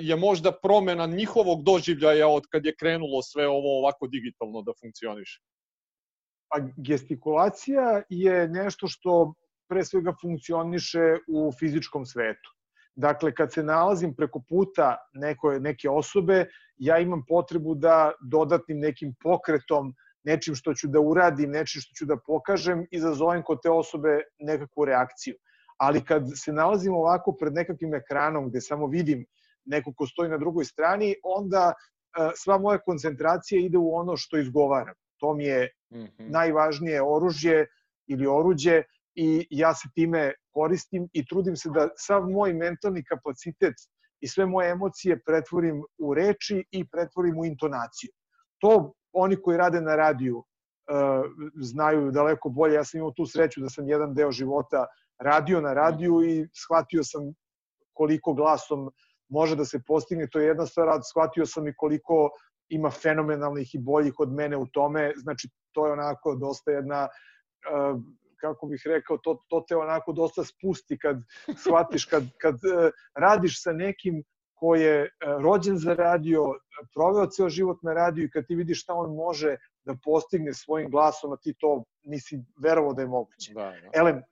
je 0.00 0.16
možda 0.16 0.52
promena 0.52 1.06
njihovog 1.06 1.62
doživljaja 1.62 2.28
od 2.28 2.42
kad 2.50 2.66
je 2.66 2.76
krenulo 2.76 3.22
sve 3.22 3.48
ovo 3.48 3.78
ovako 3.78 4.06
digitalno 4.06 4.62
da 4.62 4.72
funkcioniše? 4.80 5.40
Pa 6.48 6.60
gestikulacija 6.76 8.02
je 8.08 8.48
nešto 8.48 8.88
što 8.88 9.34
pre 9.68 9.84
svega 9.84 10.12
funkcioniše 10.20 11.18
u 11.28 11.52
fizičkom 11.58 12.06
svetu. 12.06 12.50
Dakle, 12.96 13.34
kad 13.34 13.52
se 13.52 13.62
nalazim 13.62 14.14
preko 14.14 14.40
puta 14.48 14.96
neko, 15.12 15.58
neke 15.58 15.90
osobe, 15.90 16.46
ja 16.76 16.98
imam 16.98 17.22
potrebu 17.28 17.74
da 17.74 18.12
dodatnim 18.30 18.78
nekim 18.78 19.14
pokretom, 19.22 19.92
nečim 20.24 20.54
što 20.54 20.74
ću 20.74 20.88
da 20.88 21.00
uradim, 21.00 21.50
nečim 21.50 21.80
što 21.80 21.94
ću 21.94 22.06
da 22.06 22.16
pokažem, 22.26 22.86
izazovem 22.90 23.42
kod 23.42 23.62
te 23.62 23.70
osobe 23.70 24.20
nekakvu 24.38 24.84
reakciju. 24.84 25.36
Ali 25.76 26.04
kad 26.04 26.26
se 26.34 26.52
nalazim 26.52 26.94
ovako 26.94 27.36
pred 27.40 27.54
nekakvim 27.54 27.94
ekranom 27.94 28.48
gde 28.48 28.60
samo 28.60 28.86
vidim 28.86 29.26
neko 29.64 29.92
ko 29.96 30.06
stoji 30.06 30.30
na 30.30 30.38
drugoj 30.38 30.64
strani, 30.64 31.14
onda 31.22 31.72
e, 31.72 32.30
sva 32.34 32.58
moja 32.58 32.78
koncentracija 32.78 33.60
ide 33.60 33.78
u 33.78 33.94
ono 33.94 34.16
što 34.16 34.38
izgovaram. 34.38 34.94
To 35.20 35.34
mi 35.34 35.44
je 35.44 35.68
mm 35.90 35.96
-hmm. 35.98 36.30
najvažnije 36.30 37.02
oružje 37.02 37.66
ili 38.06 38.26
oruđe 38.26 38.82
i 39.14 39.46
ja 39.50 39.74
se 39.74 39.88
time 39.94 40.32
koristim 40.50 41.08
i 41.12 41.26
trudim 41.26 41.56
se 41.56 41.70
da 41.70 41.88
sav 41.96 42.28
moj 42.30 42.52
mentalni 42.52 43.04
kapacitet 43.04 43.74
i 44.20 44.28
sve 44.28 44.46
moje 44.46 44.70
emocije 44.70 45.20
pretvorim 45.26 45.82
u 45.98 46.14
reči 46.14 46.64
i 46.70 46.88
pretvorim 46.88 47.38
u 47.38 47.44
intonaciju. 47.44 48.10
To 48.58 48.92
oni 49.12 49.36
koji 49.36 49.58
rade 49.58 49.80
na 49.80 49.96
radiju 49.96 50.38
uh, 50.38 50.44
znaju 51.60 52.10
daleko 52.10 52.48
bolje. 52.48 52.74
Ja 52.74 52.84
sam 52.84 52.98
imao 52.98 53.12
tu 53.16 53.26
sreću 53.26 53.60
da 53.60 53.68
sam 53.68 53.88
jedan 53.88 54.14
deo 54.14 54.30
života 54.32 54.86
radio 55.18 55.60
na 55.60 55.74
radiju 55.74 56.22
i 56.22 56.48
shvatio 56.54 57.04
sam 57.04 57.32
koliko 57.92 58.34
glasom 58.34 58.90
može 59.28 59.56
da 59.56 59.64
se 59.64 59.80
postigne. 59.86 60.28
To 60.32 60.40
je 60.40 60.46
jedna 60.46 60.66
stvar, 60.66 61.00
shvatio 61.10 61.46
sam 61.46 61.68
i 61.68 61.74
koliko 61.76 62.30
ima 62.68 62.90
fenomenalnih 62.90 63.74
i 63.74 63.78
boljih 63.78 64.20
od 64.20 64.32
mene 64.32 64.56
u 64.56 64.66
tome. 64.66 65.12
Znači, 65.16 65.48
to 65.72 65.86
je 65.86 65.92
onako 65.92 66.34
dosta 66.34 66.70
jedna 66.70 67.08
uh, 67.72 68.00
kako 68.40 68.66
bih 68.66 68.82
rekao, 68.86 69.18
to, 69.18 69.42
to 69.48 69.64
te 69.68 69.76
onako 69.76 70.12
dosta 70.12 70.44
spusti 70.44 70.98
kad 70.98 71.16
shvatiš, 71.62 72.04
kad, 72.04 72.24
kad 72.40 72.54
uh, 72.54 72.90
radiš 73.14 73.62
sa 73.62 73.72
nekim 73.72 74.24
ko 74.54 74.74
je 74.74 75.02
uh, 75.02 75.42
rođen 75.42 75.78
za 75.78 75.94
radio, 75.94 76.54
proveo 76.94 77.26
ceo 77.26 77.48
život 77.48 77.82
na 77.82 77.94
radiju 77.94 78.24
i 78.24 78.30
kad 78.30 78.46
ti 78.46 78.54
vidiš 78.54 78.82
šta 78.82 78.94
on 78.94 79.14
može 79.14 79.56
da 79.84 79.96
postigne 80.04 80.54
svojim 80.54 80.90
glasom, 80.90 81.32
a 81.32 81.36
ti 81.36 81.54
to 81.58 81.84
nisi 82.02 82.42
verovo 82.62 82.92
da 82.92 83.02
je 83.02 83.08
moguće. 83.08 83.54
Da, 83.54 83.62
da. 83.62 83.90
Elem, 83.94 84.16
uh, 84.16 84.22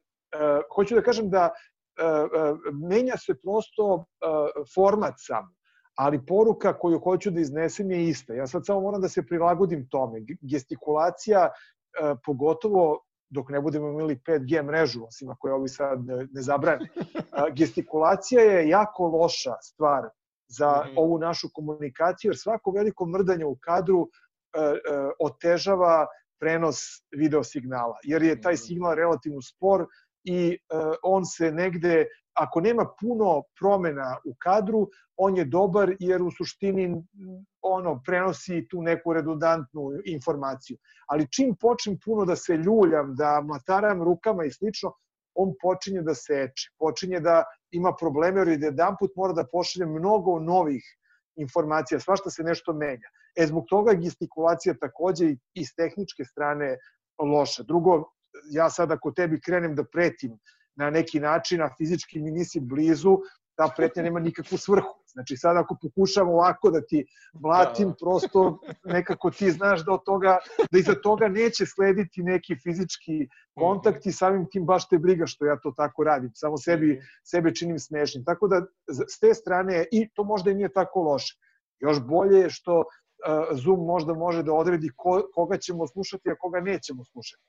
hoću 0.75 0.95
da 0.95 1.03
kažem 1.03 1.31
da 1.31 1.51
uh, 1.51 2.59
menja 2.91 3.17
se 3.17 3.35
prosto 3.43 3.95
uh, 3.95 4.05
format 4.75 5.15
sam, 5.19 5.56
ali 5.97 6.27
poruka 6.27 6.79
koju 6.79 7.01
hoću 7.01 7.31
da 7.31 7.41
iznesem 7.41 7.91
je 7.91 8.09
ista. 8.09 8.35
Ja 8.35 8.47
sad 8.47 8.67
samo 8.67 8.81
moram 8.81 9.01
da 9.01 9.09
se 9.09 9.27
prilagodim 9.27 9.89
tome. 9.89 10.21
Gestikulacija, 10.41 11.49
uh, 11.51 12.19
pogotovo 12.25 13.03
dok 13.31 13.51
ne 13.51 13.61
budemo 13.61 13.89
imali 13.89 14.21
5G 14.27 14.63
mrežu, 14.63 15.05
osim 15.05 15.31
ako 15.31 15.49
je 15.49 15.55
ovi 15.55 15.69
sad 15.69 16.05
ne, 16.07 16.27
ne 16.33 16.43
zabrane. 16.43 16.89
Gestikulacija 17.59 18.43
je 18.43 18.69
jako 18.69 19.07
loša 19.07 19.55
stvar 19.63 20.09
za 20.49 20.71
mm 20.71 20.89
-hmm. 20.89 20.95
ovu 20.97 21.19
našu 21.19 21.49
komunikaciju, 21.55 22.29
jer 22.29 22.39
svako 22.39 22.71
veliko 22.71 23.07
mrdanje 23.07 23.45
u 23.45 23.57
kadru 23.61 24.01
uh, 24.01 24.09
uh, 24.09 25.11
otežava 25.19 26.07
prenos 26.41 26.77
video 27.17 27.45
signala, 27.45 27.99
jer 28.03 28.23
je 28.23 28.41
taj 28.41 28.53
mhm. 28.53 28.61
signal 28.61 28.95
relativno 28.95 29.43
spor 29.43 29.87
i 30.27 30.59
uh, 30.75 30.95
on 31.03 31.25
se 31.25 31.53
negde, 31.53 32.07
ako 32.35 32.61
nema 32.61 32.87
puno 33.01 33.43
promena 33.61 34.17
u 34.25 34.35
kadru, 34.39 34.89
on 35.17 35.37
je 35.37 35.45
dobar 35.45 35.95
jer 36.01 36.23
u 36.23 36.31
suštini 36.31 37.03
ono 37.63 38.01
prenosi 38.07 38.67
tu 38.71 38.83
neku 38.83 39.13
redundantnu 39.13 39.91
informaciju. 40.05 40.77
Ali 41.07 41.31
čim 41.33 41.55
počnem 41.61 41.99
puno 42.05 42.25
da 42.25 42.37
se 42.37 42.57
ljuljam, 42.57 43.15
da 43.15 43.41
mataram 43.41 44.03
rukama 44.03 44.45
i 44.45 44.51
slično, 44.51 44.93
on 45.35 45.55
počinje 45.63 46.03
da 46.03 46.15
seče, 46.15 46.71
počinje 46.79 47.21
da 47.21 47.45
ima 47.71 47.93
probleme, 48.01 48.41
jer 48.41 48.63
jedan 48.63 48.97
put 48.99 49.17
mora 49.17 49.33
da 49.33 49.47
pošalje 49.53 49.87
mnogo 49.87 50.41
novih 50.41 50.85
informacija, 51.37 52.01
svašta 52.01 52.31
se 52.31 52.43
nešto 52.43 52.73
menja. 52.73 53.09
E, 53.37 53.47
zbog 53.47 53.65
toga 53.69 53.95
gestikulacija 53.95 54.75
takođe 54.81 55.35
i 55.55 55.65
s 55.65 55.75
tehničke 55.75 56.25
strane 56.25 56.77
loša. 57.19 57.63
Drugo, 57.63 58.05
ja 58.51 58.71
sad 58.71 58.93
ako 58.93 59.13
tebi 59.13 59.41
krenem 59.41 59.75
da 59.75 59.85
pretim 59.85 60.39
na 60.77 60.91
neki 60.91 61.21
način, 61.21 61.63
a 61.63 61.71
fizički 61.79 62.21
mi 62.21 62.31
nisi 62.31 62.61
blizu, 62.61 63.19
ta 63.57 63.69
pretnja 63.77 64.03
nema 64.03 64.21
nikakvu 64.21 64.59
svrhu. 64.59 64.95
Znači 65.07 65.37
sad 65.37 65.57
ako 65.57 65.77
pokušam 65.83 66.29
ovako 66.29 66.71
da 66.71 66.81
ti 66.81 67.07
mlatim, 67.33 67.89
da. 67.89 67.95
prosto 68.03 68.59
nekako 68.85 69.31
ti 69.31 69.51
znaš 69.51 69.85
da 69.85 69.93
od 69.93 70.05
toga, 70.05 70.39
da 70.71 70.79
iza 70.79 70.95
toga 70.95 71.29
neće 71.29 71.67
slediti 71.67 72.23
neki 72.23 72.57
fizički 72.63 73.29
kontakt 73.55 74.07
i 74.07 74.13
samim 74.13 74.47
tim 74.51 74.67
baš 74.67 74.89
te 74.89 74.99
briga 74.99 75.27
što 75.27 75.47
ja 75.47 75.57
to 75.63 75.73
tako 75.77 76.05
radim. 76.05 76.31
Samo 76.35 76.57
sebi, 76.57 77.01
sebe 77.25 77.55
činim 77.55 77.79
smešnim. 77.79 78.25
Tako 78.25 78.49
da 78.49 78.67
s 79.09 79.19
te 79.21 79.35
strane, 79.35 79.87
i 79.93 80.09
to 80.15 80.25
možda 80.25 80.51
i 80.51 80.55
nije 80.55 80.73
tako 80.73 81.01
loše. 81.03 81.39
Još 81.81 82.01
bolje 82.01 82.39
je 82.39 82.51
što 82.51 82.85
Zoom 83.53 83.87
možda 83.87 84.15
može 84.15 84.43
da 84.43 84.53
odredi 84.53 84.91
ko, 84.97 85.23
koga 85.35 85.59
ćemo 85.59 85.87
slušati, 85.87 86.31
a 86.31 86.37
koga 86.39 86.61
nećemo 86.61 87.05
slušati. 87.05 87.43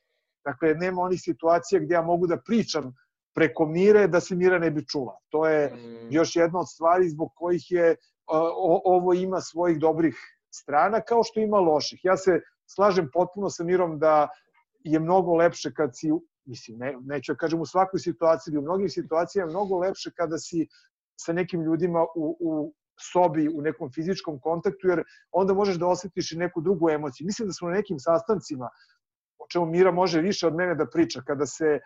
Dakle, 0.47 0.73
nema 0.75 1.01
onih 1.01 1.19
situacija 1.21 1.81
gde 1.83 1.93
ja 1.93 2.01
mogu 2.01 2.27
da 2.27 2.37
pričam 2.45 2.93
preko 3.35 3.65
Mire 3.65 4.07
da 4.07 4.19
se 4.19 4.35
Mira 4.35 4.59
ne 4.59 4.71
bi 4.71 4.85
čula. 4.87 5.17
To 5.29 5.47
je 5.47 5.73
mm. 5.73 6.07
još 6.11 6.35
jedna 6.35 6.59
od 6.59 6.69
stvari 6.69 7.09
zbog 7.09 7.29
kojih 7.35 7.71
je 7.71 7.95
o, 8.27 8.81
ovo 8.85 9.13
ima 9.13 9.41
svojih 9.41 9.79
dobrih 9.79 10.15
strana 10.49 11.01
kao 11.01 11.23
što 11.23 11.39
ima 11.39 11.59
loših. 11.59 11.99
Ja 12.03 12.17
se 12.17 12.39
slažem 12.65 13.09
potpuno 13.13 13.49
sa 13.49 13.63
Mirom 13.63 13.99
da 13.99 14.29
je 14.83 14.99
mnogo 14.99 15.35
lepše 15.35 15.73
kad 15.73 15.91
si, 15.93 16.11
mislim, 16.45 16.77
ne, 16.77 16.95
neću 17.01 17.33
da 17.33 17.37
kažem 17.37 17.61
u 17.61 17.65
svakoj 17.65 17.99
situaciji, 17.99 18.51
ali 18.51 18.57
u 18.57 18.67
mnogim 18.67 18.89
situacijama 18.89 19.49
je 19.49 19.53
mnogo 19.53 19.79
lepše 19.79 20.11
kada 20.15 20.37
si 20.37 20.67
sa 21.19 21.33
nekim 21.33 21.61
ljudima 21.61 22.03
u, 22.15 22.37
u 22.39 22.73
sobi, 23.11 23.49
u 23.49 23.61
nekom 23.61 23.91
fizičkom 23.91 24.39
kontaktu, 24.39 24.87
jer 24.87 25.03
onda 25.31 25.53
možeš 25.53 25.75
da 25.75 25.87
osetiš 25.87 26.31
i 26.31 26.37
neku 26.37 26.61
drugu 26.61 26.89
emociju. 26.89 27.25
Mislim 27.25 27.47
da 27.47 27.53
smo 27.53 27.69
na 27.69 27.75
nekim 27.75 27.99
sastancima, 27.99 28.69
čemu 29.51 29.65
Mira 29.65 29.91
može 29.91 30.21
više 30.21 30.47
od 30.47 30.55
mene 30.55 30.75
da 30.75 30.85
priča, 30.85 31.21
kada 31.21 31.45
se 31.45 31.79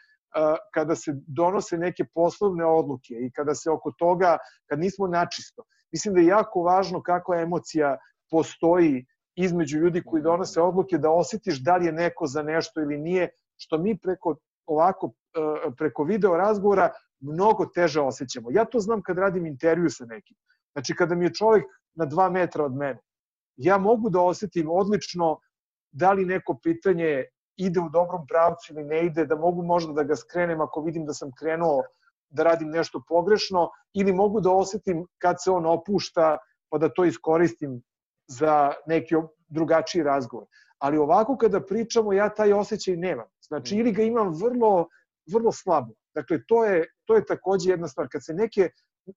kada 0.74 0.96
se 0.96 1.12
donose 1.28 1.78
neke 1.78 2.06
poslovne 2.14 2.66
odluke 2.66 3.14
i 3.14 3.32
kada 3.32 3.56
se 3.56 3.70
oko 3.70 3.92
toga, 3.92 4.38
kad 4.70 4.80
nismo 4.80 5.08
načisto. 5.08 5.64
Mislim 5.92 6.14
da 6.14 6.20
je 6.22 6.28
jako 6.28 6.62
važno 6.62 7.02
kakva 7.04 7.42
emocija 7.42 7.98
postoji 8.30 9.06
između 9.36 9.78
ljudi 9.78 10.04
koji 10.06 10.24
donose 10.24 10.62
odluke, 10.62 10.98
da 10.98 11.12
osetiš 11.12 11.64
da 11.64 11.76
li 11.78 11.86
je 11.86 11.92
neko 11.92 12.28
za 12.28 12.44
nešto 12.44 12.82
ili 12.82 12.98
nije, 12.98 13.30
što 13.58 13.78
mi 13.78 13.98
preko 13.98 14.36
ovako 14.66 15.12
preko 15.78 16.04
video 16.04 16.38
razgovora 16.38 16.90
mnogo 17.20 17.66
teže 17.66 18.02
osjećamo. 18.02 18.52
Ja 18.52 18.66
to 18.66 18.80
znam 18.80 19.02
kad 19.02 19.18
radim 19.18 19.46
intervju 19.46 19.90
sa 19.90 20.06
nekim. 20.06 20.38
Znači, 20.72 20.96
kada 20.96 21.16
mi 21.16 21.26
je 21.26 21.34
čovjek 21.34 21.66
na 21.96 22.06
dva 22.06 22.30
metra 22.30 22.66
od 22.66 22.76
mene, 22.76 23.00
ja 23.56 23.78
mogu 23.78 24.10
da 24.10 24.22
osetim 24.22 24.70
odlično 24.70 25.40
da 25.92 26.12
li 26.12 26.26
neko 26.26 26.60
pitanje 26.64 27.26
ide 27.66 27.80
u 27.80 27.90
dobrom 27.90 28.28
pravcu 28.28 28.74
ili 28.74 28.84
ne 28.84 29.06
ide, 29.06 29.26
da 29.26 29.36
mogu 29.36 29.64
možda 29.64 29.94
da 29.94 30.04
ga 30.04 30.16
skrenem 30.16 30.62
ako 30.62 30.82
vidim 30.82 31.06
da 31.06 31.14
sam 31.14 31.32
krenuo 31.40 31.84
da 32.30 32.44
radim 32.44 32.70
nešto 32.70 33.02
pogrešno 33.08 33.70
ili 33.94 34.14
mogu 34.14 34.42
da 34.42 34.52
osetim 34.52 35.06
kad 35.18 35.36
se 35.44 35.52
on 35.52 35.66
opušta 35.66 36.38
pa 36.70 36.78
da 36.78 36.90
to 36.90 37.06
iskoristim 37.06 37.82
za 38.28 38.74
neki 38.86 39.16
drugačiji 39.48 40.04
razgovor. 40.04 40.46
Ali 40.80 40.98
ovako 40.98 41.38
kada 41.38 41.62
pričamo 41.62 42.14
ja 42.14 42.30
taj 42.30 42.54
osjećaj 42.54 42.96
nemam. 42.96 43.28
Znači 43.48 43.76
ili 43.76 43.92
ga 43.92 44.04
imam 44.04 44.34
vrlo, 44.44 44.88
vrlo 45.34 45.52
slabo. 45.52 45.94
Dakle, 46.16 46.40
to 46.48 46.64
je, 46.66 46.86
to 47.06 47.16
je 47.16 47.26
takođe 47.26 47.72
jedna 47.72 47.88
stvar. 47.88 48.08
Kad 48.12 48.26
se 48.26 48.34
neke, 48.34 48.70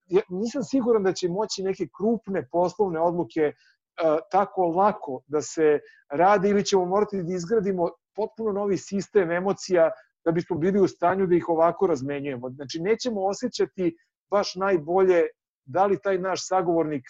ja 0.07 0.23
nisam 0.29 0.63
siguran 0.63 1.03
da 1.03 1.13
će 1.13 1.29
moći 1.29 1.63
neke 1.63 1.87
krupne 1.97 2.49
poslovne 2.51 3.01
odluke 3.01 3.53
uh, 3.53 4.19
tako 4.31 4.67
lako 4.67 5.21
da 5.27 5.43
se 5.43 5.79
rade 6.11 6.49
ili 6.49 6.65
ćemo 6.65 6.85
morati 6.85 7.23
da 7.23 7.35
izgradimo 7.35 7.91
potpuno 8.17 8.53
novi 8.53 8.77
sistem 8.79 9.31
emocija 9.31 9.91
da 10.25 10.33
bismo 10.33 10.57
bili 10.57 10.81
u 10.81 10.89
stanju 10.89 11.27
da 11.27 11.35
ih 11.35 11.49
ovako 11.49 11.87
razmenjujemo. 11.87 12.51
Znači, 12.51 12.81
nećemo 12.81 13.27
osjećati 13.27 13.97
baš 14.31 14.55
najbolje 14.55 15.23
da 15.65 15.87
li 15.87 15.99
taj 16.03 16.19
naš 16.19 16.49
sagovornik 16.49 17.05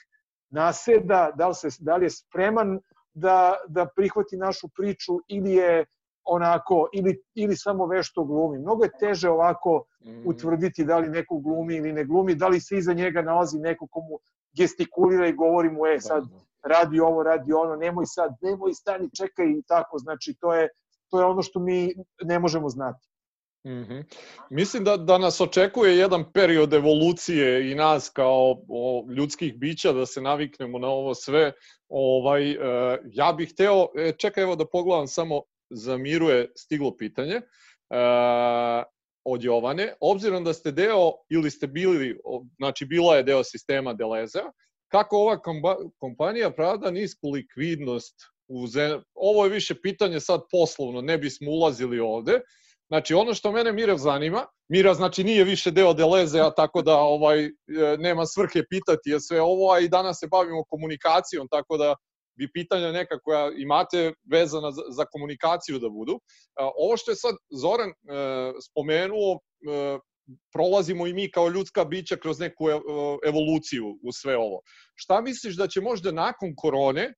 naseda, 0.50 1.30
da 1.34 1.48
li, 1.48 1.54
se, 1.54 1.68
da 1.80 1.96
li 1.96 2.06
je 2.06 2.10
spreman 2.10 2.80
da, 3.14 3.54
da 3.68 3.86
prihvati 3.96 4.36
našu 4.36 4.68
priču 4.76 5.12
ili 5.28 5.52
je 5.52 5.84
onako, 6.24 6.88
ili, 6.92 7.22
ili 7.34 7.56
samo 7.56 7.86
vešto 7.86 8.24
glumi. 8.24 8.58
Mnogo 8.58 8.84
je 8.84 8.90
teže 9.00 9.30
ovako 9.30 9.84
mm. 10.04 10.28
utvrditi 10.28 10.84
da 10.84 10.98
li 10.98 11.08
neko 11.08 11.38
glumi 11.38 11.76
ili 11.76 11.92
ne 11.92 12.04
glumi, 12.04 12.34
da 12.34 12.48
li 12.48 12.60
se 12.60 12.76
iza 12.76 12.92
njega 12.92 13.22
nalazi 13.22 13.58
neko 13.58 13.86
komu 13.86 14.18
gestikulira 14.56 15.28
i 15.28 15.32
govori 15.32 15.70
mu, 15.70 15.86
e, 15.86 16.00
sad 16.00 16.24
da, 16.24 16.34
da. 16.34 16.68
radi 16.68 17.00
ovo, 17.00 17.22
radi 17.22 17.52
ono, 17.52 17.76
nemoj 17.76 18.06
sad, 18.06 18.36
nemoj 18.42 18.72
stani, 18.72 19.10
čekaj 19.16 19.46
i 19.46 19.62
tako. 19.68 19.98
Znači, 19.98 20.34
to 20.40 20.54
je, 20.54 20.68
to 21.14 21.20
je 21.20 21.26
ono 21.26 21.42
što 21.42 21.60
mi 21.60 21.94
ne 22.22 22.38
možemo 22.38 22.68
znati. 22.68 23.08
Mm 23.66 23.70
-hmm. 23.70 24.04
Mislim 24.50 24.84
da, 24.84 24.96
da 24.96 25.18
nas 25.18 25.40
očekuje 25.40 25.98
jedan 25.98 26.32
period 26.32 26.72
evolucije 26.72 27.70
i 27.70 27.74
nas 27.74 28.08
kao 28.08 28.56
o, 28.68 29.06
ljudskih 29.16 29.58
bića 29.58 29.92
da 29.92 30.06
se 30.06 30.20
naviknemo 30.20 30.78
na 30.78 30.88
ovo 30.88 31.14
sve. 31.14 31.52
Ovaj, 31.88 32.50
e, 32.50 32.56
ja 33.04 33.32
bih 33.32 33.52
hteo, 33.52 33.86
e, 33.96 34.12
čekaj 34.18 34.42
evo 34.42 34.56
da 34.56 34.66
pogledam 34.66 35.06
samo 35.06 35.42
za 35.70 35.96
Miru 35.96 36.28
je 36.28 36.52
stiglo 36.56 36.96
pitanje. 36.96 37.34
E, 37.34 37.42
od 39.24 39.44
Jovane, 39.44 39.94
obzirom 40.00 40.44
da 40.44 40.52
ste 40.52 40.72
deo 40.72 41.12
ili 41.30 41.50
ste 41.50 41.66
bili, 41.66 42.18
znači 42.56 42.84
bila 42.84 43.16
je 43.16 43.22
deo 43.22 43.44
sistema 43.44 43.92
Deleza, 43.92 44.42
kako 44.88 45.16
ova 45.16 45.38
kompanija 45.98 46.50
pravda 46.50 46.90
nisku 46.90 47.30
likvidnost 47.30 48.33
u. 48.48 48.66
Ovo 49.14 49.44
je 49.44 49.50
više 49.50 49.74
pitanje 49.82 50.20
sad 50.20 50.40
poslovno, 50.50 51.00
ne 51.00 51.18
bismo 51.18 51.50
ulazili 51.50 52.00
ovde. 52.00 52.40
Znači, 52.88 53.14
ono 53.14 53.34
što 53.34 53.52
mene 53.52 53.72
Mira 53.72 53.96
zanima, 53.98 54.46
Mira 54.68 54.94
znači 54.94 55.24
nije 55.24 55.44
više 55.44 55.70
deo 55.70 55.94
Deleze, 55.94 56.40
a 56.40 56.50
tako 56.50 56.82
da 56.82 56.96
ovaj 56.96 57.44
e, 57.44 57.50
nema 57.98 58.26
svrhe 58.26 58.62
pitati 58.70 59.10
je 59.10 59.20
sve 59.20 59.40
ovo, 59.40 59.72
a 59.72 59.80
i 59.80 59.88
danas 59.88 60.18
se 60.20 60.26
bavimo 60.30 60.64
komunikacijom, 60.64 61.48
tako 61.50 61.76
da 61.76 61.94
bi 62.38 62.48
pitanja 62.52 62.92
neka 62.92 63.18
koja 63.18 63.50
imate 63.56 64.12
vezana 64.30 64.70
za, 64.72 65.04
komunikaciju 65.12 65.78
da 65.78 65.88
budu. 65.88 66.20
Ovo 66.76 66.96
što 66.96 67.10
je 67.10 67.16
sad 67.16 67.34
Zoran 67.50 67.90
e, 67.90 67.94
spomenuo, 68.70 69.34
e, 69.34 69.98
prolazimo 70.52 71.06
i 71.06 71.12
mi 71.12 71.30
kao 71.30 71.48
ljudska 71.48 71.84
bića 71.84 72.16
kroz 72.16 72.38
neku 72.40 72.70
e, 72.70 72.72
evoluciju 73.26 73.98
u 74.02 74.12
sve 74.12 74.36
ovo. 74.36 74.60
Šta 74.94 75.20
misliš 75.20 75.56
da 75.56 75.68
će 75.68 75.80
možda 75.80 76.12
nakon 76.12 76.54
korone, 76.56 77.12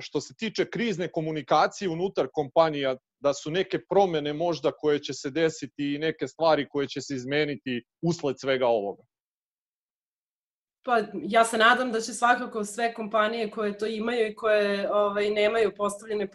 što 0.00 0.20
se 0.20 0.34
tiče 0.34 0.70
krizne 0.70 1.08
komunikacije 1.12 1.88
unutar 1.88 2.28
kompanija, 2.32 2.96
da 3.20 3.34
su 3.34 3.50
neke 3.50 3.78
promene 3.88 4.32
možda 4.32 4.72
koje 4.72 4.98
će 4.98 5.14
se 5.14 5.30
desiti 5.30 5.94
i 5.94 5.98
neke 5.98 6.28
stvari 6.28 6.68
koje 6.68 6.88
će 6.88 7.00
se 7.00 7.14
izmeniti 7.14 7.82
usled 8.02 8.40
svega 8.40 8.66
ovoga? 8.66 9.02
Pa 10.84 11.00
ja 11.12 11.44
se 11.44 11.58
nadam 11.58 11.92
da 11.92 12.00
će 12.00 12.12
svakako 12.12 12.64
sve 12.64 12.94
kompanije 12.94 13.50
koje 13.50 13.78
to 13.78 13.86
imaju 13.86 14.26
i 14.26 14.34
koje 14.34 14.92
ovaj, 14.92 15.30
nemaju 15.30 15.72
postavljene 15.76 16.28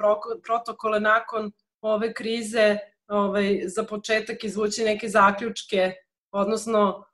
protokole 0.44 1.00
nakon 1.00 1.52
ove 1.82 2.14
krize 2.14 2.78
ovaj, 3.08 3.62
za 3.66 3.84
početak 3.84 4.44
izvući 4.44 4.84
neke 4.84 5.10
zaključke, 5.10 5.94
odnosno 6.32 7.06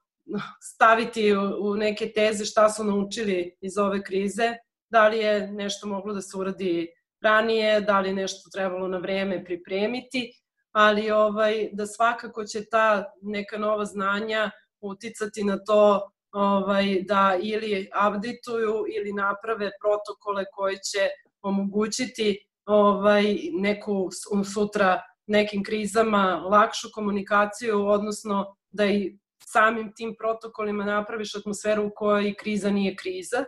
staviti 0.62 1.34
u, 1.34 1.72
u 1.72 1.76
neke 1.76 2.12
teze 2.12 2.46
šta 2.46 2.70
su 2.70 2.84
naučili 2.84 3.58
iz 3.62 3.78
ove 3.78 4.04
krize, 4.04 4.58
da 4.92 5.08
li 5.08 5.18
je 5.18 5.48
nešto 5.52 5.88
moglo 5.88 6.14
da 6.14 6.22
se 6.22 6.38
uradi 6.38 6.88
ranije, 7.22 7.82
da 7.82 8.00
li 8.00 8.10
je 8.10 8.14
nešto 8.14 8.50
trebalo 8.50 8.88
na 8.88 8.98
vreme 8.98 9.46
pripremiti, 9.46 10.34
ali 10.72 11.12
ovaj, 11.12 11.70
da 11.74 11.86
svakako 11.86 12.46
će 12.46 12.66
ta 12.66 13.14
neka 13.22 13.58
nova 13.58 13.86
znanja 13.86 14.52
uticati 14.82 15.44
na 15.44 15.58
to 15.64 16.12
ovaj, 16.32 17.02
da 17.02 17.38
ili 17.42 17.89
updateuju 18.08 18.86
ili 18.98 19.14
naprave 19.14 19.72
protokole 19.82 20.46
koji 20.54 20.76
će 20.76 21.10
omogućiti 21.42 22.46
ovaj, 22.66 23.38
neku 23.54 24.10
sutra 24.54 25.02
nekim 25.28 25.64
krizama 25.64 26.36
lakšu 26.36 26.88
komunikaciju, 26.94 27.88
odnosno 27.88 28.56
da 28.72 28.86
i 28.86 29.18
samim 29.46 29.94
tim 29.96 30.16
protokolima 30.20 30.86
napraviš 30.86 31.36
atmosferu 31.36 31.88
u 31.88 31.92
kojoj 31.96 32.34
kriza 32.34 32.70
nije 32.70 32.96
kriza, 32.96 33.46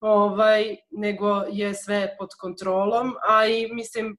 ovaj, 0.00 0.76
nego 0.90 1.44
je 1.50 1.74
sve 1.74 2.16
pod 2.18 2.28
kontrolom, 2.40 3.14
a 3.28 3.46
i 3.46 3.68
mislim 3.72 4.16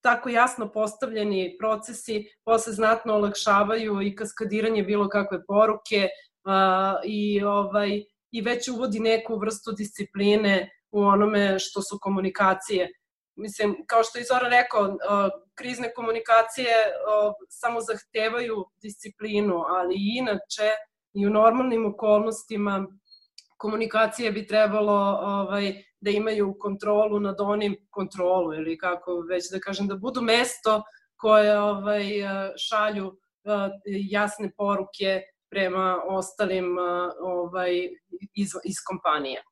tako 0.00 0.28
jasno 0.28 0.72
postavljeni 0.72 1.56
procesi 1.58 2.28
posle 2.44 2.72
znatno 2.72 3.14
olakšavaju 3.14 4.02
i 4.02 4.16
kaskadiranje 4.16 4.82
bilo 4.82 5.08
kakve 5.08 5.44
poruke, 5.46 6.08
a, 6.44 7.00
i, 7.04 7.44
ovaj, 7.44 8.02
i 8.30 8.40
već 8.40 8.68
uvodi 8.68 9.00
neku 9.00 9.38
vrstu 9.38 9.72
discipline 9.72 10.70
u 10.90 11.00
onome 11.00 11.58
što 11.58 11.82
su 11.82 11.98
komunikacije. 12.00 12.88
Mislim, 13.36 13.76
kao 13.86 14.02
što 14.04 14.18
je 14.18 14.24
Zora 14.24 14.48
rekao, 14.48 14.96
krizne 15.54 15.92
komunikacije 15.94 16.74
samo 17.48 17.80
zahtevaju 17.80 18.64
disciplinu, 18.82 19.64
ali 19.68 19.94
inače 20.18 20.70
i 21.14 21.26
u 21.26 21.30
normalnim 21.30 21.86
okolnostima 21.94 22.86
komunikacije 23.62 24.32
bi 24.32 24.46
trebalo 24.46 24.92
ovaj, 25.22 25.84
da 26.00 26.10
imaju 26.10 26.56
kontrolu 26.58 27.20
nad 27.20 27.40
onim 27.40 27.76
kontrolu 27.90 28.54
ili 28.54 28.78
kako 28.78 29.20
već 29.30 29.50
da 29.52 29.60
kažem 29.60 29.88
da 29.88 29.96
budu 29.96 30.20
mesto 30.22 30.82
koje 31.16 31.58
ovaj 31.60 32.04
šalju 32.56 33.12
jasne 34.10 34.50
poruke 34.56 35.22
prema 35.50 36.02
ostalim 36.08 36.76
ovaj, 37.20 37.72
iz, 38.34 38.50
iz 38.64 38.76
kompanije. 38.86 39.42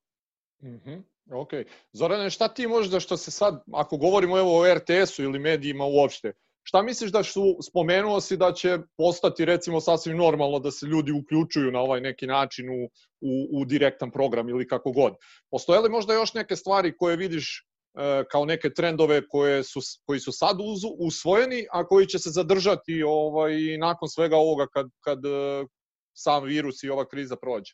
Mm 0.62 0.76
-hmm. 0.76 1.02
Ok. 1.32 1.50
Zorane, 1.92 2.30
šta 2.30 2.48
ti 2.48 2.66
možda 2.66 3.00
što 3.00 3.16
se 3.16 3.30
sad, 3.30 3.62
ako 3.72 3.96
govorimo 3.96 4.38
evo 4.38 4.58
o 4.58 4.74
RTS-u 4.74 5.22
ili 5.22 5.38
medijima 5.38 5.84
uopšte, 5.84 6.32
šta 6.62 6.82
misliš 6.82 7.12
da 7.12 7.22
su, 7.22 7.56
spomenuo 7.62 8.20
si 8.20 8.36
da 8.36 8.52
će 8.52 8.78
postati 8.96 9.44
recimo 9.44 9.80
sasvim 9.80 10.16
normalno 10.16 10.58
da 10.58 10.70
se 10.70 10.86
ljudi 10.86 11.12
uključuju 11.12 11.72
na 11.72 11.80
ovaj 11.80 12.00
neki 12.00 12.26
način 12.26 12.70
u, 12.70 12.84
u, 13.20 13.60
u 13.60 13.64
direktan 13.64 14.10
program 14.10 14.48
ili 14.48 14.68
kako 14.68 14.92
god. 14.92 15.14
Postoje 15.50 15.80
li 15.80 15.90
možda 15.90 16.14
još 16.14 16.34
neke 16.34 16.56
stvari 16.56 16.96
koje 16.96 17.16
vidiš 17.16 17.66
e, 17.94 18.24
kao 18.30 18.44
neke 18.44 18.70
trendove 18.70 19.28
koje 19.28 19.64
su, 19.64 19.80
koji 20.06 20.20
su 20.20 20.32
sad 20.32 20.56
uz, 20.60 20.80
usvojeni, 20.98 21.66
a 21.72 21.86
koji 21.86 22.06
će 22.06 22.18
se 22.18 22.30
zadržati 22.30 23.02
ovaj, 23.02 23.78
nakon 23.78 24.08
svega 24.08 24.36
ovoga 24.36 24.66
kad, 24.66 24.86
kad, 25.00 25.24
e, 25.24 25.66
sam 26.12 26.44
virus 26.44 26.82
i 26.82 26.90
ova 26.90 27.08
kriza 27.08 27.36
prođe? 27.36 27.72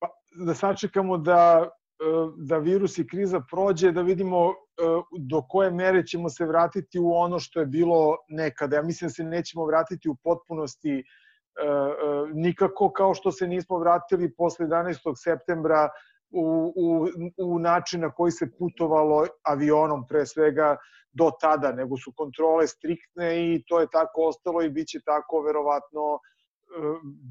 Pa, 0.00 0.08
da 0.46 0.54
sačekamo 0.54 1.18
da, 1.18 1.68
da 2.36 2.58
virus 2.58 2.98
i 2.98 3.06
kriza 3.06 3.40
prođe, 3.50 3.92
da 3.92 4.02
vidimo 4.02 4.48
e, 4.48 4.52
do 5.18 5.42
koje 5.48 5.70
mere 5.70 6.06
ćemo 6.06 6.28
se 6.28 6.46
vratiti 6.46 6.98
u 6.98 7.12
ono 7.12 7.38
što 7.38 7.60
je 7.60 7.66
bilo 7.66 8.16
nekada. 8.28 8.76
Ja 8.76 8.82
mislim 8.82 9.08
da 9.08 9.12
se 9.12 9.24
nećemo 9.24 9.66
vratiti 9.66 10.08
u 10.08 10.16
potpunosti 10.24 10.98
e, 10.98 11.02
nikako 12.34 12.92
kao 12.92 13.14
što 13.14 13.32
se 13.32 13.46
nismo 13.46 13.78
vratili 13.78 14.34
posle 14.34 14.66
11. 14.66 15.12
septembra 15.16 15.88
u, 16.30 16.72
u, 16.76 17.08
u 17.38 17.58
način 17.58 18.00
na 18.00 18.10
koji 18.10 18.32
se 18.32 18.50
putovalo 18.58 19.26
avionom 19.42 20.06
pre 20.06 20.26
svega 20.26 20.76
do 21.12 21.30
tada, 21.40 21.72
nego 21.72 21.96
su 21.96 22.12
kontrole 22.16 22.66
striktne 22.66 23.54
i 23.54 23.64
to 23.66 23.80
je 23.80 23.86
tako 23.92 24.22
ostalo 24.22 24.62
i 24.62 24.70
bit 24.70 24.88
će 24.88 25.00
tako 25.04 25.40
verovatno 25.42 26.18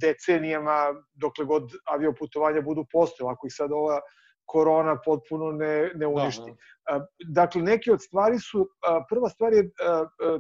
decenijama, 0.02 0.94
dokle 1.14 1.46
god 1.46 1.72
avioputovanja 1.86 2.62
budu 2.62 2.86
postojala, 2.92 3.34
ako 3.34 3.48
ih 3.48 3.54
sad 3.54 3.72
ova 3.72 4.00
korona 4.48 4.98
potpuno 5.06 5.52
ne, 5.52 5.92
ne 5.96 6.08
uništi. 6.08 6.52
Da, 6.52 7.00
da. 7.00 7.08
Dakle, 7.28 7.62
neke 7.62 7.92
od 7.92 8.02
stvari 8.02 8.40
su, 8.40 8.70
prva 9.10 9.30
stvar 9.30 9.54
je 9.54 9.70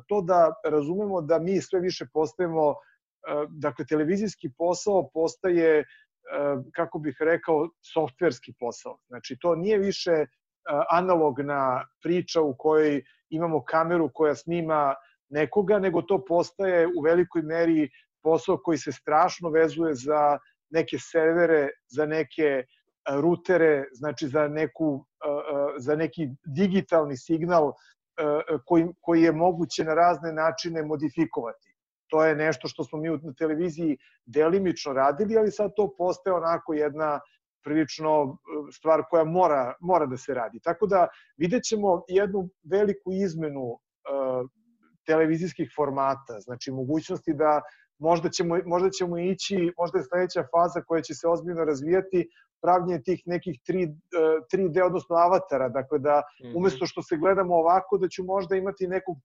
to 0.07 0.21
da 0.21 0.53
razumemo 0.65 1.21
da 1.21 1.39
mi 1.39 1.61
sve 1.61 1.79
više 1.79 2.05
postajemo, 2.13 2.75
dakle, 3.49 3.85
televizijski 3.85 4.51
posao 4.57 5.09
postaje, 5.13 5.83
kako 6.75 6.99
bih 6.99 7.17
rekao, 7.19 7.69
softverski 7.93 8.53
posao. 8.59 8.97
Znači, 9.07 9.37
to 9.41 9.55
nije 9.55 9.77
više 9.77 10.25
analogna 10.89 11.85
priča 12.03 12.41
u 12.41 12.55
kojoj 12.57 13.03
imamo 13.29 13.63
kameru 13.63 14.09
koja 14.13 14.35
snima 14.35 14.95
nekoga, 15.29 15.79
nego 15.79 16.01
to 16.01 16.25
postaje 16.25 16.87
u 16.87 17.01
velikoj 17.03 17.41
meri 17.41 17.89
posao 18.23 18.57
koji 18.63 18.77
se 18.77 18.91
strašno 18.91 19.49
vezuje 19.49 19.93
za 19.93 20.39
neke 20.69 20.97
servere, 20.99 21.69
za 21.87 22.05
neke 22.05 22.63
rutere, 23.15 23.85
znači 23.91 24.27
za, 24.27 24.47
neku, 24.47 25.05
za 25.77 25.95
neki 25.95 26.27
digitalni 26.45 27.17
signal 27.17 27.73
koji, 28.65 28.87
koji 29.01 29.21
je 29.21 29.31
moguće 29.31 29.83
na 29.83 29.93
razne 29.93 30.33
načine 30.33 30.83
modifikovati. 30.83 31.73
To 32.07 32.25
je 32.25 32.35
nešto 32.35 32.67
što 32.67 32.83
smo 32.83 32.99
mi 32.99 33.09
na 33.09 33.33
televiziji 33.33 33.97
delimično 34.25 34.93
radili, 34.93 35.37
ali 35.37 35.51
sad 35.51 35.71
to 35.75 35.93
postaje 35.97 36.33
onako 36.33 36.73
jedna 36.73 37.19
prilično 37.63 38.37
stvar 38.73 39.03
koja 39.09 39.23
mora, 39.23 39.73
mora 39.81 40.05
da 40.05 40.17
se 40.17 40.33
radi. 40.33 40.59
Tako 40.63 40.87
da 40.87 41.07
vidjet 41.37 41.63
ćemo 41.63 42.03
jednu 42.07 42.49
veliku 42.71 43.11
izmenu 43.11 43.79
televizijskih 45.05 45.71
formata, 45.75 46.39
znači 46.39 46.71
mogućnosti 46.71 47.33
da 47.33 47.61
možda 47.99 48.29
ćemo, 48.29 48.59
možda 48.65 48.89
ćemo 48.89 49.17
ići, 49.17 49.73
možda 49.77 49.99
je 49.99 50.03
sledeća 50.03 50.43
faza 50.51 50.81
koja 50.87 51.01
će 51.01 51.13
se 51.13 51.27
ozbiljno 51.27 51.65
razvijati, 51.65 52.29
pravljenje 52.61 53.01
tih 53.03 53.21
nekih 53.25 53.59
3, 53.69 53.95
3D, 54.53 54.85
odnosno 54.85 55.15
avatara, 55.15 55.69
dakle 55.69 55.99
da 55.99 56.21
mhm. 56.43 56.57
umesto 56.57 56.85
što 56.85 57.01
se 57.01 57.17
gledamo 57.17 57.55
ovako, 57.55 57.97
da 57.97 58.07
ću 58.07 58.23
možda 58.23 58.55
imati 58.55 58.87
nekog 58.87 59.17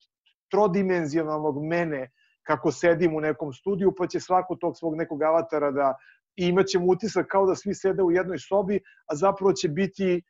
trodimenzionalnog 0.50 1.64
mene 1.64 2.10
kako 2.42 2.72
sedim 2.72 3.14
u 3.14 3.20
nekom 3.20 3.52
studiju, 3.52 3.94
pa 3.98 4.06
će 4.06 4.20
svako 4.20 4.56
tog 4.56 4.76
svog 4.76 4.96
nekog 4.96 5.22
avatara 5.22 5.70
da 5.70 5.94
i 6.36 6.46
imaćemo 6.46 6.86
utisak 6.86 7.26
kao 7.26 7.46
da 7.46 7.54
svi 7.54 7.74
sede 7.74 8.02
u 8.02 8.10
jednoj 8.10 8.38
sobi, 8.38 8.80
a 9.06 9.16
zapravo 9.16 9.52
će 9.52 9.68
biti 9.68 10.22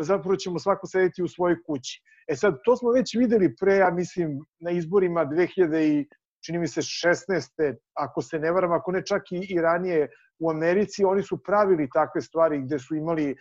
zapravo 0.00 0.36
ćemo 0.36 0.58
svako 0.58 0.86
sedeti 0.86 1.22
u 1.22 1.28
svojoj 1.28 1.56
kući. 1.66 2.02
E 2.28 2.36
sad, 2.36 2.58
to 2.64 2.76
smo 2.76 2.90
već 2.90 3.14
videli 3.14 3.56
pre, 3.56 3.76
ja 3.76 3.90
mislim, 3.90 4.38
na 4.60 4.70
izborima 4.70 5.26
2000 5.26 6.04
čini 6.46 6.58
mi 6.58 6.68
se 6.68 6.80
16. 6.80 7.74
ako 7.94 8.22
se 8.22 8.38
ne 8.38 8.52
varam, 8.52 8.72
ako 8.72 8.92
ne 8.92 9.02
čak 9.06 9.22
i, 9.32 9.54
i 9.54 9.60
ranije 9.60 10.08
u 10.42 10.50
Americi, 10.50 11.04
oni 11.04 11.22
su 11.22 11.42
pravili 11.42 11.88
takve 11.92 12.20
stvari 12.20 12.62
gde 12.62 12.78
su 12.78 12.94
imali 12.94 13.36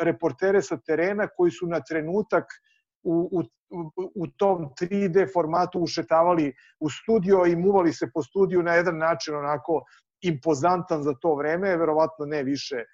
reportere 0.00 0.62
sa 0.62 0.76
terena 0.76 1.28
koji 1.36 1.50
su 1.50 1.66
na 1.66 1.80
trenutak 1.80 2.44
u, 3.02 3.14
u, 3.32 3.42
u 4.14 4.26
tom 4.36 4.68
3D 4.80 5.32
formatu 5.32 5.80
ušetavali 5.80 6.52
u 6.80 6.90
studio 6.90 7.46
i 7.46 7.56
muvali 7.56 7.92
se 7.92 8.10
po 8.14 8.22
studiju 8.22 8.62
na 8.62 8.74
jedan 8.74 8.98
način 8.98 9.34
onako 9.34 9.82
impozantan 10.22 11.02
za 11.02 11.14
to 11.20 11.34
vreme, 11.34 11.76
verovatno 11.76 12.26
ne 12.26 12.42
više 12.42 12.76
e, 12.76 12.86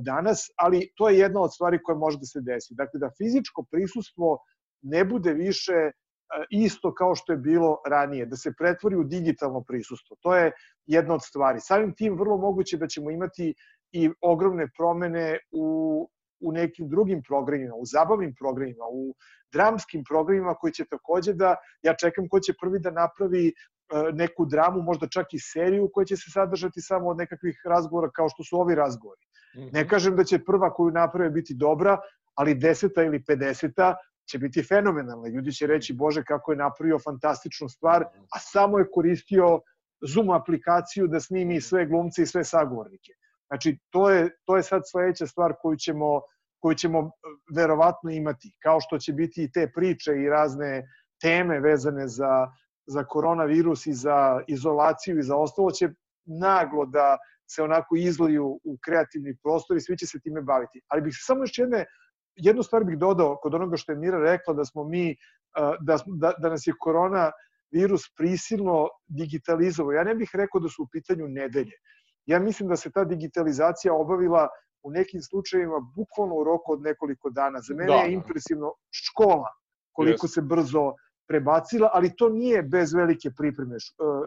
danas, 0.00 0.50
ali 0.56 0.90
to 0.96 1.08
je 1.08 1.18
jedna 1.18 1.40
od 1.40 1.54
stvari 1.54 1.82
koja 1.82 1.98
može 1.98 2.18
da 2.18 2.26
se 2.26 2.40
desi. 2.40 2.74
Dakle, 2.74 3.00
da 3.00 3.10
fizičko 3.18 3.64
prisustvo 3.70 4.38
ne 4.82 5.04
bude 5.04 5.32
više 5.32 5.90
isto 6.50 6.94
kao 6.94 7.14
što 7.14 7.32
je 7.32 7.38
bilo 7.38 7.76
ranije, 7.86 8.26
da 8.26 8.36
se 8.36 8.52
pretvori 8.58 8.96
u 8.96 9.04
digitalno 9.04 9.62
prisustvo. 9.68 10.16
To 10.20 10.36
je 10.36 10.52
jedna 10.86 11.14
od 11.14 11.24
stvari. 11.24 11.60
Samim 11.60 11.94
tim 11.94 12.18
vrlo 12.18 12.36
moguće 12.36 12.76
da 12.76 12.86
ćemo 12.86 13.10
imati 13.10 13.54
i 13.92 14.10
ogromne 14.20 14.68
promene 14.76 15.38
u, 15.52 16.08
u 16.40 16.52
nekim 16.52 16.88
drugim 16.88 17.22
programima, 17.28 17.74
u 17.74 17.84
zabavnim 17.84 18.34
programima, 18.38 18.84
u 18.92 19.14
dramskim 19.52 20.04
programima 20.08 20.54
koji 20.54 20.72
će 20.72 20.84
takođe 20.84 21.34
da, 21.34 21.56
ja 21.82 21.94
čekam 21.94 22.28
ko 22.28 22.40
će 22.40 22.52
prvi 22.60 22.78
da 22.78 22.90
napravi 22.90 23.52
E, 23.86 24.12
neku 24.12 24.46
dramu, 24.46 24.82
možda 24.82 25.06
čak 25.08 25.34
i 25.34 25.38
seriju 25.38 25.90
koja 25.92 26.04
će 26.04 26.16
se 26.16 26.30
sadržati 26.30 26.80
samo 26.80 27.08
od 27.08 27.16
nekakvih 27.16 27.60
razgovora 27.64 28.10
kao 28.10 28.28
što 28.28 28.44
su 28.44 28.60
ovi 28.60 28.74
razgovori. 28.74 29.20
Ne 29.54 29.80
mhm. 29.80 29.88
kažem 29.88 30.16
da 30.16 30.24
će 30.24 30.44
prva 30.44 30.72
koju 30.74 30.90
naprave 30.90 31.30
biti 31.30 31.54
dobra, 31.54 31.98
ali 32.34 32.54
deseta 32.54 33.02
ili 33.02 33.24
pedeseta 33.24 33.94
će 34.28 34.38
biti 34.38 34.62
fenomenalna. 34.62 35.28
Ljudi 35.28 35.52
će 35.52 35.66
reći, 35.66 35.92
bože, 35.92 36.24
kako 36.24 36.52
je 36.52 36.58
napravio 36.58 36.98
fantastičnu 36.98 37.68
stvar, 37.68 38.04
a 38.04 38.38
samo 38.38 38.78
je 38.78 38.90
koristio 38.90 39.60
Zoom 40.12 40.30
aplikaciju 40.30 41.06
da 41.06 41.20
snimi 41.20 41.60
sve 41.60 41.86
glumce 41.86 42.22
i 42.22 42.26
sve 42.26 42.44
sagovornike. 42.44 43.12
Znači, 43.46 43.78
to 43.90 44.10
je, 44.10 44.30
to 44.44 44.56
je 44.56 44.62
sad 44.62 44.82
sledeća 44.90 45.26
stvar 45.26 45.54
koju 45.62 45.76
ćemo, 45.76 46.20
koju 46.58 46.74
ćemo 46.74 46.98
e, 46.98 47.10
verovatno 47.54 48.10
imati, 48.10 48.52
kao 48.62 48.80
što 48.80 48.98
će 48.98 49.12
biti 49.12 49.44
i 49.44 49.50
te 49.50 49.70
priče 49.74 50.12
i 50.12 50.28
razne 50.28 50.88
teme 51.20 51.60
vezane 51.60 52.08
za 52.08 52.46
za 52.86 53.04
koronavirus 53.04 53.86
i 53.86 53.94
za 53.94 54.40
izolaciju 54.48 55.18
i 55.18 55.22
za 55.22 55.36
ostalo 55.36 55.70
će 55.70 55.88
naglo 56.24 56.86
da 56.86 57.18
se 57.50 57.62
onako 57.62 57.96
izliju 57.96 58.60
u 58.64 58.78
kreativni 58.84 59.36
prostor 59.42 59.76
i 59.76 59.80
svi 59.80 59.96
će 59.98 60.06
se 60.06 60.20
time 60.20 60.42
baviti. 60.42 60.80
Ali 60.88 61.02
bih 61.02 61.14
samo 61.18 61.42
još 61.42 61.58
jedne, 61.58 61.84
jednu 62.36 62.62
stvar 62.62 62.84
bih 62.84 62.98
dodao 62.98 63.36
kod 63.42 63.54
onoga 63.54 63.76
što 63.76 63.92
je 63.92 63.98
Mira 63.98 64.18
rekla 64.18 64.54
da 64.54 64.64
smo 64.64 64.84
mi, 64.84 65.16
da, 65.80 65.98
da, 66.06 66.32
da 66.38 66.48
nas 66.48 66.66
je 66.66 66.74
korona 66.80 67.30
virus 67.70 68.02
prisilno 68.16 68.88
digitalizovao. 69.06 69.92
Ja 69.92 70.04
ne 70.04 70.14
bih 70.14 70.30
rekao 70.34 70.60
da 70.60 70.68
su 70.68 70.82
u 70.82 70.88
pitanju 70.92 71.28
nedelje. 71.28 71.76
Ja 72.26 72.38
mislim 72.38 72.68
da 72.68 72.76
se 72.76 72.90
ta 72.90 73.04
digitalizacija 73.04 73.94
obavila 73.94 74.48
u 74.82 74.90
nekim 74.90 75.22
slučajevima 75.22 75.80
bukvalno 75.96 76.34
u 76.34 76.44
roku 76.44 76.72
od 76.72 76.82
nekoliko 76.82 77.30
dana. 77.30 77.60
Za 77.60 77.74
mene 77.74 77.92
da. 77.92 77.98
je 77.98 78.12
impresivno 78.12 78.72
škola 78.90 79.50
koliko 79.92 80.26
yes. 80.26 80.34
se 80.34 80.42
brzo 80.42 80.92
prebacila, 81.28 81.90
ali 81.92 82.16
to 82.16 82.28
nije 82.28 82.62
bez 82.62 82.94
velike 82.94 83.30
pripreme. 83.36 83.76
E, 83.76 83.78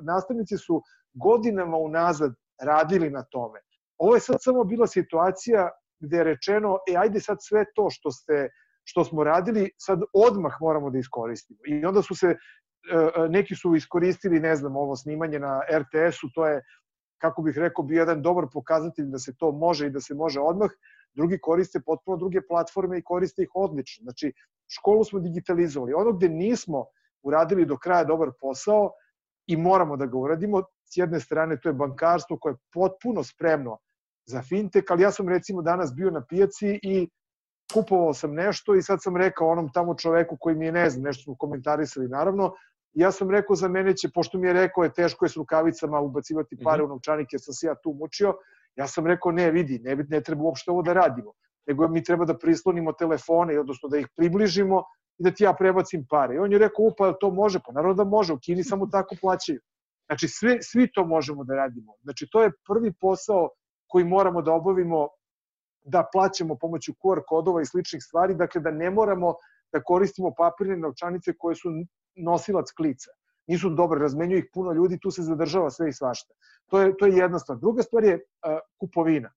nastavnici 0.02 0.58
su 0.58 0.82
godinama 1.14 1.78
unazad 1.78 2.34
radili 2.62 3.10
na 3.10 3.24
tome. 3.24 3.60
Ovo 3.98 4.16
je 4.16 4.20
sad 4.20 4.38
samo 4.40 4.64
bila 4.64 4.88
situacija 4.88 5.70
gde 6.00 6.18
je 6.18 6.24
rečeno, 6.24 6.78
e, 6.92 6.96
ajde 6.98 7.20
sad 7.20 7.38
sve 7.42 7.66
to 7.76 7.90
što, 7.90 8.12
ste, 8.12 8.50
što 8.84 9.04
smo 9.04 9.24
radili, 9.24 9.70
sad 9.78 10.02
odmah 10.14 10.58
moramo 10.62 10.90
da 10.90 10.98
iskoristimo. 10.98 11.60
I 11.68 11.86
onda 11.86 12.02
su 12.02 12.16
se, 12.16 12.28
e, 12.28 12.36
e, 12.96 13.30
neki 13.30 13.56
su 13.56 13.76
iskoristili, 13.76 14.40
ne 14.40 14.56
znam, 14.56 14.76
ovo 14.76 14.96
snimanje 14.96 15.40
na 15.40 15.62
RTS-u, 15.72 16.30
to 16.36 16.48
je, 16.48 16.62
kako 17.22 17.42
bih 17.42 17.58
rekao, 17.58 17.86
bio 17.86 18.00
jedan 18.00 18.22
dobar 18.22 18.46
pokazatelj 18.54 19.06
da 19.06 19.20
se 19.20 19.34
to 19.38 19.52
može 19.52 19.88
i 19.88 19.90
da 19.90 20.02
se 20.02 20.14
može 20.14 20.40
odmah, 20.40 20.70
drugi 21.14 21.40
koriste 21.42 21.80
potpuno 21.86 22.18
druge 22.18 22.42
platforme 22.48 22.98
i 22.98 23.04
koriste 23.04 23.44
ih 23.44 23.50
odlično. 23.56 24.04
Znači, 24.04 24.34
školu 24.68 25.04
smo 25.04 25.20
digitalizovali. 25.20 25.94
Ono 25.94 26.14
gde 26.14 26.30
nismo 26.30 26.86
uradili 27.24 27.66
do 27.66 27.78
kraja 27.78 28.04
dobar 28.04 28.32
posao 28.42 28.92
i 29.48 29.58
moramo 29.58 29.98
da 29.98 30.06
ga 30.06 30.18
uradimo, 30.18 30.64
s 30.86 30.98
jedne 30.98 31.20
strane 31.20 31.60
to 31.60 31.70
je 31.70 31.74
bankarstvo 31.74 32.38
koje 32.38 32.54
je 32.54 32.58
potpuno 32.74 33.24
spremno 33.24 33.78
za 34.26 34.42
fintech, 34.42 34.84
ali 34.90 35.04
ja 35.04 35.12
sam 35.12 35.30
recimo 35.30 35.62
danas 35.62 35.94
bio 35.96 36.12
na 36.12 36.26
pijaci 36.30 36.80
i 36.84 37.10
kupovao 37.74 38.14
sam 38.14 38.34
nešto 38.34 38.76
i 38.76 38.82
sad 38.82 39.04
sam 39.04 39.18
rekao 39.18 39.48
onom 39.48 39.70
tamo 39.74 39.96
čoveku 39.96 40.38
koji 40.40 40.56
mi 40.56 40.66
je 40.66 40.72
ne 40.72 40.90
znam, 40.90 41.04
nešto 41.04 41.24
smo 41.24 41.36
komentarisali 41.36 42.08
naravno, 42.08 42.54
ja 42.94 43.12
sam 43.12 43.32
rekao 43.32 43.56
za 43.56 43.68
mene 43.68 43.98
će, 43.98 44.10
pošto 44.14 44.38
mi 44.38 44.48
je 44.48 44.54
rekao 44.54 44.84
je 44.84 44.94
teško 44.94 45.26
je 45.26 45.30
s 45.30 45.36
rukavicama 45.36 46.00
ubacivati 46.00 46.58
pare 46.64 46.84
mm 46.84 46.86
-hmm. 46.86 46.90
u 46.90 46.94
novčanik 46.94 47.34
jer 47.34 47.42
sam 47.42 47.54
se 47.54 47.68
ja 47.68 47.76
tu 47.76 47.94
mučio, 47.94 48.34
Ja 48.80 48.88
sam 48.88 49.08
rekao, 49.08 49.32
ne, 49.32 49.52
vidi, 49.52 49.80
ne, 49.80 49.96
ne 49.96 50.22
treba 50.24 50.44
uopšte 50.44 50.72
ovo 50.72 50.82
da 50.82 50.94
radimo, 50.94 51.34
nego 51.68 51.88
mi 51.88 52.04
treba 52.04 52.26
da 52.26 52.38
prislonimo 52.38 52.94
telefone, 52.94 53.60
odnosno 53.60 53.90
da 53.90 53.98
ih 53.98 54.08
približimo 54.16 54.84
i 55.18 55.24
da 55.24 55.32
ti 55.32 55.44
ja 55.44 55.54
prebacim 55.54 56.06
pare. 56.10 56.36
I 56.36 56.40
on 56.40 56.52
je 56.52 56.60
rekao, 56.60 56.86
upa, 56.86 57.14
to 57.20 57.32
može? 57.32 57.60
Pa 57.66 57.72
naravno 57.72 57.94
da 57.94 58.04
može, 58.04 58.34
u 58.34 58.40
Kini 58.40 58.64
samo 58.64 58.88
tako 58.88 59.16
plaćaju. 59.22 59.60
Znači, 60.08 60.28
svi, 60.28 60.58
svi 60.62 60.88
to 60.94 61.06
možemo 61.06 61.44
da 61.44 61.56
radimo. 61.56 61.94
Znači, 62.04 62.28
to 62.32 62.44
je 62.44 62.52
prvi 62.68 62.94
posao 63.02 63.50
koji 63.90 64.06
moramo 64.06 64.42
da 64.42 64.54
obavimo 64.54 65.08
da 65.84 66.06
plaćamo 66.14 66.56
pomoću 66.56 66.94
QR 66.94 67.22
kodova 67.28 67.62
i 67.62 67.66
sličnih 67.66 68.04
stvari, 68.04 68.36
dakle 68.36 68.62
da 68.62 68.72
ne 68.72 68.90
moramo 68.90 69.34
da 69.74 69.84
koristimo 69.84 70.34
papirne 70.38 70.78
novčanice 70.78 71.34
koje 71.38 71.56
su 71.56 71.70
nosilac 72.16 72.72
klica 72.72 73.12
nisu 73.50 73.70
dobre, 73.70 74.00
razmenjuju 74.00 74.40
ih 74.40 74.50
puno 74.54 74.72
ljudi, 74.72 75.00
tu 75.02 75.12
se 75.12 75.24
zadržava 75.26 75.70
sve 75.70 75.90
i 75.90 75.94
svašta. 75.94 76.34
To 76.70 76.82
je, 76.82 76.98
to 76.98 77.06
je 77.06 77.18
jedna 77.18 77.40
stvar. 77.40 77.58
Druga 77.58 77.84
stvar 77.84 78.04
je 78.04 78.16
uh, 78.16 78.60
kupovina. 78.78 79.32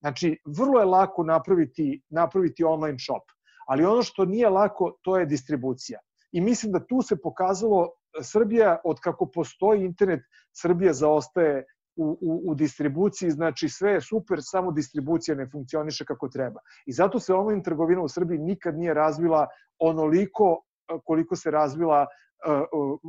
Znači, 0.00 0.38
vrlo 0.46 0.80
je 0.80 0.86
lako 0.86 1.24
napraviti, 1.24 2.02
napraviti 2.08 2.64
online 2.64 2.98
shop, 2.98 3.24
ali 3.66 3.84
ono 3.84 4.02
što 4.02 4.24
nije 4.24 4.48
lako, 4.48 4.92
to 5.02 5.18
je 5.18 5.26
distribucija. 5.26 6.00
I 6.32 6.40
mislim 6.40 6.72
da 6.72 6.86
tu 6.86 7.02
se 7.02 7.16
pokazalo 7.22 7.90
Srbija, 8.22 8.78
od 8.84 9.00
kako 9.00 9.26
postoji 9.26 9.84
internet, 9.84 10.20
Srbija 10.52 10.92
zaostaje 10.92 11.64
u, 11.98 12.18
u, 12.20 12.42
u 12.50 12.54
distribuciji, 12.54 13.30
znači 13.30 13.68
sve 13.68 13.92
je 13.92 14.00
super, 14.00 14.38
samo 14.42 14.72
distribucija 14.72 15.34
ne 15.34 15.48
funkcioniše 15.52 16.04
kako 16.04 16.28
treba. 16.28 16.60
I 16.86 16.92
zato 16.92 17.20
se 17.20 17.34
online 17.34 17.62
trgovina 17.62 18.02
u 18.02 18.08
Srbiji 18.08 18.38
nikad 18.38 18.78
nije 18.78 18.94
razvila 18.94 19.46
onoliko 19.78 20.62
koliko 21.04 21.36
se 21.36 21.50
razvila 21.50 22.06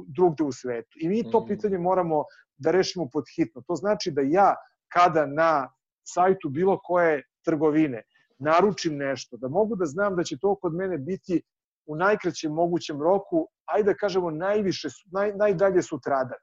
drugde 0.08 0.44
u 0.44 0.52
svetu. 0.52 0.98
I 1.02 1.10
mi 1.10 1.32
to 1.32 1.40
mm. 1.40 1.48
pitanje 1.48 1.78
moramo 1.78 2.24
da 2.58 2.72
rešimo 2.72 3.10
pod 3.14 3.24
hitno. 3.36 3.62
To 3.68 3.76
znači 3.76 4.12
da 4.12 4.22
ja 4.22 4.56
kada 4.94 5.26
na 5.26 5.70
sajtu 6.04 6.50
bilo 6.50 6.80
koje 6.84 7.24
trgovine 7.46 8.04
naručim 8.40 8.98
nešto, 8.98 9.38
da 9.38 9.48
mogu 9.48 9.76
da 9.76 9.86
znam 9.86 10.16
da 10.16 10.24
će 10.24 10.38
to 10.42 10.56
kod 10.56 10.74
mene 10.74 10.98
biti 10.98 11.42
u 11.88 11.96
najkraćem 11.96 12.54
mogućem 12.54 13.02
roku, 13.02 13.48
ajde 13.66 13.92
da 13.92 13.98
kažemo 13.98 14.32
najviše, 14.32 14.88
naj, 15.12 15.34
najdalje 15.36 15.82
sutradan. 15.82 16.40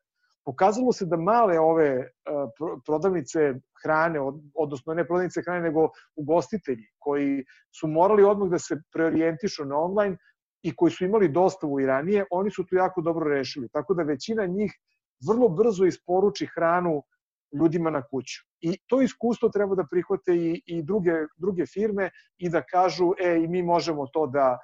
Pokazalo 0.47 0.92
se 0.92 1.07
da 1.07 1.16
male 1.16 1.59
ove 1.59 2.11
prodavnice 2.86 3.55
hrane, 3.82 4.20
odnosno 4.55 4.94
ne 4.94 5.05
prodavnice 5.07 5.42
hrane, 5.42 5.61
nego 5.61 5.88
ugostitelji, 6.16 6.86
koji 6.99 7.44
su 7.74 7.88
morali 7.88 8.24
odmah 8.24 8.51
da 8.51 8.59
se 8.59 8.78
preorijentišu 8.92 9.64
na 9.64 9.78
online, 9.78 10.16
i 10.62 10.76
koji 10.76 10.90
su 10.92 11.05
imali 11.05 11.28
dostavu 11.28 11.80
i 11.80 11.86
ranije, 11.86 12.24
oni 12.30 12.51
su 12.51 12.64
to 12.66 12.76
jako 12.76 13.01
dobro 13.01 13.28
rešili. 13.30 13.68
Tako 13.68 13.94
da 13.94 14.03
većina 14.03 14.47
njih 14.47 14.72
vrlo 15.28 15.49
brzo 15.49 15.84
isporuči 15.84 16.47
hranu 16.47 17.03
ljudima 17.53 17.90
na 17.90 18.03
kuću. 18.03 18.42
I 18.61 18.78
to 18.86 19.01
iskustvo 19.03 19.49
treba 19.49 19.74
da 19.74 19.86
prihvate 19.90 20.34
i, 20.34 20.62
i 20.66 20.82
druge, 20.82 21.12
druge 21.36 21.66
firme 21.66 22.11
i 22.38 22.49
da 22.49 22.62
kažu, 22.62 23.12
e, 23.18 23.36
i 23.44 23.49
mi 23.49 23.62
možemo 23.62 24.07
to 24.07 24.26
da, 24.26 24.59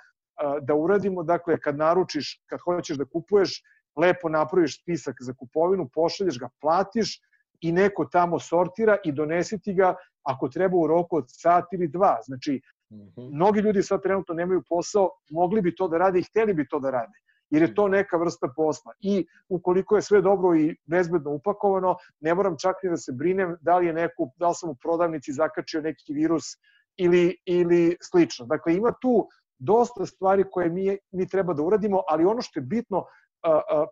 da 0.62 0.74
uradimo. 0.74 1.22
Dakle, 1.22 1.61
kad 1.61 1.76
naručiš, 1.76 2.43
kad 2.47 2.61
hoćeš 2.61 2.97
da 2.97 3.05
kupuješ, 3.05 3.62
lepo 3.97 4.28
napraviš 4.28 4.82
spisak 4.82 5.16
za 5.20 5.34
kupovinu, 5.34 5.88
pošalješ 5.95 6.38
ga, 6.38 6.49
platiš 6.61 7.20
i 7.61 7.72
neko 7.72 8.05
tamo 8.05 8.38
sortira 8.38 8.97
i 9.05 9.12
donesi 9.12 9.61
ti 9.61 9.74
ga 9.74 9.95
ako 10.22 10.49
treba 10.49 10.76
u 10.76 10.86
roku 10.86 11.16
od 11.16 11.24
sat 11.28 11.64
ili 11.72 11.88
dva. 11.88 12.18
Znači, 12.26 12.61
-hmm. 12.93 13.34
Mnogi 13.34 13.61
ljudi 13.61 13.82
sad 13.82 14.03
trenutno 14.03 14.34
nemaju 14.34 14.62
posao, 14.68 15.11
mogli 15.30 15.62
bi 15.62 15.74
to 15.74 15.88
da 15.88 15.99
rade 15.99 16.18
i 16.18 16.22
hteli 16.22 16.55
bi 16.55 16.68
to 16.68 16.80
da 16.80 16.90
rade 16.90 17.18
jer 17.51 17.62
je 17.62 17.74
to 17.74 17.88
neka 17.88 18.16
vrsta 18.16 18.49
posla. 18.57 18.93
I 19.01 19.26
ukoliko 19.49 19.97
je 19.97 20.03
sve 20.03 20.20
dobro 20.20 20.57
i 20.57 20.76
bezbedno 20.86 21.30
upakovano, 21.30 21.97
ne 22.20 22.34
moram 22.34 22.57
čak 22.59 22.76
ni 22.82 22.90
da 22.90 22.97
se 22.97 23.12
brinem 23.12 23.57
da 23.61 23.78
li 23.78 23.86
je 23.86 23.93
neko, 23.93 24.30
da 24.36 24.49
li 24.49 24.55
sam 24.55 24.70
u 24.70 24.74
prodavnici 24.74 25.32
zakačio 25.32 25.80
neki 25.80 26.14
virus 26.14 26.45
ili, 26.97 27.36
ili 27.45 27.97
slično. 28.01 28.47
Dakle, 28.47 28.76
ima 28.76 28.93
tu 29.01 29.28
dosta 29.59 30.07
stvari 30.07 30.45
koje 30.51 30.70
mi, 30.70 30.99
mi 31.11 31.28
treba 31.28 31.55
da 31.55 31.62
uradimo, 31.62 32.03
ali 32.09 32.24
ono 32.24 32.43
što 32.43 32.61
je 32.61 32.64
bitno, 32.64 33.05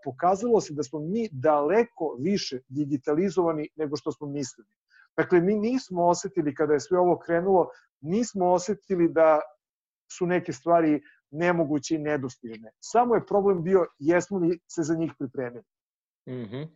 pokazalo 0.05 0.61
se 0.61 0.75
da 0.75 0.83
smo 0.83 1.01
mi 1.01 1.29
daleko 1.33 2.17
više 2.21 2.61
digitalizovani 2.69 3.69
nego 3.77 3.97
što 3.97 4.13
smo 4.13 4.27
mislili. 4.27 4.69
Dakle, 5.17 5.41
mi 5.41 5.55
nismo 5.55 6.07
osetili 6.07 6.55
kada 6.55 6.73
je 6.73 6.81
sve 6.81 6.99
ovo 6.99 7.19
krenulo, 7.19 7.69
nismo 8.01 8.53
osetili 8.53 9.09
da 9.09 9.41
su 10.13 10.27
neke 10.27 10.53
stvari 10.53 11.01
nemoguće 11.31 11.95
i 11.95 11.99
nedostižne. 11.99 12.71
Samo 12.81 13.15
je 13.15 13.27
problem 13.27 13.63
bio 13.63 13.87
jesmo 13.99 14.39
li 14.39 14.59
se 14.69 14.83
za 14.83 14.95
njih 14.95 15.13
pripremili. 15.19 15.65
Mm 16.29 16.33
-hmm. 16.33 16.69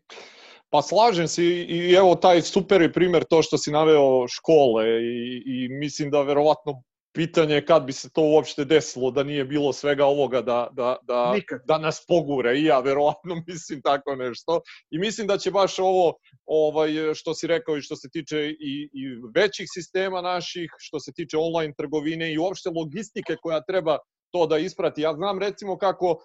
Pa 0.71 0.83
slažem 0.83 1.29
se 1.29 1.45
i, 1.45 1.95
evo 1.99 2.15
taj 2.15 2.43
super 2.43 2.93
primer 2.93 3.25
to 3.25 3.43
što 3.43 3.59
si 3.59 3.71
naveo 3.71 4.29
škole 4.29 4.85
i, 5.03 5.43
i 5.47 5.69
mislim 5.69 6.11
da 6.11 6.23
verovatno 6.23 6.83
pitanje 7.15 7.55
je 7.55 7.67
kad 7.67 7.85
bi 7.85 7.93
se 7.93 8.11
to 8.11 8.23
uopšte 8.23 8.65
desilo 8.65 9.11
da 9.11 9.23
nije 9.23 9.45
bilo 9.45 9.73
svega 9.73 10.07
ovoga 10.07 10.43
da, 10.43 10.69
da, 10.73 10.97
da, 11.03 11.35
da 11.65 11.79
nas 11.79 12.05
pogure. 12.09 12.59
I 12.59 12.65
ja 12.65 12.81
verovatno 12.81 13.35
mislim 13.49 13.83
tako 13.83 14.17
nešto. 14.17 14.61
I 14.91 14.99
mislim 14.99 15.27
da 15.27 15.39
će 15.39 15.51
baš 15.51 15.79
ovo 15.79 16.15
ovaj, 16.47 16.91
što 17.15 17.35
si 17.35 17.47
rekao 17.47 17.77
i 17.77 17.83
što 17.83 17.97
se 17.97 18.09
tiče 18.13 18.51
i, 18.51 18.89
i 18.93 19.03
većih 19.35 19.67
sistema 19.75 20.21
naših, 20.21 20.71
što 20.79 21.01
se 21.01 21.13
tiče 21.13 21.37
online 21.37 21.75
trgovine 21.79 22.33
i 22.33 22.39
uopšte 22.39 22.71
logistike 22.71 23.37
koja 23.43 23.63
treba 23.69 23.99
to 24.33 24.47
da 24.47 24.59
isprati. 24.59 25.03
Ja 25.03 25.15
znam 25.15 25.39
recimo 25.39 25.79
kako 25.79 26.11
uh, 26.11 26.19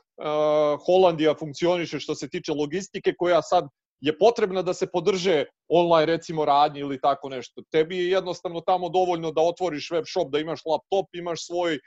Holandija 0.85 1.35
funkcioniše 1.39 1.99
što 1.99 2.15
se 2.15 2.29
tiče 2.29 2.51
logistike 2.53 3.13
koja 3.17 3.41
sad 3.41 3.63
je 4.01 4.17
potrebna 4.17 4.61
da 4.61 4.73
se 4.73 4.87
podrže 4.87 5.45
online 5.67 6.05
recimo 6.05 6.45
radnje 6.45 6.79
ili 6.79 7.01
tako 7.01 7.29
nešto. 7.29 7.61
Tebi 7.71 7.97
je 7.97 8.09
jednostavno 8.09 8.61
tamo 8.61 8.89
dovoljno 8.89 9.31
da 9.31 9.41
otvoriš 9.41 9.91
web 9.91 10.05
shop, 10.07 10.31
da 10.31 10.39
imaš 10.39 10.61
laptop, 10.65 11.05
imaš 11.13 11.45
svoj 11.45 11.73
e, 11.75 11.79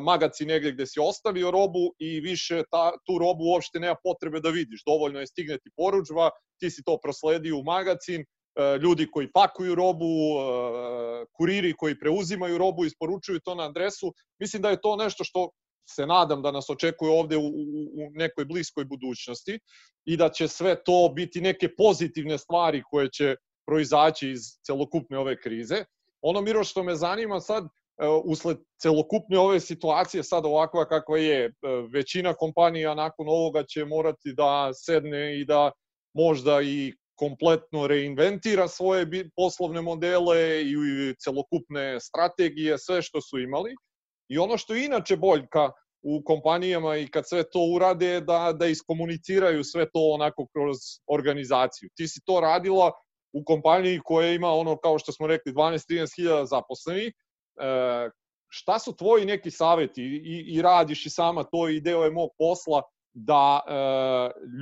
magaci 0.00 0.46
negde 0.46 0.72
gde 0.72 0.86
si 0.86 1.00
ostavio 1.00 1.50
robu 1.50 1.94
i 1.98 2.20
više 2.20 2.62
ta, 2.70 2.92
tu 3.06 3.18
robu 3.18 3.44
uopšte 3.44 3.80
nema 3.80 3.96
potrebe 4.02 4.40
da 4.40 4.48
vidiš. 4.48 4.82
Dovoljno 4.86 5.20
je 5.20 5.26
stigne 5.26 5.58
ti 5.58 5.70
poručba, 5.76 6.30
ti 6.60 6.70
si 6.70 6.82
to 6.84 6.98
prosledio 7.02 7.58
u 7.58 7.64
magacin, 7.64 8.20
e, 8.20 8.78
ljudi 8.82 9.10
koji 9.10 9.32
pakuju 9.32 9.74
robu, 9.74 10.06
e, 10.06 11.24
kuriri 11.32 11.74
koji 11.76 11.98
preuzimaju 11.98 12.58
robu, 12.58 12.84
isporučuju 12.84 13.40
to 13.40 13.54
na 13.54 13.68
adresu. 13.68 14.12
Mislim 14.40 14.62
da 14.62 14.70
je 14.70 14.80
to 14.80 14.96
nešto 14.96 15.24
što 15.24 15.50
se 15.90 16.06
nadam 16.06 16.42
da 16.42 16.50
nas 16.50 16.70
očekuje 16.70 17.10
ovde 17.12 17.36
u, 17.36 17.46
u 17.46 18.10
nekoj 18.14 18.44
bliskoj 18.44 18.84
budućnosti 18.84 19.58
i 20.04 20.16
da 20.16 20.28
će 20.28 20.48
sve 20.48 20.82
to 20.84 21.12
biti 21.16 21.40
neke 21.40 21.74
pozitivne 21.76 22.38
stvari 22.38 22.82
koje 22.90 23.10
će 23.10 23.36
proizaći 23.66 24.30
iz 24.30 24.40
celokupne 24.66 25.18
ove 25.18 25.40
krize. 25.40 25.84
Ono, 26.22 26.40
Miro, 26.40 26.64
što 26.64 26.82
me 26.82 26.94
zanima 26.94 27.40
sad, 27.40 27.64
e, 27.64 27.68
usled 28.24 28.56
celokupne 28.80 29.38
ove 29.38 29.60
situacije 29.60 30.24
sad 30.24 30.46
ovakva 30.46 30.88
kakva 30.88 31.18
je, 31.18 31.44
e, 31.44 31.52
većina 31.92 32.34
kompanija 32.34 32.94
nakon 32.94 33.28
ovoga 33.28 33.62
će 33.62 33.84
morati 33.84 34.32
da 34.32 34.70
sedne 34.74 35.40
i 35.40 35.44
da 35.44 35.70
možda 36.14 36.62
i 36.62 36.94
kompletno 37.18 37.86
reinventira 37.86 38.68
svoje 38.68 39.30
poslovne 39.36 39.80
modele 39.82 40.62
i 40.62 41.14
celokupne 41.18 42.00
strategije, 42.00 42.78
sve 42.78 43.02
što 43.02 43.20
su 43.20 43.38
imali. 43.38 43.74
I 44.28 44.38
ono 44.38 44.58
što 44.58 44.74
inače 44.74 45.16
boljka 45.16 45.70
u 46.02 46.22
kompanijama 46.24 46.96
i 46.96 47.08
kad 47.08 47.28
sve 47.28 47.50
to 47.50 47.60
urade 47.74 48.20
da, 48.20 48.52
da 48.52 48.66
iskomuniciraju 48.66 49.64
sve 49.64 49.84
to 49.84 50.00
onako 50.14 50.46
kroz 50.46 50.76
organizaciju. 51.06 51.90
Ti 51.94 52.08
si 52.08 52.20
to 52.24 52.40
radila 52.40 52.92
u 53.32 53.44
kompaniji 53.44 54.00
koja 54.04 54.32
ima 54.32 54.48
ono 54.48 54.76
kao 54.76 54.98
što 54.98 55.12
smo 55.12 55.26
rekli 55.26 55.52
12-13 55.52 56.16
hiljada 56.16 56.46
zaposlenih. 56.46 57.12
E, 57.60 58.10
šta 58.48 58.78
su 58.78 58.96
tvoji 58.96 59.24
neki 59.24 59.50
saveti 59.50 60.02
i, 60.02 60.56
i 60.56 60.62
radiš 60.62 61.06
i 61.06 61.10
sama 61.10 61.44
to 61.44 61.68
i 61.68 61.80
deo 61.80 62.04
je 62.04 62.10
mog 62.10 62.30
posla 62.38 62.82
da 63.24 63.60
e, 63.66 63.72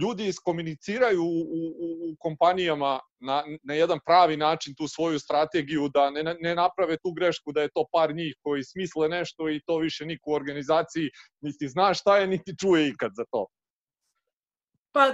ljudi 0.03 0.27
iskomuniciraju 0.27 1.23
u, 1.23 1.41
u, 1.41 2.11
u 2.11 2.17
kompanijama 2.19 3.01
na, 3.21 3.45
na 3.63 3.75
jedan 3.75 3.99
pravi 4.07 4.37
način 4.37 4.75
tu 4.75 4.89
svoju 4.89 5.19
strategiju, 5.19 5.89
da 5.89 6.11
ne, 6.11 6.37
ne 6.41 6.55
naprave 6.55 6.97
tu 6.97 7.13
grešku 7.13 7.53
da 7.53 7.63
je 7.63 7.69
to 7.75 7.85
par 7.93 8.15
njih 8.15 8.37
koji 8.43 8.65
smisle 8.65 9.09
nešto 9.09 9.51
i 9.51 9.61
to 9.67 9.79
više 9.79 10.07
niko 10.07 10.31
u 10.31 10.35
organizaciji 10.35 11.11
niti 11.41 11.69
zna 11.69 11.95
šta 11.95 12.19
je, 12.19 12.27
niti 12.27 12.57
čuje 12.61 12.89
ikad 12.89 13.11
za 13.15 13.25
to. 13.31 13.47
Pa, 14.93 15.13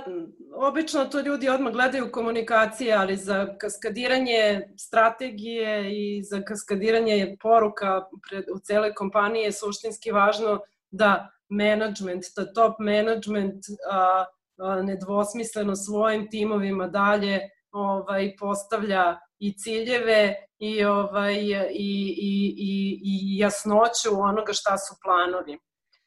obično 0.54 1.04
to 1.04 1.20
ljudi 1.20 1.48
odmah 1.48 1.72
gledaju 1.72 2.12
komunikacije, 2.12 2.94
ali 2.94 3.16
za 3.16 3.56
kaskadiranje 3.58 4.68
strategije 4.78 5.92
i 5.92 6.22
za 6.22 6.42
kaskadiranje 6.42 7.36
poruka 7.40 8.04
pred, 8.28 8.44
u 8.54 8.58
cele 8.58 8.94
kompanije 8.94 9.44
je 9.44 9.52
suštinski 9.52 10.10
važno 10.10 10.60
da 10.90 11.30
management, 11.52 12.24
da 12.36 12.52
top 12.52 12.74
management 12.78 13.64
a, 13.90 14.24
a, 14.58 14.82
nedvosmisleno 14.82 15.76
svojim 15.76 16.30
timovima 16.30 16.86
dalje 16.88 17.40
ovaj 17.72 18.36
postavlja 18.38 19.18
i 19.38 19.58
ciljeve 19.58 20.34
i 20.58 20.84
ovaj 20.84 21.34
i, 21.34 21.54
i, 21.70 22.54
i, 22.58 23.00
i 23.04 23.38
jasnoću 23.38 24.10
onoga 24.12 24.52
šta 24.52 24.78
su 24.78 24.94
planovi. 25.04 25.58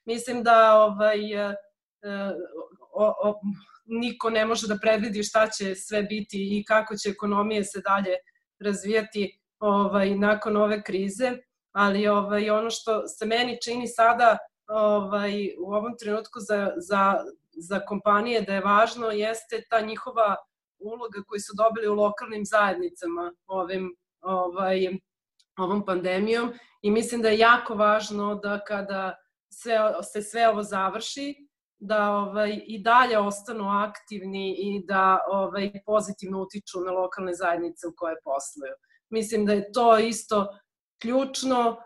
Mislim 0.05 0.43
da 0.43 0.83
ovaj 0.83 1.33
e, 1.33 1.55
o, 2.93 3.13
o, 3.23 3.39
niko 3.85 4.29
ne 4.29 4.45
može 4.45 4.67
da 4.67 4.77
predvidi 4.81 5.23
šta 5.23 5.49
će 5.49 5.75
sve 5.75 6.03
biti 6.03 6.57
i 6.57 6.63
kako 6.67 6.95
će 6.95 7.09
ekonomije 7.09 7.63
se 7.63 7.81
dalje 7.81 8.15
razvijati 8.59 9.39
ovaj 9.59 10.15
nakon 10.15 10.57
ove 10.57 10.83
krize, 10.83 11.31
ali 11.71 12.07
ovaj 12.07 12.49
ono 12.49 12.69
što 12.69 13.07
se 13.07 13.25
meni 13.25 13.57
čini 13.61 13.87
sada 13.87 14.37
ovaj, 14.67 15.55
u 15.59 15.73
ovom 15.73 15.97
trenutku 15.99 16.39
za, 16.39 16.71
za, 16.77 17.23
za 17.51 17.79
kompanije 17.79 18.41
da 18.41 18.53
je 18.53 18.61
važno 18.61 19.11
jeste 19.11 19.63
ta 19.69 19.81
njihova 19.81 20.35
uloga 20.79 21.19
koju 21.27 21.39
su 21.39 21.53
dobili 21.57 21.87
u 21.87 21.93
lokalnim 21.93 22.45
zajednicama 22.45 23.33
ovim, 23.47 23.95
ovaj, 24.21 24.87
ovom 25.57 25.85
pandemijom 25.85 26.53
i 26.81 26.91
mislim 26.91 27.21
da 27.21 27.29
je 27.29 27.37
jako 27.37 27.75
važno 27.75 28.35
da 28.35 28.63
kada 28.67 29.15
sve, 29.49 29.77
se 30.13 30.21
sve 30.21 30.49
ovo 30.49 30.63
završi, 30.63 31.35
da 31.79 32.11
ovaj, 32.11 32.61
i 32.65 32.79
dalje 32.79 33.17
ostanu 33.19 33.69
aktivni 33.69 34.55
i 34.57 34.85
da 34.85 35.19
ovaj, 35.27 35.71
pozitivno 35.85 36.41
utiču 36.41 36.79
na 36.79 36.91
lokalne 36.91 37.33
zajednice 37.33 37.87
u 37.87 37.93
koje 37.95 38.15
posluju. 38.23 38.73
Mislim 39.09 39.45
da 39.45 39.53
je 39.53 39.71
to 39.71 39.97
isto 39.97 40.47
ključno 41.01 41.77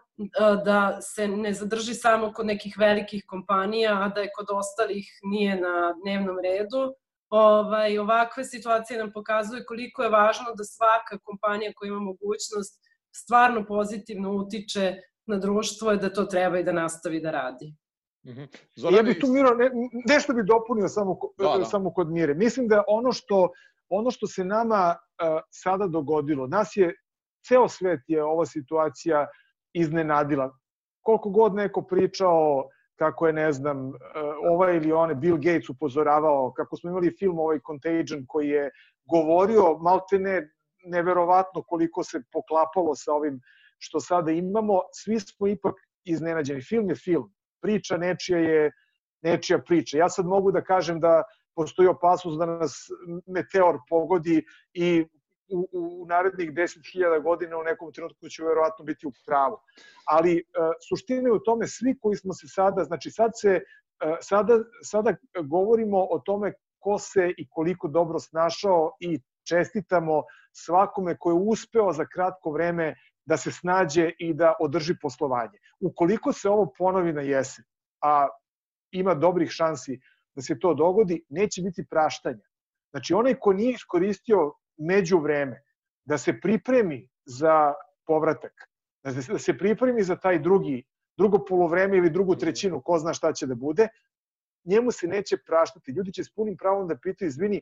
da 0.66 1.02
se 1.02 1.28
ne 1.28 1.54
zadrži 1.54 1.94
samo 1.94 2.34
kod 2.34 2.46
nekih 2.46 2.76
velikih 2.80 3.24
kompanija, 3.28 4.04
a 4.04 4.10
da 4.10 4.22
je 4.22 4.30
kod 4.36 4.48
ostalih 4.50 5.20
nije 5.24 5.56
na 5.62 5.94
dnevnom 6.04 6.38
redu. 6.44 6.94
Ovaj, 7.30 7.98
ovakve 7.98 8.44
situacije 8.44 9.00
nam 9.00 9.12
pokazuju 9.14 9.64
koliko 9.68 10.04
je 10.04 10.10
važno 10.10 10.46
da 10.58 10.64
svaka 10.64 11.18
kompanija 11.24 11.72
koja 11.76 11.88
ima 11.88 12.00
mogućnost 12.00 12.82
stvarno 13.16 13.66
pozitivno 13.66 14.32
utiče 14.32 14.96
na 15.26 15.38
društvo 15.38 15.94
i 15.94 15.98
da 15.98 16.14
to 16.14 16.24
treba 16.24 16.60
i 16.60 16.64
da 16.64 16.72
nastavi 16.72 17.22
da 17.22 17.32
radi. 17.32 17.76
Mm 18.26 18.30
-hmm. 18.30 18.48
Zorane... 18.76 18.98
Ja 18.98 19.04
bih 19.04 19.18
tu, 19.22 19.28
Miro, 19.28 19.56
ne, 19.56 19.72
nešto 20.06 20.34
bih 20.34 20.44
dopunio 20.48 20.88
samo, 20.88 21.18
da, 21.38 21.58
da. 21.58 21.66
samo 21.66 21.94
kod 21.94 22.12
Mire. 22.12 22.34
Mislim 22.34 22.68
da 22.68 22.84
ono 22.88 23.12
što, 23.12 23.50
ono 23.90 24.12
što 24.12 24.28
se 24.28 24.44
nama 24.44 24.96
uh, 24.96 25.40
sada 25.50 25.88
dogodilo, 25.88 26.48
nas 26.48 26.78
je, 26.78 26.96
ceo 27.48 27.68
svet 27.68 28.00
je 28.08 28.24
ova 28.24 28.46
situacija 28.46 29.22
uh, 29.22 29.49
iznenadila. 29.74 30.52
Koliko 31.02 31.30
god 31.30 31.56
neko 31.56 31.82
pričao 31.82 32.70
kako 32.96 33.28
je, 33.28 33.34
ne 33.34 33.52
znam, 33.52 33.88
e, 33.88 33.94
ovaj 34.52 34.76
ili 34.76 34.92
one, 34.92 35.16
Bill 35.16 35.38
Gates 35.38 35.70
upozoravao, 35.70 36.54
kako 36.54 36.78
smo 36.78 36.90
imali 36.90 37.16
film 37.20 37.40
ovaj 37.40 37.60
Contagion 37.68 38.26
koji 38.28 38.50
je 38.50 38.72
govorio 39.12 39.78
malte 39.78 40.20
ne, 40.20 40.50
neverovatno 40.86 41.64
koliko 41.64 42.04
se 42.04 42.22
poklapalo 42.32 42.96
sa 42.96 43.14
ovim 43.14 43.40
što 43.78 44.00
sada 44.00 44.32
imamo, 44.32 44.82
svi 44.94 45.20
smo 45.20 45.48
ipak 45.48 45.76
iznenađeni. 46.04 46.62
Film 46.62 46.90
je 46.90 46.96
film, 46.96 47.34
priča 47.62 47.98
nečija 47.98 48.40
je 48.40 48.72
nečija 49.22 49.60
priča. 49.60 49.98
Ja 49.98 50.10
sad 50.10 50.26
mogu 50.26 50.52
da 50.52 50.64
kažem 50.64 51.00
da 51.00 51.24
postoji 51.56 51.88
opasnost 51.88 52.40
da 52.40 52.46
nas 52.46 52.88
meteor 53.28 53.80
pogodi 53.90 54.44
i 54.74 55.06
u, 55.50 55.68
u 55.74 56.06
narednih 56.06 56.52
10.000 56.52 57.24
godina 57.24 57.58
u 57.58 57.64
nekom 57.64 57.92
trenutku 57.94 58.30
će 58.30 58.44
verovatno 58.44 58.86
biti 58.86 59.08
u 59.08 59.12
pravu. 59.26 59.58
Ali 60.06 60.38
e, 60.38 60.42
suština 60.90 61.30
je 61.30 61.34
u 61.34 61.40
tome 61.40 61.68
svi 61.68 61.98
koji 62.02 62.16
smo 62.16 62.34
se 62.34 62.48
sada, 62.48 62.84
znači 62.84 63.12
sad 63.12 63.32
se, 63.42 63.50
e, 63.50 64.16
sada, 64.22 64.60
sada 64.84 65.16
govorimo 65.44 65.98
o 65.98 66.20
tome 66.26 66.54
ko 66.80 67.00
se 67.00 67.34
i 67.38 67.48
koliko 67.50 67.88
dobro 67.88 68.20
snašao 68.20 68.92
i 69.00 69.20
čestitamo 69.50 70.24
svakome 70.52 71.18
ko 71.18 71.32
je 71.32 71.36
uspeo 71.36 71.94
za 71.94 72.06
kratko 72.06 72.52
vreme 72.52 72.96
da 73.26 73.38
se 73.38 73.52
snađe 73.52 74.12
i 74.20 74.34
da 74.34 74.54
održi 74.60 74.96
poslovanje. 75.02 75.60
Ukoliko 75.80 76.34
se 76.34 76.50
ovo 76.50 76.74
ponovi 76.78 77.14
na 77.14 77.22
jesen, 77.22 77.66
a 78.02 78.28
ima 78.92 79.14
dobrih 79.14 79.50
šansi 79.52 80.00
da 80.36 80.42
se 80.42 80.60
to 80.60 80.74
dogodi, 80.74 81.24
neće 81.30 81.62
biti 81.62 81.86
praštanja. 81.90 82.46
Znači, 82.92 83.14
onaj 83.14 83.36
ko 83.40 83.54
nije 83.54 83.74
iskoristio 83.74 84.54
među 84.80 85.20
vreme, 85.20 85.62
da 86.06 86.18
se 86.18 86.40
pripremi 86.40 87.08
za 87.26 87.74
povratak, 88.08 88.54
da 89.04 89.12
se, 89.12 89.32
da 89.32 89.40
se 89.40 89.58
pripremi 89.58 90.04
za 90.04 90.16
taj 90.16 90.40
drugi, 90.40 90.84
drugo 91.18 91.46
polovreme 91.46 91.98
ili 91.98 92.10
drugu 92.10 92.36
trećinu, 92.36 92.82
ko 92.82 92.98
zna 92.98 93.14
šta 93.14 93.34
će 93.34 93.48
da 93.48 93.56
bude, 93.56 93.88
njemu 94.66 94.92
se 94.92 95.08
neće 95.08 95.38
praštati. 95.46 95.92
Ljudi 95.92 96.14
će 96.14 96.24
s 96.24 96.34
punim 96.34 96.58
pravom 96.58 96.88
da 96.88 96.98
pitaju, 96.98 97.28
izvini, 97.28 97.62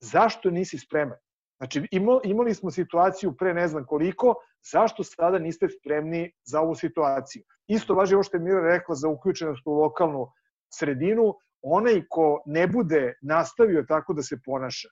zašto 0.00 0.50
nisi 0.50 0.78
spreman? 0.78 1.18
Znači, 1.60 1.88
imali 2.24 2.54
smo 2.54 2.70
situaciju 2.70 3.36
pre 3.36 3.54
ne 3.54 3.68
znam 3.68 3.84
koliko, 3.86 4.34
zašto 4.72 5.04
sada 5.04 5.38
niste 5.38 5.68
spremni 5.68 6.32
za 6.44 6.60
ovu 6.60 6.74
situaciju? 6.74 7.42
Isto 7.66 7.94
važi 7.94 8.14
ovo 8.14 8.22
što 8.22 8.36
je 8.36 8.40
Mira 8.40 8.60
rekla 8.60 8.94
za 8.94 9.08
uključenost 9.08 9.66
u 9.66 9.72
lokalnu 9.72 10.26
sredinu, 10.72 11.34
onaj 11.62 12.02
ko 12.08 12.42
ne 12.46 12.66
bude 12.66 13.14
nastavio 13.22 13.84
tako 13.88 14.12
da 14.12 14.22
se 14.22 14.38
ponaša, 14.44 14.88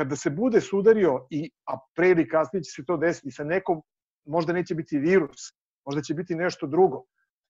kada 0.00 0.16
se 0.16 0.30
bude 0.30 0.60
sudario, 0.60 1.26
i, 1.30 1.50
a 1.68 1.76
pre 1.96 2.10
ili 2.10 2.28
kasnije 2.28 2.62
će 2.62 2.70
se 2.72 2.84
to 2.88 2.96
desiti 2.96 3.30
sa 3.30 3.44
nekom, 3.44 3.82
možda 4.24 4.52
neće 4.52 4.74
biti 4.74 4.98
virus, 4.98 5.50
možda 5.86 6.02
će 6.02 6.14
biti 6.14 6.34
nešto 6.34 6.66
drugo, 6.66 7.02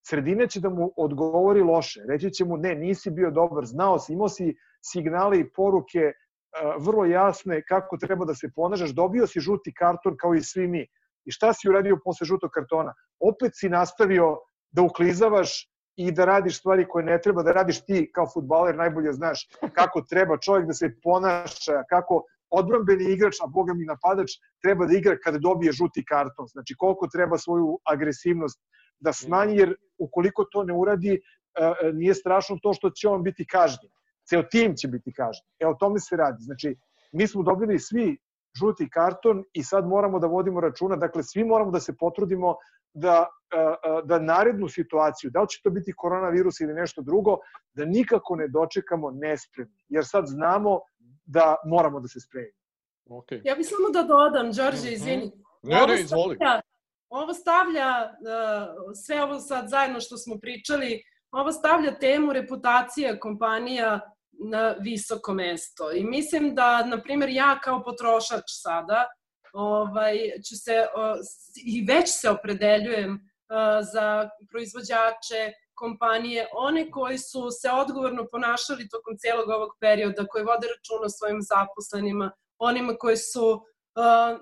sredina 0.08 0.46
će 0.46 0.60
da 0.60 0.70
mu 0.70 0.90
odgovori 0.96 1.62
loše. 1.62 2.02
Reći 2.08 2.30
će 2.30 2.44
mu, 2.44 2.56
ne, 2.56 2.74
nisi 2.74 3.10
bio 3.10 3.30
dobar, 3.30 3.66
znao 3.66 3.98
si, 3.98 4.12
imao 4.12 4.28
si 4.28 4.54
signale 4.82 5.38
i 5.40 5.46
poruke 5.52 6.12
vrlo 6.78 7.04
jasne 7.04 7.62
kako 7.68 7.96
treba 7.96 8.26
da 8.26 8.34
se 8.34 8.50
ponašaš, 8.56 8.90
dobio 8.90 9.26
si 9.26 9.40
žuti 9.40 9.74
karton 9.74 10.16
kao 10.16 10.34
i 10.34 10.42
svi 10.42 10.66
mi. 10.66 10.82
I 11.24 11.30
šta 11.30 11.52
si 11.52 11.68
uradio 11.68 12.00
posle 12.04 12.26
žutog 12.26 12.50
kartona? 12.50 12.94
Opet 13.20 13.52
si 13.54 13.68
nastavio 13.68 14.38
da 14.70 14.82
uklizavaš 14.82 15.70
i 15.96 16.12
da 16.12 16.24
radiš 16.24 16.58
stvari 16.58 16.88
koje 16.88 17.04
ne 17.04 17.20
treba 17.20 17.42
da 17.42 17.52
radiš 17.52 17.84
ti 17.84 18.10
kao 18.14 18.26
futbaler 18.34 18.76
najbolje 18.76 19.12
znaš 19.12 19.48
kako 19.78 20.02
treba 20.02 20.38
čovjek 20.38 20.66
da 20.66 20.72
se 20.72 20.94
ponaša, 21.02 21.82
kako 21.88 22.24
odbrambeni 22.50 23.12
igrač, 23.12 23.40
a 23.42 23.46
boga 23.46 23.74
mi 23.74 23.84
napadač, 23.84 24.32
treba 24.62 24.86
da 24.86 24.96
igra 24.96 25.16
kada 25.24 25.38
dobije 25.38 25.72
žuti 25.72 26.04
karton. 26.04 26.46
Znači 26.46 26.74
koliko 26.78 27.08
treba 27.12 27.38
svoju 27.38 27.78
agresivnost 27.84 28.60
da 29.00 29.12
smanji, 29.12 29.56
jer 29.56 29.74
ukoliko 29.98 30.44
to 30.44 30.64
ne 30.64 30.74
uradi, 30.74 31.20
nije 31.94 32.14
strašno 32.14 32.58
to 32.62 32.72
što 32.72 32.90
će 32.90 33.08
on 33.08 33.22
biti 33.22 33.46
kažnjen 33.46 33.90
ceo 34.30 34.42
tim 34.42 34.74
će 34.76 34.88
biti 34.88 35.12
kažnjen. 35.12 35.46
E, 35.58 35.66
o 35.66 35.74
tome 35.74 36.00
se 36.00 36.16
radi. 36.16 36.42
Znači, 36.42 36.76
mi 37.12 37.26
smo 37.26 37.42
dobili 37.42 37.78
svi 37.78 38.16
žuti 38.60 38.90
karton 38.90 39.44
i 39.52 39.62
sad 39.62 39.86
moramo 39.86 40.18
da 40.18 40.26
vodimo 40.26 40.60
računa, 40.60 40.96
dakle, 40.96 41.22
svi 41.22 41.44
moramo 41.44 41.70
da 41.70 41.80
se 41.80 41.96
potrudimo 41.96 42.56
da, 42.94 43.26
da 44.04 44.18
narednu 44.18 44.68
situaciju, 44.68 45.30
da 45.30 45.42
li 45.42 45.48
će 45.48 45.60
to 45.62 45.70
biti 45.70 45.92
koronavirus 45.96 46.60
ili 46.60 46.74
nešto 46.74 47.02
drugo, 47.02 47.36
da 47.72 47.84
nikako 47.84 48.36
ne 48.36 48.48
dočekamo 48.48 49.10
nespremni. 49.10 49.74
Jer 49.88 50.06
sad 50.06 50.26
znamo 50.26 50.80
da 51.30 51.56
moramo 51.64 52.00
da 52.00 52.08
se 52.08 52.20
spremimo. 52.20 52.60
Okay. 53.06 53.40
Ja 53.44 53.54
bih 53.54 53.66
samo 53.68 53.90
da 53.90 54.02
dodam, 54.02 54.52
Đorđe, 54.52 54.86
mhm. 54.86 54.94
izvini. 54.94 55.32
Ne, 55.62 55.86
ne, 55.86 56.00
izvoli. 56.00 56.38
Ovo 57.08 57.34
stavlja, 57.34 57.90
uh, 58.04 58.92
sve 59.04 59.22
ovo 59.22 59.40
sad 59.40 59.68
zajedno 59.68 60.00
što 60.00 60.16
smo 60.16 60.38
pričali, 60.38 61.02
ovo 61.30 61.52
stavlja 61.52 61.98
temu 61.98 62.32
reputacija 62.32 63.18
kompanija 63.20 64.00
na 64.50 64.74
visoko 64.80 65.34
mesto. 65.34 65.92
I 65.92 66.04
mislim 66.04 66.54
da, 66.54 66.84
na 66.86 67.02
primjer, 67.02 67.30
ja 67.30 67.58
kao 67.60 67.82
potrošač 67.82 68.44
sada 68.46 69.06
ovaj, 69.52 70.16
ću 70.48 70.56
se, 70.56 70.86
o, 70.94 71.14
i 71.64 71.84
već 71.84 72.08
se 72.20 72.30
opredeljujem 72.30 73.12
o, 73.12 73.82
za 73.92 74.28
proizvođače, 74.50 75.52
kompanije, 75.82 76.46
one 76.52 76.90
koji 76.90 77.18
su 77.18 77.50
se 77.60 77.68
odgovorno 77.82 78.26
ponašali 78.32 78.88
tokom 78.88 79.14
celog 79.18 79.48
ovog 79.48 79.70
perioda, 79.80 80.26
koji 80.30 80.44
vode 80.44 80.66
računa 80.74 81.04
o 81.06 81.16
svojim 81.18 81.40
zaposlenima, 81.52 82.30
onima 82.58 82.94
koji 82.94 83.16
su 83.16 83.46
uh, 83.52 84.32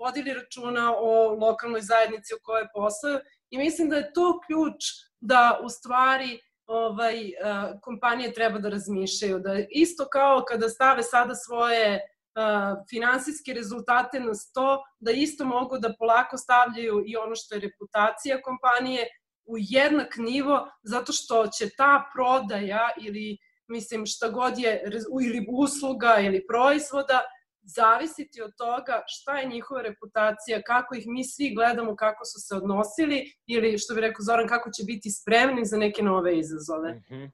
vodili 0.00 0.34
računa 0.34 0.94
o 0.98 1.10
lokalnoj 1.44 1.80
zajednici 1.80 2.34
u 2.34 2.42
kojoj 2.42 2.66
poslaju 2.74 3.18
i 3.50 3.58
mislim 3.58 3.90
da 3.90 3.96
je 3.96 4.12
to 4.12 4.40
ključ 4.46 4.80
da 5.20 5.60
u 5.64 5.68
stvari 5.68 6.40
ovaj, 6.66 7.18
uh, 7.18 7.80
kompanije 7.82 8.32
treba 8.32 8.58
da 8.58 8.68
razmišljaju. 8.68 9.38
Da 9.38 9.52
isto 9.70 10.08
kao 10.12 10.44
kada 10.48 10.68
stave 10.68 11.02
sada 11.02 11.34
svoje 11.34 12.00
uh, 12.00 12.78
finansijske 12.90 13.52
rezultate 13.52 14.20
na 14.20 14.34
sto, 14.34 14.82
da 15.00 15.10
isto 15.10 15.44
mogu 15.44 15.78
da 15.78 15.94
polako 15.98 16.38
stavljaju 16.38 17.04
i 17.06 17.16
ono 17.16 17.34
što 17.34 17.54
je 17.54 17.60
reputacija 17.60 18.42
kompanije 18.42 19.08
u 19.46 19.54
jednak 19.58 20.16
nivo, 20.16 20.68
zato 20.82 21.12
što 21.12 21.46
će 21.46 21.68
ta 21.76 22.10
prodaja 22.14 22.90
ili 23.06 23.38
mislim 23.68 24.06
šta 24.06 24.28
god 24.28 24.58
je, 24.58 24.82
ili 25.26 25.46
usluga 25.48 26.16
ili 26.20 26.46
proizvoda, 26.46 27.20
zavisiti 27.66 28.42
od 28.42 28.52
toga 28.56 29.02
šta 29.06 29.38
je 29.38 29.48
njihova 29.48 29.82
reputacija, 29.82 30.62
kako 30.62 30.94
ih 30.94 31.04
mi 31.06 31.24
svi 31.24 31.54
gledamo, 31.54 31.96
kako 31.96 32.24
su 32.24 32.40
se 32.40 32.54
odnosili 32.54 33.32
ili, 33.46 33.78
što 33.78 33.94
bi 33.94 34.00
rekao 34.00 34.24
Zoran, 34.24 34.48
kako 34.48 34.70
će 34.70 34.84
biti 34.84 35.10
spremni 35.10 35.64
za 35.64 35.76
neke 35.76 36.02
nove 36.02 36.38
izazove. 36.38 36.92
Mm 36.92 37.14
-hmm. 37.14 37.30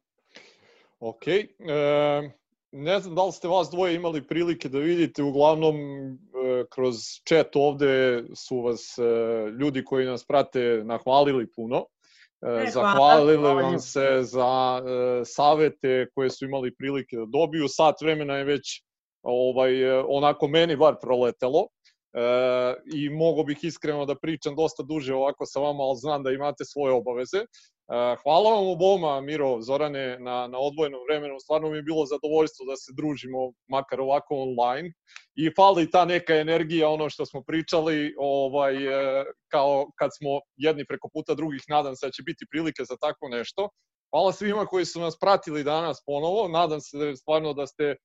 Ok. 1.01 1.27
E, 1.27 1.43
ne 2.73 3.01
znam 3.01 3.15
da 3.15 3.25
li 3.25 3.33
ste 3.33 3.49
vas 3.49 3.71
dvoje 3.71 3.95
imali 3.95 4.27
prilike 4.27 4.69
da 4.69 4.79
vidite, 4.79 5.23
uglavnom 5.23 5.77
e, 5.77 6.19
kroz 6.71 6.97
chat 7.29 7.57
ovde 7.57 8.25
su 8.35 8.61
vas 8.61 8.99
e, 8.99 9.03
ljudi 9.51 9.85
koji 9.85 10.07
nas 10.07 10.25
prate 10.25 10.83
nahvalili 10.85 11.51
puno. 11.51 11.85
E, 12.43 12.71
zahvalili 12.71 13.37
vam 13.37 13.79
se 13.79 14.19
za 14.23 14.83
e, 14.85 15.25
savete 15.25 16.07
koje 16.15 16.31
su 16.31 16.45
imali 16.45 16.75
prilike 16.75 17.17
da 17.17 17.25
dobiju. 17.27 17.69
Sat 17.69 18.01
vremena 18.01 18.37
je 18.37 18.45
već 18.45 18.83
ovaj, 19.23 19.83
e, 19.83 20.03
onako 20.09 20.49
meni 20.49 20.77
bar 20.77 20.95
proletelo. 21.01 21.67
E, 22.15 22.75
i 22.95 23.11
mogo 23.11 23.43
bih 23.43 23.59
iskreno 23.63 24.07
da 24.07 24.15
pričam 24.15 24.57
dosta 24.57 24.83
duže 24.83 25.15
ovako 25.15 25.47
sa 25.47 25.61
vama, 25.61 25.83
ali 25.83 25.97
znam 25.97 26.23
da 26.23 26.31
imate 26.31 26.65
svoje 26.65 26.93
obaveze. 26.95 27.39
E, 27.39 27.47
hvala 28.23 28.51
vam 28.51 28.67
oboma, 28.69 29.21
Miro, 29.21 29.63
Zorane, 29.63 30.19
na, 30.19 30.47
na 30.47 30.59
odvojenom 30.59 31.01
vremenu. 31.09 31.41
Stvarno 31.41 31.71
mi 31.71 31.77
je 31.77 31.83
bilo 31.83 32.07
zadovoljstvo 32.07 32.67
da 32.67 32.77
se 32.77 32.93
družimo, 32.97 33.53
makar 33.69 34.01
ovako 34.01 34.35
online. 34.37 34.93
I 35.35 35.51
fali 35.57 35.91
ta 35.91 36.05
neka 36.05 36.35
energija, 36.35 36.89
ono 36.89 37.11
što 37.11 37.27
smo 37.27 37.43
pričali, 37.43 38.15
ovaj, 38.19 38.75
e, 38.77 39.25
kao 39.49 39.91
kad 39.99 40.11
smo 40.19 40.41
jedni 40.57 40.85
preko 40.87 41.09
puta 41.13 41.35
drugih, 41.35 41.63
nadam 41.69 41.97
se 41.97 42.07
da 42.07 42.13
će 42.13 42.23
biti 42.23 42.47
prilike 42.51 42.85
za 42.85 42.97
tako 43.01 43.29
nešto. 43.29 43.69
Hvala 44.15 44.33
svima 44.33 44.67
koji 44.67 44.85
su 44.85 45.01
nas 45.01 45.19
pratili 45.19 45.65
danas 45.65 46.03
ponovo. 46.07 46.49
Nadam 46.49 46.81
se 46.81 46.99
da 46.99 47.17
stvarno 47.17 47.53
da 47.53 47.67
ste 47.67 47.97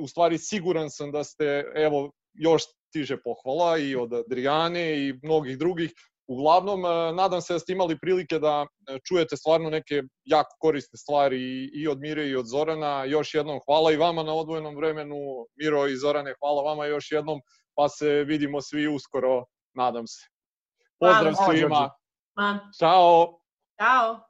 u 0.00 0.06
stvari 0.08 0.38
siguran 0.38 0.90
sam 0.90 1.12
da 1.12 1.24
ste, 1.24 1.64
evo, 1.74 2.10
još 2.38 2.62
stiže 2.88 3.16
pohvala 3.22 3.78
i 3.78 3.96
od 3.96 4.12
Adriane 4.12 5.08
i 5.08 5.20
mnogih 5.22 5.58
drugih. 5.58 5.92
Uglavnom, 6.28 6.82
nadam 7.16 7.40
se 7.40 7.52
da 7.52 7.58
ste 7.58 7.72
imali 7.72 7.98
prilike 7.98 8.38
da 8.38 8.66
čujete 9.08 9.36
stvarno 9.36 9.70
neke 9.70 10.02
jako 10.24 10.56
korisne 10.60 10.98
stvari 10.98 11.70
i 11.74 11.88
od 11.88 12.00
Mire 12.00 12.28
i 12.28 12.36
od 12.36 12.46
Zorana. 12.46 13.04
Još 13.04 13.34
jednom 13.34 13.60
hvala 13.66 13.92
i 13.92 13.96
vama 13.96 14.22
na 14.22 14.34
odvojenom 14.34 14.76
vremenu. 14.76 15.16
Miro 15.54 15.86
i 15.86 15.96
Zorane, 15.96 16.34
hvala 16.40 16.62
vama 16.62 16.86
još 16.86 17.12
jednom, 17.12 17.40
pa 17.74 17.88
se 17.88 18.24
vidimo 18.24 18.60
svi 18.60 18.88
uskoro, 18.88 19.44
nadam 19.74 20.06
se. 20.06 20.26
Pozdrav 20.98 21.34
hvala. 21.34 21.52
svima. 21.52 21.90
Hvala. 22.34 22.58
Ćao. 22.78 23.40
Ćao. 23.80 24.25